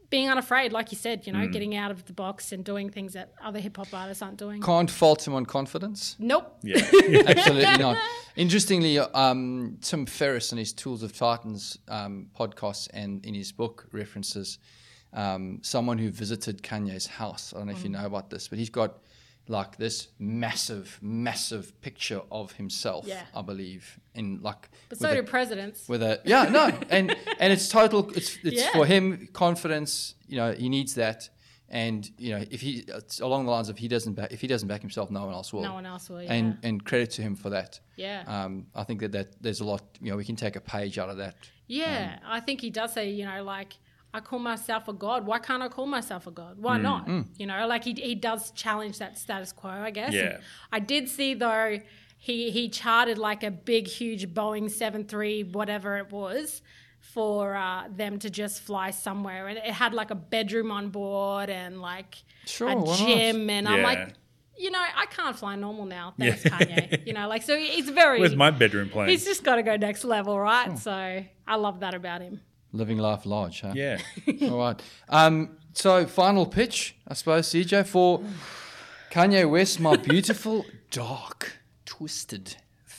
being 0.09 0.31
unafraid, 0.31 0.73
like 0.73 0.93
you 0.93 0.97
said, 0.97 1.27
you 1.27 1.33
Mm. 1.33 1.37
know, 1.43 1.49
getting 1.49 1.75
out 1.75 1.91
of 1.91 2.05
the 2.05 2.13
box 2.13 2.53
and 2.53 2.65
doing 2.65 2.91
things 2.91 3.15
that 3.15 3.33
other 3.43 3.59
hip 3.59 3.77
hop 3.77 3.93
artists 3.93 4.23
aren't 4.23 4.37
doing. 4.37 4.63
can't 4.63 4.89
fault 4.89 5.27
him 5.27 5.35
on 5.35 5.45
confidence. 5.45 6.15
Nope. 6.21 6.59
Yeah, 6.63 6.77
Absolutely 7.27 7.77
not. 7.79 7.99
Interestingly, 8.37 8.99
um, 9.01 9.79
Tim 9.83 10.07
Ferriss 10.07 10.53
in 10.53 10.59
his 10.59 10.73
Tools 10.73 11.03
of 11.03 11.13
Titans 11.13 11.77
um, 11.89 12.31
podcast 12.39 12.89
and 12.95 13.25
in 13.27 13.35
his 13.35 13.51
book 13.51 13.89
references 13.91 14.59
um, 15.13 15.61
someone 15.63 15.99
who 15.99 16.11
visited 16.11 16.63
Kanye's 16.63 17.07
house. 17.07 17.53
I 17.55 17.59
don't 17.59 17.67
know 17.69 17.73
if 17.73 17.83
you 17.85 17.91
Mm. 17.91 17.95
know 18.01 18.07
about 18.07 18.31
this, 18.31 18.49
but 18.49 18.59
he's 18.59 18.71
got 18.71 18.99
like 19.49 19.77
this 19.77 20.09
massive, 20.19 20.99
massive 21.01 21.81
picture 21.81 22.21
of 22.33 22.53
himself. 22.53 23.07
Yeah. 23.07 23.23
I 23.35 23.43
believe 23.43 23.99
in 24.15 24.41
like. 24.43 24.69
But 24.89 24.99
so 24.99 25.09
a- 25.11 25.15
do 25.15 25.23
presidents. 25.23 25.89
with 25.89 26.03
a 26.03 26.21
yeah 26.25 26.45
no 26.49 26.67
and 26.91 27.15
and 27.39 27.53
it's 27.53 27.69
total 27.69 28.11
it's 28.11 28.39
it's 28.43 28.57
Yeah. 28.63 28.73
for 28.73 28.85
him 28.87 29.29
confidence 29.33 30.15
you 30.27 30.37
know 30.37 30.53
he 30.53 30.69
needs 30.69 30.95
that 30.95 31.31
and 31.69 32.11
you 32.19 32.31
know 32.33 32.45
if 32.51 32.61
he 32.61 32.85
it's 32.89 33.21
along 33.21 33.45
the 33.47 33.51
lines 33.53 33.69
of 33.69 33.79
he 33.79 33.87
doesn't 33.89 34.15
back 34.15 34.33
if 34.33 34.41
he 34.41 34.49
doesn't 34.49 34.69
back 34.69 34.81
himself 34.81 35.11
no 35.11 35.25
one 35.27 35.35
else 35.35 35.53
will 35.53 35.63
No 35.63 35.75
one 35.75 35.87
else 35.87 36.11
will. 36.11 36.23
Yeah. 36.23 36.33
and 36.33 36.59
and 36.65 36.85
credit 36.85 37.11
to 37.13 37.23
him 37.23 37.37
for 37.37 37.51
that 37.51 37.79
Yeah. 37.97 38.25
um 38.27 38.67
I 38.75 38.83
think 38.83 39.01
that 39.01 39.13
that 39.13 39.29
there's 39.41 39.61
a 39.61 39.65
lot 39.65 39.83
you 40.01 40.11
know 40.11 40.17
we 40.17 40.25
can 40.25 40.35
take 40.37 40.57
a 40.57 40.61
page 40.61 40.99
out 40.99 41.09
of 41.09 41.19
that 41.19 41.37
Yeah, 41.69 42.19
Um, 42.25 42.31
I 42.37 42.41
think 42.41 42.61
he 42.61 42.71
does 42.71 42.93
say, 42.93 43.11
you 43.11 43.25
know, 43.25 43.43
like 43.45 43.73
I 44.17 44.21
call 44.21 44.39
myself 44.39 44.89
a 44.89 44.93
god. 44.93 45.27
Why 45.27 45.39
can't 45.39 45.63
I 45.63 45.69
call 45.69 45.87
myself 45.87 46.27
a 46.27 46.31
god? 46.31 46.57
Mm, 46.57 46.61
Why 46.61 46.79
not? 46.79 47.09
You 47.37 47.47
know, 47.47 47.67
like 47.67 47.85
he 47.85 47.93
he 47.93 48.15
does 48.15 48.51
challenge 48.53 48.99
that 48.99 49.19
status 49.19 49.53
quo, 49.53 49.71
I 49.71 49.91
guess. 49.91 50.13
Yeah. 50.13 50.23
And 50.37 50.43
I 50.73 50.79
did 50.79 51.09
see 51.09 51.35
though 51.35 51.79
he 52.19 52.51
he 52.51 52.69
charted 52.69 53.19
like 53.19 53.43
a 53.45 53.51
big 53.51 53.87
huge 53.87 54.29
Boeing 54.33 54.71
73 54.71 55.45
whatever 55.45 55.99
it 55.99 56.11
was 56.11 56.63
for 57.01 57.55
uh, 57.55 57.85
them 57.89 58.19
to 58.19 58.31
just 58.31 58.61
fly 58.63 58.91
somewhere 58.91 59.47
and 59.49 59.59
it 59.59 59.65
had 59.65 59.95
like 59.95 60.11
a 60.11 60.15
bedroom 60.17 60.71
on 60.73 60.89
board 60.89 61.49
and 61.51 61.81
like 61.81 62.17
Sure, 62.47 62.69
a 62.69 62.97
gym 62.97 63.49
and 63.51 63.69
I'm 63.69 63.83
like 63.83 64.15
you 64.59 64.71
know, 64.71 64.81
I 64.81 65.05
can't 65.07 65.37
fly 65.37 65.55
normal 65.55 65.85
now. 65.85 66.15
Thanks, 66.19 66.43
Kanye. 66.43 67.03
You 67.07 67.13
know, 67.13 67.29
like 67.29 67.43
so 67.43 67.57
he's 67.59 67.91
very 67.91 68.19
where's 68.21 68.35
my 68.35 68.51
bedroom 68.51 68.89
plane? 68.89 69.09
He's 69.09 69.25
just 69.25 69.45
got 69.45 69.57
to 69.57 69.63
go 69.63 69.77
next 69.77 70.03
level, 70.05 70.39
right? 70.41 70.79
So 70.79 70.91
I 71.47 71.57
love 71.57 71.81
that 71.81 71.95
about 71.95 72.23
him. 72.23 72.41
Living 72.77 72.99
life 72.99 73.27
large 73.27 73.61
huh 73.61 73.73
yeah, 73.75 73.99
all 74.43 74.59
right 74.59 74.83
um 75.09 75.57
so 75.73 76.07
final 76.07 76.47
pitch 76.47 76.97
I 77.09 77.15
suppose 77.15 77.49
CJ 77.49 77.87
for 77.87 78.23
Kanye 79.11 79.49
West 79.49 79.81
my 79.81 79.97
beautiful 79.97 80.65
dark 80.91 81.59
twisted 81.85 82.57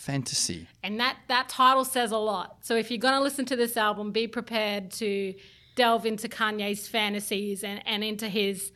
fantasy 0.07 0.67
And 0.83 0.99
that 1.01 1.17
that 1.27 1.49
title 1.49 1.83
says 1.83 2.11
a 2.13 2.17
lot. 2.17 2.59
So 2.61 2.75
if 2.75 2.89
you're 2.89 2.97
going 2.97 3.15
to 3.15 3.19
listen 3.19 3.43
to 3.45 3.57
this 3.57 3.75
album, 3.75 4.11
be 4.11 4.25
prepared 4.25 4.89
to 4.91 5.33
delve 5.75 6.05
into 6.05 6.29
Kanye's 6.29 6.87
fantasies 6.87 7.61
and, 7.63 7.85
and 7.85 8.03
into 8.05 8.29
his 8.29 8.71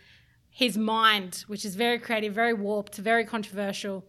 his 0.49 0.77
mind, 0.77 1.45
which 1.47 1.63
is 1.63 1.75
very 1.75 1.99
creative, 1.99 2.33
very 2.33 2.53
warped, 2.53 2.97
very 2.97 3.23
controversial, 3.23 4.03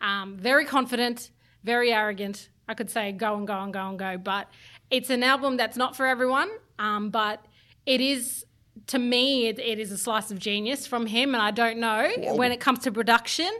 um, 0.00 0.36
very 0.36 0.64
confident, 0.64 1.30
very 1.64 1.92
arrogant. 1.92 2.48
I 2.68 2.74
could 2.74 2.90
say 2.90 3.10
go 3.10 3.34
and 3.34 3.46
go 3.46 3.58
and 3.58 3.72
go 3.72 3.88
and 3.88 3.98
go, 3.98 4.16
but 4.16 4.48
it's 4.90 5.10
an 5.10 5.22
album 5.22 5.56
that's 5.56 5.76
not 5.76 5.96
for 5.96 6.06
everyone. 6.06 6.50
Um, 6.78 7.10
but 7.10 7.44
it 7.86 8.00
is 8.00 8.44
to 8.86 8.98
me, 8.98 9.48
it, 9.48 9.58
it 9.58 9.78
is 9.78 9.92
a 9.92 9.98
slice 9.98 10.30
of 10.30 10.38
genius 10.38 10.86
from 10.86 11.06
him, 11.06 11.34
and 11.34 11.42
I 11.42 11.50
don't 11.50 11.78
know 11.78 12.10
when 12.34 12.52
it 12.52 12.60
comes 12.60 12.80
to 12.80 12.92
production. 12.92 13.50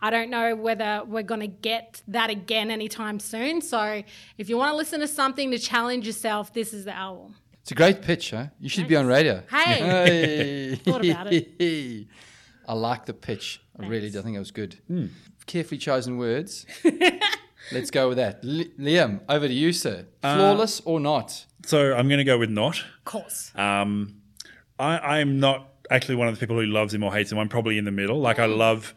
I 0.00 0.10
don't 0.10 0.30
know 0.30 0.54
whether 0.54 1.02
we're 1.06 1.22
going 1.22 1.40
to 1.40 1.46
get 1.46 2.02
that 2.08 2.30
again 2.30 2.70
anytime 2.70 3.18
soon. 3.18 3.60
So, 3.62 4.02
if 4.38 4.48
you 4.48 4.56
want 4.56 4.72
to 4.72 4.76
listen 4.76 5.00
to 5.00 5.08
something 5.08 5.50
to 5.50 5.58
challenge 5.58 6.06
yourself, 6.06 6.52
this 6.52 6.72
is 6.72 6.84
the 6.84 6.94
album. 6.94 7.34
It's 7.62 7.72
a 7.72 7.74
great 7.74 8.02
pitch, 8.02 8.30
huh? 8.30 8.46
You 8.60 8.68
should 8.68 8.86
be 8.86 8.94
on 8.94 9.06
radio. 9.06 9.42
Hey. 9.50 9.78
Hey. 9.80 10.74
Thought 10.84 11.04
about 11.04 11.32
it. 11.32 12.06
I 12.68 12.74
like 12.74 13.06
the 13.06 13.14
pitch. 13.14 13.60
I 13.78 13.86
really 13.86 14.10
do. 14.10 14.20
I 14.20 14.22
think 14.22 14.36
it 14.36 14.40
was 14.40 14.52
good. 14.52 14.78
Carefully 15.46 15.78
chosen 15.78 16.16
words. 16.16 16.66
Let's 17.72 17.90
go 17.90 18.08
with 18.08 18.18
that. 18.18 18.44
Li- 18.44 18.70
Liam, 18.78 19.20
over 19.28 19.48
to 19.48 19.52
you, 19.54 19.72
sir. 19.72 20.06
Flawless 20.22 20.80
or 20.84 21.00
not? 21.00 21.46
so 21.64 21.94
I'm 21.94 22.06
going 22.08 22.18
to 22.18 22.24
go 22.24 22.38
with 22.38 22.50
not. 22.50 22.78
Of 22.78 23.04
course. 23.04 23.50
Um, 23.56 24.22
I, 24.78 25.18
I'm 25.20 25.40
not 25.40 25.68
actually 25.90 26.14
one 26.16 26.28
of 26.28 26.34
the 26.34 26.40
people 26.40 26.56
who 26.60 26.66
loves 26.66 26.94
him 26.94 27.02
or 27.02 27.12
hates 27.12 27.32
him. 27.32 27.38
I'm 27.38 27.48
probably 27.48 27.76
in 27.78 27.84
the 27.84 27.90
middle. 27.90 28.20
Like 28.20 28.38
I 28.38 28.46
love 28.46 28.94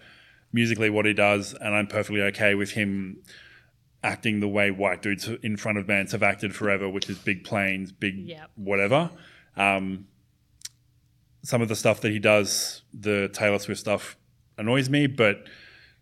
musically 0.54 0.90
what 0.90 1.06
he 1.06 1.14
does, 1.14 1.54
and 1.54 1.74
I'm 1.74 1.88
perfectly 1.88 2.22
okay 2.22 2.54
with 2.56 2.72
him 2.72 3.22
acting 4.04 4.40
the 4.40 4.48
way 4.48 4.72
white 4.72 5.02
dudes 5.02 5.28
in 5.44 5.58
front 5.58 5.78
of 5.78 5.86
bands 5.88 6.12
have 6.12 6.24
acted 6.24 6.56
forever, 6.56 6.88
which 6.88 7.10
is 7.10 7.18
big 7.18 7.44
planes, 7.44 7.92
big 7.92 8.16
Yep. 8.28 8.52
whatever. 8.56 9.10
Um, 9.58 10.08
some 11.44 11.62
of 11.62 11.68
the 11.70 11.76
stuff 11.76 12.02
that 12.02 12.12
he 12.12 12.20
does, 12.20 12.84
the 12.94 13.30
Taylor 13.34 13.60
Swift 13.60 13.80
stuff, 13.80 14.18
annoys 14.58 14.90
me, 14.90 15.08
but 15.08 15.46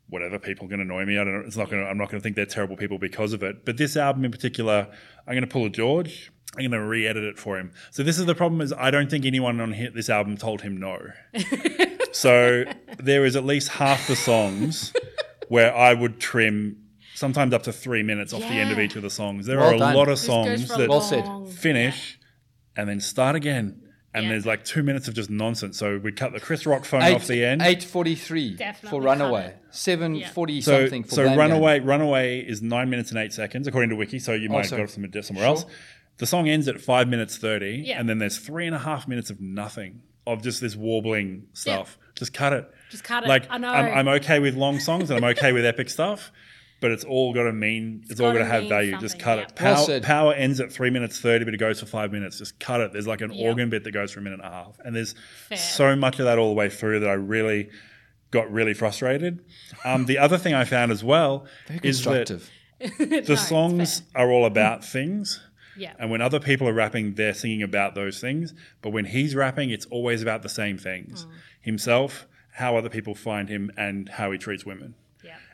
whatever 0.09 0.39
people 0.39 0.67
can 0.67 0.79
annoy 0.79 1.05
me. 1.05 1.17
I 1.17 1.23
don't. 1.23 1.45
It's 1.45 1.57
not 1.57 1.69
gonna. 1.69 1.83
I'm 1.83 1.97
not 1.97 2.09
going 2.09 2.19
to 2.19 2.23
think 2.23 2.35
they're 2.35 2.45
terrible 2.45 2.75
people 2.77 2.97
because 2.97 3.33
of 3.33 3.43
it. 3.43 3.65
But 3.65 3.77
this 3.77 3.95
album 3.97 4.25
in 4.25 4.31
particular, 4.31 4.87
I'm 5.27 5.33
going 5.33 5.41
to 5.41 5.47
pull 5.47 5.65
a 5.65 5.69
George. 5.69 6.31
I'm 6.55 6.61
going 6.61 6.71
to 6.71 6.81
re-edit 6.81 7.23
it 7.23 7.37
for 7.37 7.59
him. 7.59 7.71
So 7.91 8.01
this 8.03 8.17
is 8.17 8.25
the 8.25 8.33
problem: 8.35 8.61
is 8.61 8.73
I 8.73 8.89
don't 8.89 9.09
think 9.11 9.25
anyone 9.25 9.59
on 9.59 9.71
this 9.93 10.09
album 10.09 10.37
told 10.37 10.61
him 10.61 10.77
no. 10.77 10.97
so 12.11 12.63
there 12.97 13.25
is 13.25 13.35
at 13.35 13.45
least 13.45 13.69
half 13.69 14.07
the 14.07 14.15
songs 14.15 14.93
where 15.49 15.75
I 15.75 15.93
would 15.93 16.19
trim 16.19 16.77
sometimes 17.15 17.53
up 17.53 17.63
to 17.63 17.73
three 17.73 18.03
minutes 18.03 18.33
off 18.33 18.41
the 18.41 18.47
end 18.47 18.71
of 18.71 18.79
each 18.79 18.95
of 18.95 19.01
the 19.01 19.09
songs. 19.09 19.45
There 19.45 19.57
Well 19.57 19.71
are 19.71 19.75
a 19.75 19.79
done. 19.79 19.95
lot 19.95 20.07
of 20.07 20.19
songs 20.19 20.67
that 20.69 20.89
Well 20.89 21.01
said. 21.01 21.25
long- 21.25 21.47
finish 21.51 22.19
and 22.75 22.87
then 22.89 22.99
start 22.99 23.35
again. 23.35 23.81
And 24.17 24.25
Yeah. 24.25 24.31
there's 24.31 24.45
like 24.45 24.65
two 24.65 24.83
minutes 24.83 25.07
of 25.07 25.13
just 25.13 25.29
nonsense. 25.29 25.77
So 25.77 25.97
we 25.97 26.11
cut 26.11 26.33
the 26.33 26.39
Chris 26.39 26.65
Rock 26.65 26.85
phone 26.85 27.01
Eight, 27.03 27.15
off 27.15 27.27
the 27.27 27.43
end. 27.45 27.61
8.43 27.61 28.89
for 28.89 29.01
Runaway. 29.01 29.47
it. 29.47 29.57
7.40 29.71 30.61
so 30.63 30.81
something 30.81 31.03
for 31.03 31.09
so 31.09 31.15
Blame 31.23 31.29
Game. 31.29 31.39
Runaway 31.39 31.79
Runaway 31.79 32.39
is 32.39 32.61
nine 32.61 32.89
minutes 32.89 33.11
and 33.11 33.19
eight 33.19 33.33
seconds 33.33 33.67
according 33.67 33.89
to 33.91 33.95
Wiki. 33.95 34.19
So 34.19 34.33
you 34.33 34.49
oh, 34.49 34.53
might 34.53 34.57
have 34.57 34.65
Oh, 34.65 34.69
sorry. 34.69 34.81
got 34.83 34.97
it 34.97 35.13
from 35.13 35.23
somewhere 35.23 35.45
else. 35.45 35.65
The 36.17 36.25
song 36.25 36.49
ends 36.49 36.67
at 36.67 36.81
five 36.81 37.07
minutes 37.07 37.37
thirty, 37.37 37.83
Yeah. 37.85 37.99
and 37.99 38.09
then 38.09 38.17
there's 38.17 38.37
three 38.39 38.65
and 38.65 38.75
a 38.75 38.79
half 38.79 39.07
minutes 39.07 39.29
of 39.29 39.39
nothing 39.39 40.01
of 40.25 40.41
just 40.41 40.61
this 40.61 40.75
warbling 40.75 41.43
stuff. 41.53 41.97
Just 42.15 42.33
cut 42.33 42.53
it. 42.53 42.67
Just 42.89 43.03
cut 43.03 43.23
it. 43.23 43.27
Like 43.29 43.45
I 43.49 43.57
know. 43.59 43.69
I'm, 43.69 43.97
I'm 43.99 44.07
okay 44.19 44.39
with 44.39 44.55
long 44.55 44.79
songs 44.79 45.11
and 45.11 45.17
I'm 45.23 45.29
okay 45.31 45.51
with 45.51 45.63
epic 45.65 45.89
stuff, 45.89 46.31
but 46.79 46.91
it's 46.91 47.03
all 47.03 47.33
got 47.33 47.43
to 47.43 47.53
mean 47.53 48.03
it's, 48.09 48.19
all 48.19 48.31
got 48.31 48.39
gotta 48.39 48.45
have 48.45 48.67
value. 48.69 48.97
Just 48.99 49.17
cut 49.19 49.37
yeah. 49.39 49.43
it. 49.45 49.55
Power, 49.55 49.85
said. 49.85 50.03
power 50.03 50.33
ends 50.33 50.59
at 50.59 50.71
three 50.71 50.89
minutes 50.89 51.19
thirty, 51.19 51.43
but 51.45 51.53
it 51.53 51.57
goes 51.57 51.79
for 51.79 51.85
five 51.85 52.11
minutes. 52.11 52.37
Just 52.37 52.59
cut 52.59 52.81
it. 52.81 52.93
There's 52.93 53.07
like 53.07 53.21
an 53.21 53.31
Yeah. 53.33 53.47
organ 53.47 53.69
bit 53.69 53.83
that 53.83 53.91
goes 53.91 54.11
for 54.11 54.19
a 54.19 54.23
minute 54.23 54.39
and 54.39 54.47
a 54.47 54.51
half, 54.51 54.77
and 54.85 54.95
there's 54.95 55.15
Fair. 55.49 55.57
so 55.57 55.95
much 55.95 56.19
of 56.19 56.25
that 56.25 56.37
all 56.37 56.49
the 56.49 56.55
way 56.55 56.69
through 56.69 56.99
that 57.01 57.09
I 57.09 57.13
really 57.13 57.69
got 58.31 58.51
really 58.51 58.73
frustrated. 58.73 59.43
Um, 59.85 60.05
the 60.05 60.17
other 60.17 60.37
thing 60.37 60.53
I 60.53 60.65
found 60.65 60.91
as 60.91 61.03
well 61.03 61.45
is 61.83 62.03
that 62.03 62.27
constructive. 62.27 62.51
the 62.99 63.37
songs 63.37 64.03
are 64.13 64.29
all 64.29 64.45
about 64.45 64.83
things. 64.83 65.41
Yeah. 65.77 65.93
And 65.99 66.09
when 66.11 66.21
other 66.21 66.39
people 66.39 66.67
are 66.67 66.73
rapping, 66.73 67.13
they're 67.13 67.33
singing 67.33 67.61
about 67.63 67.95
those 67.95 68.19
things. 68.19 68.53
But 68.81 68.89
when 68.89 69.05
he's 69.05 69.35
rapping, 69.35 69.69
it's 69.69 69.85
always 69.87 70.21
about 70.21 70.41
the 70.41 70.49
same 70.49 70.77
things 70.77 71.25
Mm. 71.25 71.29
himself, 71.61 72.27
how 72.53 72.75
other 72.75 72.89
people 72.89 73.13
find 73.15 73.47
him, 73.47 73.71
and 73.77 74.09
how 74.09 74.31
he 74.31 74.37
treats 74.37 74.65
women. 74.65 74.95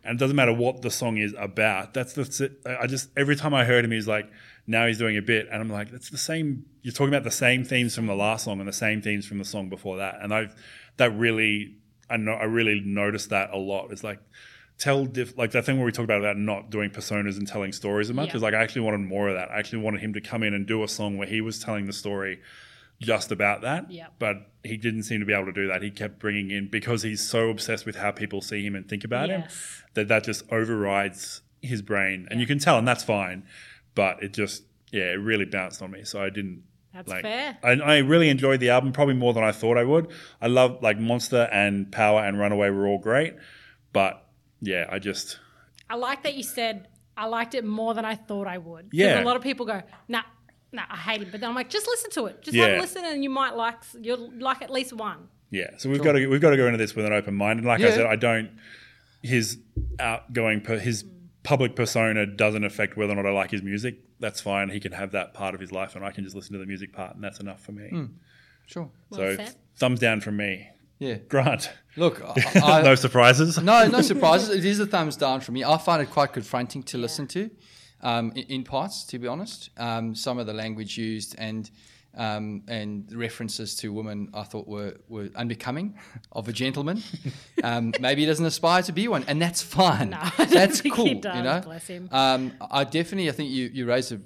And 0.03 0.17
it 0.17 0.19
doesn't 0.19 0.35
matter 0.35 0.53
what 0.53 0.81
the 0.81 0.91
song 0.91 1.17
is 1.17 1.33
about. 1.37 1.93
That's 1.93 2.13
the. 2.13 2.55
I 2.81 2.87
just 2.87 3.09
every 3.15 3.35
time 3.35 3.53
I 3.53 3.63
heard 3.63 3.85
him, 3.85 3.91
he's 3.91 4.07
like, 4.07 4.29
now 4.67 4.85
he's 4.87 4.97
doing 4.97 5.15
a 5.17 5.21
bit, 5.21 5.47
and 5.51 5.61
I'm 5.61 5.69
like, 5.69 5.91
that's 5.91 6.09
the 6.09 6.17
same. 6.17 6.65
You're 6.81 6.93
talking 6.93 7.13
about 7.13 7.23
the 7.23 7.31
same 7.31 7.63
themes 7.63 7.95
from 7.95 8.07
the 8.07 8.15
last 8.15 8.43
song 8.45 8.59
and 8.59 8.67
the 8.67 8.73
same 8.73 9.01
themes 9.01 9.25
from 9.25 9.37
the 9.39 9.45
song 9.45 9.69
before 9.69 9.97
that, 9.97 10.15
and 10.21 10.33
I, 10.33 10.47
that 10.97 11.11
really, 11.17 11.77
I 12.09 12.17
know, 12.17 12.33
I 12.33 12.43
really 12.45 12.81
noticed 12.85 13.29
that 13.29 13.51
a 13.51 13.57
lot. 13.57 13.91
It's 13.91 14.03
like. 14.03 14.19
Tell 14.79 15.05
diff- 15.05 15.37
like 15.37 15.51
that 15.51 15.65
thing 15.65 15.77
where 15.77 15.85
we 15.85 15.91
talk 15.91 16.03
about 16.03 16.17
about 16.19 16.35
not 16.35 16.71
doing 16.71 16.89
personas 16.89 17.37
and 17.37 17.47
telling 17.47 17.71
stories 17.71 18.09
as 18.09 18.15
much 18.15 18.29
Yeah. 18.29 18.37
is 18.37 18.41
like 18.41 18.55
I 18.55 18.63
actually 18.63 18.81
wanted 18.81 19.01
more 19.01 19.29
of 19.29 19.35
that. 19.35 19.51
I 19.51 19.59
actually 19.59 19.83
wanted 19.83 20.01
him 20.01 20.13
to 20.13 20.19
come 20.19 20.41
in 20.41 20.55
and 20.55 20.65
do 20.65 20.83
a 20.83 20.87
song 20.87 21.15
where 21.15 21.27
he 21.27 21.41
was 21.41 21.59
telling 21.59 21.85
the 21.85 21.93
story 21.93 22.39
just 23.03 23.31
about 23.31 23.61
that. 23.61 23.91
Yeah. 23.91 24.07
But 24.19 24.49
he 24.63 24.77
didn't 24.77 25.03
seem 25.03 25.19
to 25.19 25.25
be 25.25 25.33
able 25.33 25.45
to 25.45 25.53
do 25.53 25.67
that. 25.67 25.81
He 25.81 25.91
kept 25.91 26.19
bringing 26.19 26.51
in 26.51 26.69
because 26.69 27.03
he's 27.03 27.21
so 27.21 27.49
obsessed 27.49 27.85
with 27.85 27.97
how 27.97 28.11
people 28.11 28.41
see 28.41 28.65
him 28.65 28.75
and 28.75 28.87
think 28.87 29.03
about 29.03 29.29
him 29.29 29.43
that 29.93 30.07
that 30.07 30.23
just 30.23 30.43
overrides 30.51 31.41
his 31.61 31.81
brain, 31.81 32.27
and 32.29 32.39
you 32.39 32.47
can 32.47 32.59
tell, 32.59 32.77
and 32.77 32.87
that's 32.87 33.03
fine. 33.03 33.43
But 33.95 34.21
it 34.23 34.33
just 34.33 34.63
yeah, 34.91 35.11
it 35.11 35.15
really 35.15 35.45
bounced 35.45 35.81
on 35.81 35.91
me. 35.91 36.03
So 36.03 36.21
I 36.21 36.29
didn't. 36.29 36.63
That's 36.93 37.09
like, 37.09 37.23
fair. 37.23 37.57
I, 37.63 37.71
I 37.71 37.97
really 37.99 38.29
enjoyed 38.29 38.59
the 38.59 38.69
album, 38.69 38.91
probably 38.93 39.15
more 39.15 39.33
than 39.33 39.43
I 39.43 39.51
thought 39.51 39.77
I 39.77 39.83
would. 39.83 40.11
I 40.39 40.47
love 40.47 40.83
like 40.83 40.99
Monster 40.99 41.49
and 41.51 41.91
Power 41.91 42.23
and 42.23 42.39
Runaway 42.39 42.69
were 42.69 42.87
all 42.87 42.99
great, 42.99 43.35
but 43.93 44.27
yeah, 44.61 44.87
I 44.91 44.99
just 44.99 45.39
I 45.89 45.95
like 45.95 46.23
that 46.23 46.35
you 46.35 46.43
said 46.43 46.87
I 47.15 47.25
liked 47.25 47.53
it 47.53 47.63
more 47.63 47.93
than 47.93 48.05
I 48.05 48.15
thought 48.15 48.47
I 48.47 48.57
would. 48.57 48.89
Yeah. 48.91 49.21
A 49.21 49.25
lot 49.25 49.35
of 49.35 49.43
people 49.43 49.65
go, 49.65 49.81
nah, 50.07 50.23
nah, 50.73 50.83
I 50.89 50.97
hate 50.97 51.21
it. 51.21 51.31
But 51.31 51.39
then 51.41 51.49
I'm 51.49 51.55
like, 51.55 51.69
just 51.69 51.87
listen 51.87 52.09
to 52.11 52.25
it. 52.25 52.41
Just 52.41 52.57
have 52.57 52.69
Yeah. 52.69 52.79
a 52.79 52.81
listen, 52.81 53.05
and 53.05 53.23
you 53.23 53.29
might 53.29 53.55
like 53.55 53.77
you'll 54.01 54.31
like 54.39 54.61
at 54.61 54.69
least 54.69 54.93
one. 54.93 55.27
Yeah, 55.51 55.69
so 55.77 55.89
we've 55.89 56.01
got 56.03 56.13
to 56.13 56.27
we've 56.27 56.41
got 56.41 56.49
to 56.49 56.57
go 56.57 56.65
into 56.65 56.77
this 56.79 56.95
with 56.95 57.05
an 57.05 57.13
open 57.13 57.35
mind, 57.35 57.59
and 57.59 57.67
like 57.67 57.79
I 57.81 57.85
Yeah. 57.85 57.91
said, 57.95 58.05
I 58.07 58.15
don't 58.15 58.51
his 59.21 59.57
outgoing 59.99 60.61
per, 60.61 60.77
his 60.79 61.05
public 61.43 61.75
persona 61.75 62.25
doesn't 62.25 62.63
affect 62.63 62.97
whether 62.97 63.13
or 63.13 63.15
not 63.17 63.25
I 63.25 63.31
like 63.31 63.51
his 63.51 63.61
music. 63.61 63.99
That's 64.19 64.41
fine. 64.41 64.69
He 64.69 64.79
can 64.79 64.91
have 64.93 65.11
that 65.11 65.33
part 65.33 65.53
of 65.55 65.61
his 65.61 65.71
life, 65.71 65.95
and 65.95 66.03
I 66.03 66.11
can 66.11 66.23
just 66.23 66.35
listen 66.35 66.53
to 66.53 66.59
the 66.59 66.65
music 66.65 66.91
part, 66.93 67.15
and 67.15 67.23
that's 67.23 67.39
enough 67.39 67.61
for 67.61 67.71
me. 67.71 67.89
Hmm. 67.89 68.05
Sure. 68.65 68.89
Well 69.09 69.19
so 69.19 69.35
said. 69.35 69.55
thumbs 69.75 69.99
down 69.99 70.21
from 70.21 70.37
me. 70.37 70.69
Yeah. 70.99 71.15
Grant, 71.27 71.69
Look, 71.97 72.21
I, 72.55 72.59
I, 72.63 72.81
no 72.81 72.95
surprises. 72.95 73.57
no, 73.61 73.87
no 73.87 74.01
surprises. 74.13 74.49
It 74.51 74.63
is 74.63 74.79
a 74.79 74.85
thumbs 74.85 75.17
down 75.17 75.41
for 75.41 75.51
me. 75.51 75.63
I 75.63 75.77
find 75.77 76.01
it 76.01 76.09
quite 76.09 76.31
confronting 76.31 76.81
to 76.83 76.97
listen 76.97 77.27
to, 77.27 77.49
um, 78.03 78.31
in, 78.35 78.43
in 78.43 78.63
parts. 78.63 79.03
To 79.05 79.19
be 79.19 79.27
honest, 79.27 79.69
um, 79.77 80.13
some 80.13 80.37
of 80.37 80.45
the 80.45 80.53
language 80.53 80.97
used 80.97 81.35
and 81.37 81.69
um, 82.15 82.63
and 82.67 83.11
references 83.13 83.75
to 83.77 83.91
women 83.91 84.29
I 84.33 84.43
thought 84.43 84.67
were 84.67 84.97
were 85.07 85.29
unbecoming 85.35 85.97
of 86.31 86.47
a 86.47 86.53
gentleman. 86.53 87.01
um, 87.63 87.93
maybe 87.99 88.21
he 88.21 88.27
doesn't 88.27 88.45
aspire 88.45 88.83
to 88.83 88.91
be 88.91 89.07
one, 89.07 89.23
and 89.27 89.41
that's 89.41 89.61
fine. 89.61 90.11
No, 90.11 90.29
that's 90.45 90.81
cool. 90.81 91.05
he 91.05 91.13
does, 91.15 91.35
you 91.35 91.43
know, 91.43 91.61
bless 91.61 91.87
him. 91.87 92.09
Um, 92.11 92.53
I 92.69 92.83
definitely, 92.83 93.29
I 93.29 93.31
think 93.31 93.49
you, 93.49 93.69
you 93.73 93.85
raised 93.85 94.11
a 94.11 94.19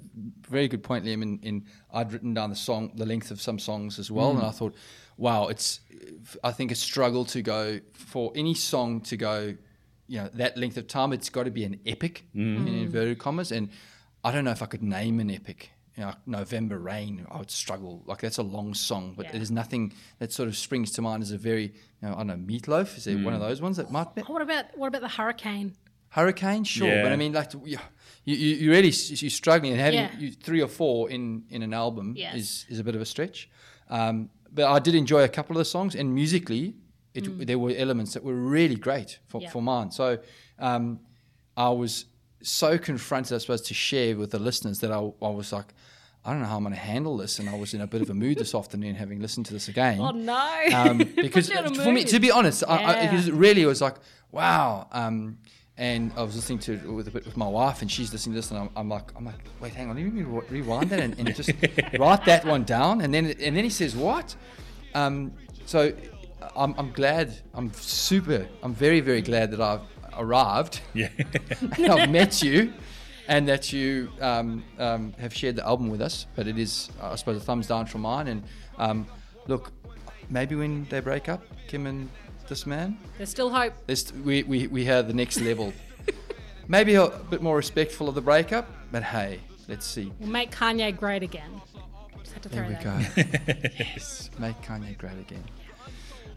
very 0.48 0.68
good 0.68 0.82
point, 0.82 1.04
Liam. 1.04 1.22
In, 1.22 1.38
in 1.42 1.66
I'd 1.92 2.12
written 2.12 2.34
down 2.34 2.50
the 2.50 2.56
song, 2.56 2.92
the 2.94 3.06
length 3.06 3.30
of 3.30 3.40
some 3.40 3.58
songs 3.58 3.98
as 3.98 4.10
well, 4.10 4.30
and 4.30 4.42
I 4.42 4.50
thought, 4.50 4.74
wow, 5.16 5.48
it's. 5.48 5.80
I 6.44 6.52
think 6.52 6.70
a 6.70 6.74
struggle 6.76 7.24
to 7.26 7.42
go 7.42 7.80
for 7.92 8.32
any 8.34 8.54
song 8.54 9.00
to 9.02 9.16
go, 9.16 9.56
you 10.08 10.18
know, 10.18 10.28
that 10.34 10.56
length 10.56 10.76
of 10.76 10.86
time. 10.88 11.12
It's 11.12 11.28
got 11.30 11.44
to 11.44 11.50
be 11.50 11.64
an 11.64 11.78
epic 11.86 12.24
in 12.34 12.66
inverted 12.66 13.18
commas, 13.18 13.52
and 13.52 13.68
I 14.24 14.32
don't 14.32 14.44
know 14.44 14.50
if 14.50 14.62
I 14.62 14.66
could 14.66 14.82
name 14.82 15.20
an 15.20 15.30
epic. 15.30 15.70
You 15.96 16.04
know, 16.04 16.14
November 16.26 16.78
Rain, 16.78 17.26
I 17.30 17.38
would 17.38 17.50
struggle. 17.50 18.02
Like 18.06 18.20
that's 18.20 18.38
a 18.38 18.42
long 18.42 18.72
song, 18.74 19.14
but 19.16 19.26
Yeah. 19.26 19.32
there's 19.32 19.50
nothing 19.50 19.92
that 20.20 20.32
sort 20.32 20.48
of 20.48 20.56
springs 20.56 20.92
to 20.92 21.02
mind 21.02 21.22
as 21.24 21.32
a 21.32 21.38
very, 21.38 21.64
you 21.64 21.72
know, 22.08 22.14
I 22.14 22.18
don't 22.18 22.28
know, 22.28 22.36
Meatloaf. 22.36 22.96
Is 22.96 23.04
there 23.04 23.18
one 23.18 23.34
of 23.34 23.40
those 23.40 23.60
ones 23.60 23.76
that 23.78 23.90
might 23.90 24.14
be? 24.14 24.22
Oh, 24.28 24.32
what 24.32 24.42
about 24.42 24.64
what 24.78 24.86
about 24.88 25.00
the 25.02 25.08
hurricane? 25.08 25.74
Hurricane, 26.10 26.64
sure, 26.64 26.88
Yeah. 26.94 27.02
but 27.02 27.12
I 27.12 27.16
mean, 27.16 27.32
like, 27.32 27.52
you, 27.52 27.78
you, 28.24 28.34
you 28.36 28.70
really 28.70 28.88
you're 28.90 29.30
struggling, 29.30 29.72
and 29.72 29.80
having 29.80 30.00
Yeah. 30.00 30.18
you, 30.18 30.30
three 30.32 30.62
or 30.62 30.68
four 30.68 31.10
in 31.10 31.44
in 31.50 31.62
an 31.62 31.74
album 31.74 32.14
Yes. 32.16 32.34
is 32.36 32.66
is 32.70 32.78
a 32.78 32.84
bit 32.84 32.94
of 32.94 33.00
a 33.02 33.04
stretch. 33.06 33.50
Um, 33.90 34.30
but 34.52 34.64
I 34.66 34.78
did 34.78 34.94
enjoy 34.94 35.22
a 35.24 35.28
couple 35.28 35.54
of 35.56 35.58
the 35.58 35.64
songs, 35.64 35.94
and 35.96 36.14
musically, 36.14 36.76
it, 37.14 37.46
there 37.46 37.58
were 37.58 37.72
elements 37.76 38.14
that 38.14 38.22
were 38.24 38.34
really 38.34 38.76
great 38.76 39.18
for, 39.28 39.38
Mm. 39.40 39.42
Yeah. 39.44 39.50
for 39.50 39.62
mine. 39.62 39.90
So 39.90 40.18
um, 40.58 41.00
I 41.56 41.70
was 41.70 42.04
so 42.42 42.78
confronted, 42.78 43.34
I 43.34 43.38
suppose, 43.38 43.62
to 43.62 43.74
share 43.74 44.16
with 44.16 44.30
the 44.30 44.38
listeners 44.38 44.78
that 44.80 44.92
I, 44.92 44.96
I 44.98 45.30
was 45.30 45.52
like. 45.52 45.74
I 46.24 46.32
don't 46.32 46.40
know 46.42 46.48
how 46.48 46.56
I'm 46.56 46.62
going 46.64 46.74
to 46.74 46.80
handle 46.80 47.16
this, 47.16 47.38
and 47.38 47.48
I 47.48 47.56
was 47.56 47.72
in 47.72 47.80
a 47.80 47.86
bit 47.86 48.02
of 48.02 48.10
a 48.10 48.14
mood 48.14 48.36
this 48.38 48.54
afternoon, 48.62 48.96
having 48.96 49.20
listened 49.22 49.46
to 49.46 49.54
this 49.54 49.68
again 49.68 49.98
Oh 50.00 50.10
no! 50.10 50.64
um, 50.74 50.98
because 50.98 51.48
Put 51.48 51.54
you 51.54 51.64
in 51.66 51.72
a 51.80 51.84
for 51.84 51.92
me, 51.92 52.04
to 52.04 52.18
be 52.20 52.30
honest, 52.30 52.64
I, 52.68 52.84
I, 52.84 53.06
because 53.06 53.28
it 53.28 53.34
really 53.34 53.64
was 53.64 53.80
like, 53.80 53.94
wow. 54.30 54.88
Um, 54.92 55.38
and 55.78 56.12
I 56.16 56.22
was 56.24 56.34
listening 56.34 56.58
to 56.60 56.72
it 56.74 56.84
with 56.92 57.08
a 57.08 57.12
bit 57.12 57.24
with 57.24 57.36
my 57.36 57.46
wife, 57.48 57.80
and 57.82 57.90
she's 57.90 58.12
listening 58.12 58.34
to 58.34 58.38
this, 58.40 58.50
and 58.50 58.58
I'm, 58.60 58.70
I'm 58.76 58.88
like, 58.90 59.10
I'm 59.16 59.24
like, 59.24 59.36
wait, 59.60 59.72
hang 59.74 59.88
on, 59.88 59.96
let 59.96 60.12
me 60.12 60.22
re- 60.22 60.42
rewind 60.50 60.90
that 60.90 60.98
and, 61.00 61.16
and 61.18 61.34
just 61.34 61.50
write 61.98 62.24
that 62.26 62.44
one 62.44 62.64
down, 62.64 63.00
and 63.00 63.14
then 63.14 63.26
and 63.40 63.56
then 63.56 63.64
he 63.64 63.70
says 63.70 63.96
what? 63.96 64.34
Um, 64.94 65.32
so 65.66 65.94
I'm, 66.56 66.74
I'm 66.78 66.92
glad, 66.92 67.32
I'm 67.54 67.72
super, 67.74 68.46
I'm 68.62 68.74
very 68.74 69.00
very 69.00 69.22
glad 69.22 69.50
that 69.52 69.60
I've 69.60 69.82
arrived, 70.16 70.80
Yeah, 70.94 71.08
and 71.60 71.86
I've 71.86 72.10
met 72.10 72.42
you. 72.42 72.72
And 73.30 73.46
that 73.46 73.74
you 73.74 74.10
um, 74.22 74.64
um, 74.78 75.12
have 75.18 75.34
shared 75.34 75.56
the 75.56 75.66
album 75.66 75.90
with 75.90 76.00
us, 76.00 76.24
but 76.34 76.46
it 76.48 76.56
is, 76.58 76.88
I 77.02 77.14
suppose, 77.16 77.36
a 77.36 77.40
thumbs 77.40 77.66
down 77.66 77.84
from 77.84 78.00
mine. 78.00 78.26
And 78.26 78.42
um, 78.78 79.06
look, 79.46 79.70
maybe 80.30 80.54
when 80.54 80.86
they 80.88 81.00
break 81.00 81.28
up, 81.28 81.42
Kim 81.66 81.86
and 81.86 82.08
this 82.48 82.64
man, 82.64 82.96
There's 83.18 83.28
still 83.28 83.50
hope. 83.50 83.74
there's, 83.86 84.10
we, 84.14 84.44
we, 84.44 84.66
we 84.68 84.86
have 84.86 85.08
the 85.08 85.12
next 85.12 85.42
level. 85.42 85.74
maybe 86.68 86.94
a 86.94 87.08
bit 87.28 87.42
more 87.42 87.54
respectful 87.54 88.08
of 88.08 88.14
the 88.14 88.22
breakup, 88.22 88.66
but 88.90 89.02
hey, 89.02 89.40
let's 89.68 89.84
see. 89.84 90.10
We'll 90.20 90.30
make 90.30 90.50
Kanye 90.50 90.96
great 90.96 91.22
again. 91.22 91.60
Just 92.22 92.32
had 92.32 92.42
to 92.44 92.48
throw 92.48 92.66
There 92.66 92.78
we 93.14 93.22
that. 93.22 93.52
go. 93.54 93.68
yes, 93.78 94.30
make 94.38 94.58
Kanye 94.62 94.96
great 94.96 95.18
again. 95.18 95.44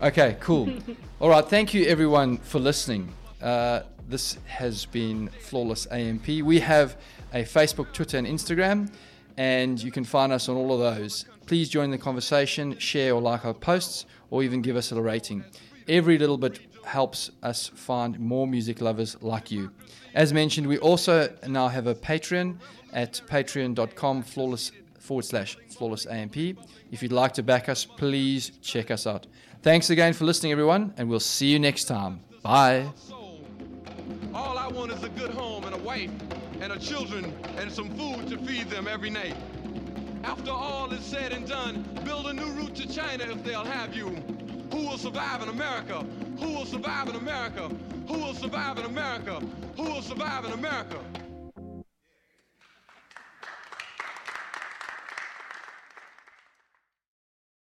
Okay, 0.02 0.36
cool. 0.40 0.68
All 1.20 1.30
right, 1.30 1.48
thank 1.48 1.76
you 1.76 1.86
everyone 1.86 2.38
for 2.38 2.58
listening. 2.58 3.14
Uh, 3.40 3.82
this 4.10 4.40
has 4.48 4.88
been 4.88 5.28
Flawless 5.42 5.86
AMP. 5.92 6.28
We 6.28 6.60
have 6.60 6.98
a 7.36 7.44
Facebook, 7.44 7.94
Twitter, 7.94 8.18
and 8.18 8.26
Instagram, 8.26 8.92
and 9.38 9.80
you 9.80 9.92
can 9.92 10.04
find 10.04 10.34
us 10.34 10.50
on 10.50 10.56
all 10.56 10.74
of 10.74 10.80
those. 10.80 11.26
Please 11.46 11.70
join 11.70 11.92
the 11.92 12.00
conversation, 12.00 12.76
share 12.80 13.14
or 13.14 13.22
like 13.22 13.46
our 13.46 13.54
posts, 13.54 14.08
or 14.32 14.42
even 14.42 14.64
give 14.64 14.76
us 14.76 14.92
a 14.92 15.00
rating. 15.00 15.44
Every 15.88 16.18
little 16.18 16.38
bit 16.40 16.60
helps 16.84 17.30
us 17.44 17.68
find 17.68 18.20
more 18.20 18.48
music 18.48 18.82
lovers 18.82 19.16
like 19.22 19.52
you. 19.52 19.70
As 20.16 20.34
mentioned, 20.34 20.66
we 20.66 20.80
also 20.80 21.32
now 21.48 21.68
have 21.68 21.86
a 21.86 21.94
Patreon 21.94 22.58
at 22.92 23.22
patreon.com 23.28 24.24
flawless 24.24 24.72
forward 24.98 25.26
slash 25.26 25.58
flawless 25.70 26.08
AMP. 26.08 26.38
If 26.92 27.04
you'd 27.04 27.12
like 27.12 27.34
to 27.34 27.44
back 27.44 27.70
us, 27.70 27.86
please 27.86 28.52
check 28.64 28.90
us 28.90 29.06
out. 29.06 29.28
Thanks 29.64 29.92
again 29.92 30.14
for 30.14 30.26
listening, 30.26 30.52
everyone, 30.52 30.94
and 30.98 31.08
we'll 31.08 31.20
see 31.20 31.48
you 31.48 31.60
next 31.60 31.84
time. 31.86 32.22
Bye. 32.42 32.90
want 34.72 34.92
is 34.92 35.04
a 35.04 35.10
good 35.10 35.32
home 35.32 35.66
and 35.66 35.76
a 35.76 35.78
wife 35.78 36.10
and 36.62 36.72
a 36.72 36.80
children 36.80 37.26
and 37.58 37.72
some 37.72 37.90
food 37.96 38.28
to 38.30 38.38
feed 38.40 38.70
them 38.70 38.88
every 38.88 39.10
night. 39.10 39.36
After 40.24 40.50
all 40.50 40.92
is 40.92 41.04
said 41.04 41.34
and 41.34 41.48
done, 41.48 41.84
build 42.04 42.28
a 42.28 42.34
new 42.34 42.52
route 42.54 42.76
to 42.76 42.88
China 42.88 43.26
if 43.26 43.44
they'll 43.44 43.66
have 43.66 43.96
you. 43.96 44.08
Who 44.72 44.88
will 44.88 44.98
survive 44.98 45.44
in 45.44 45.50
America? 45.50 46.06
Who 46.40 46.54
will 46.54 46.66
survive 46.66 47.10
in 47.10 47.16
America? 47.16 47.70
Who 48.08 48.14
will 48.14 48.34
survive 48.34 48.80
in 48.80 48.86
America? 48.86 49.42
Who 49.78 49.84
will 49.84 50.02
survive 50.02 50.46
in 50.46 50.54
America? 50.54 51.00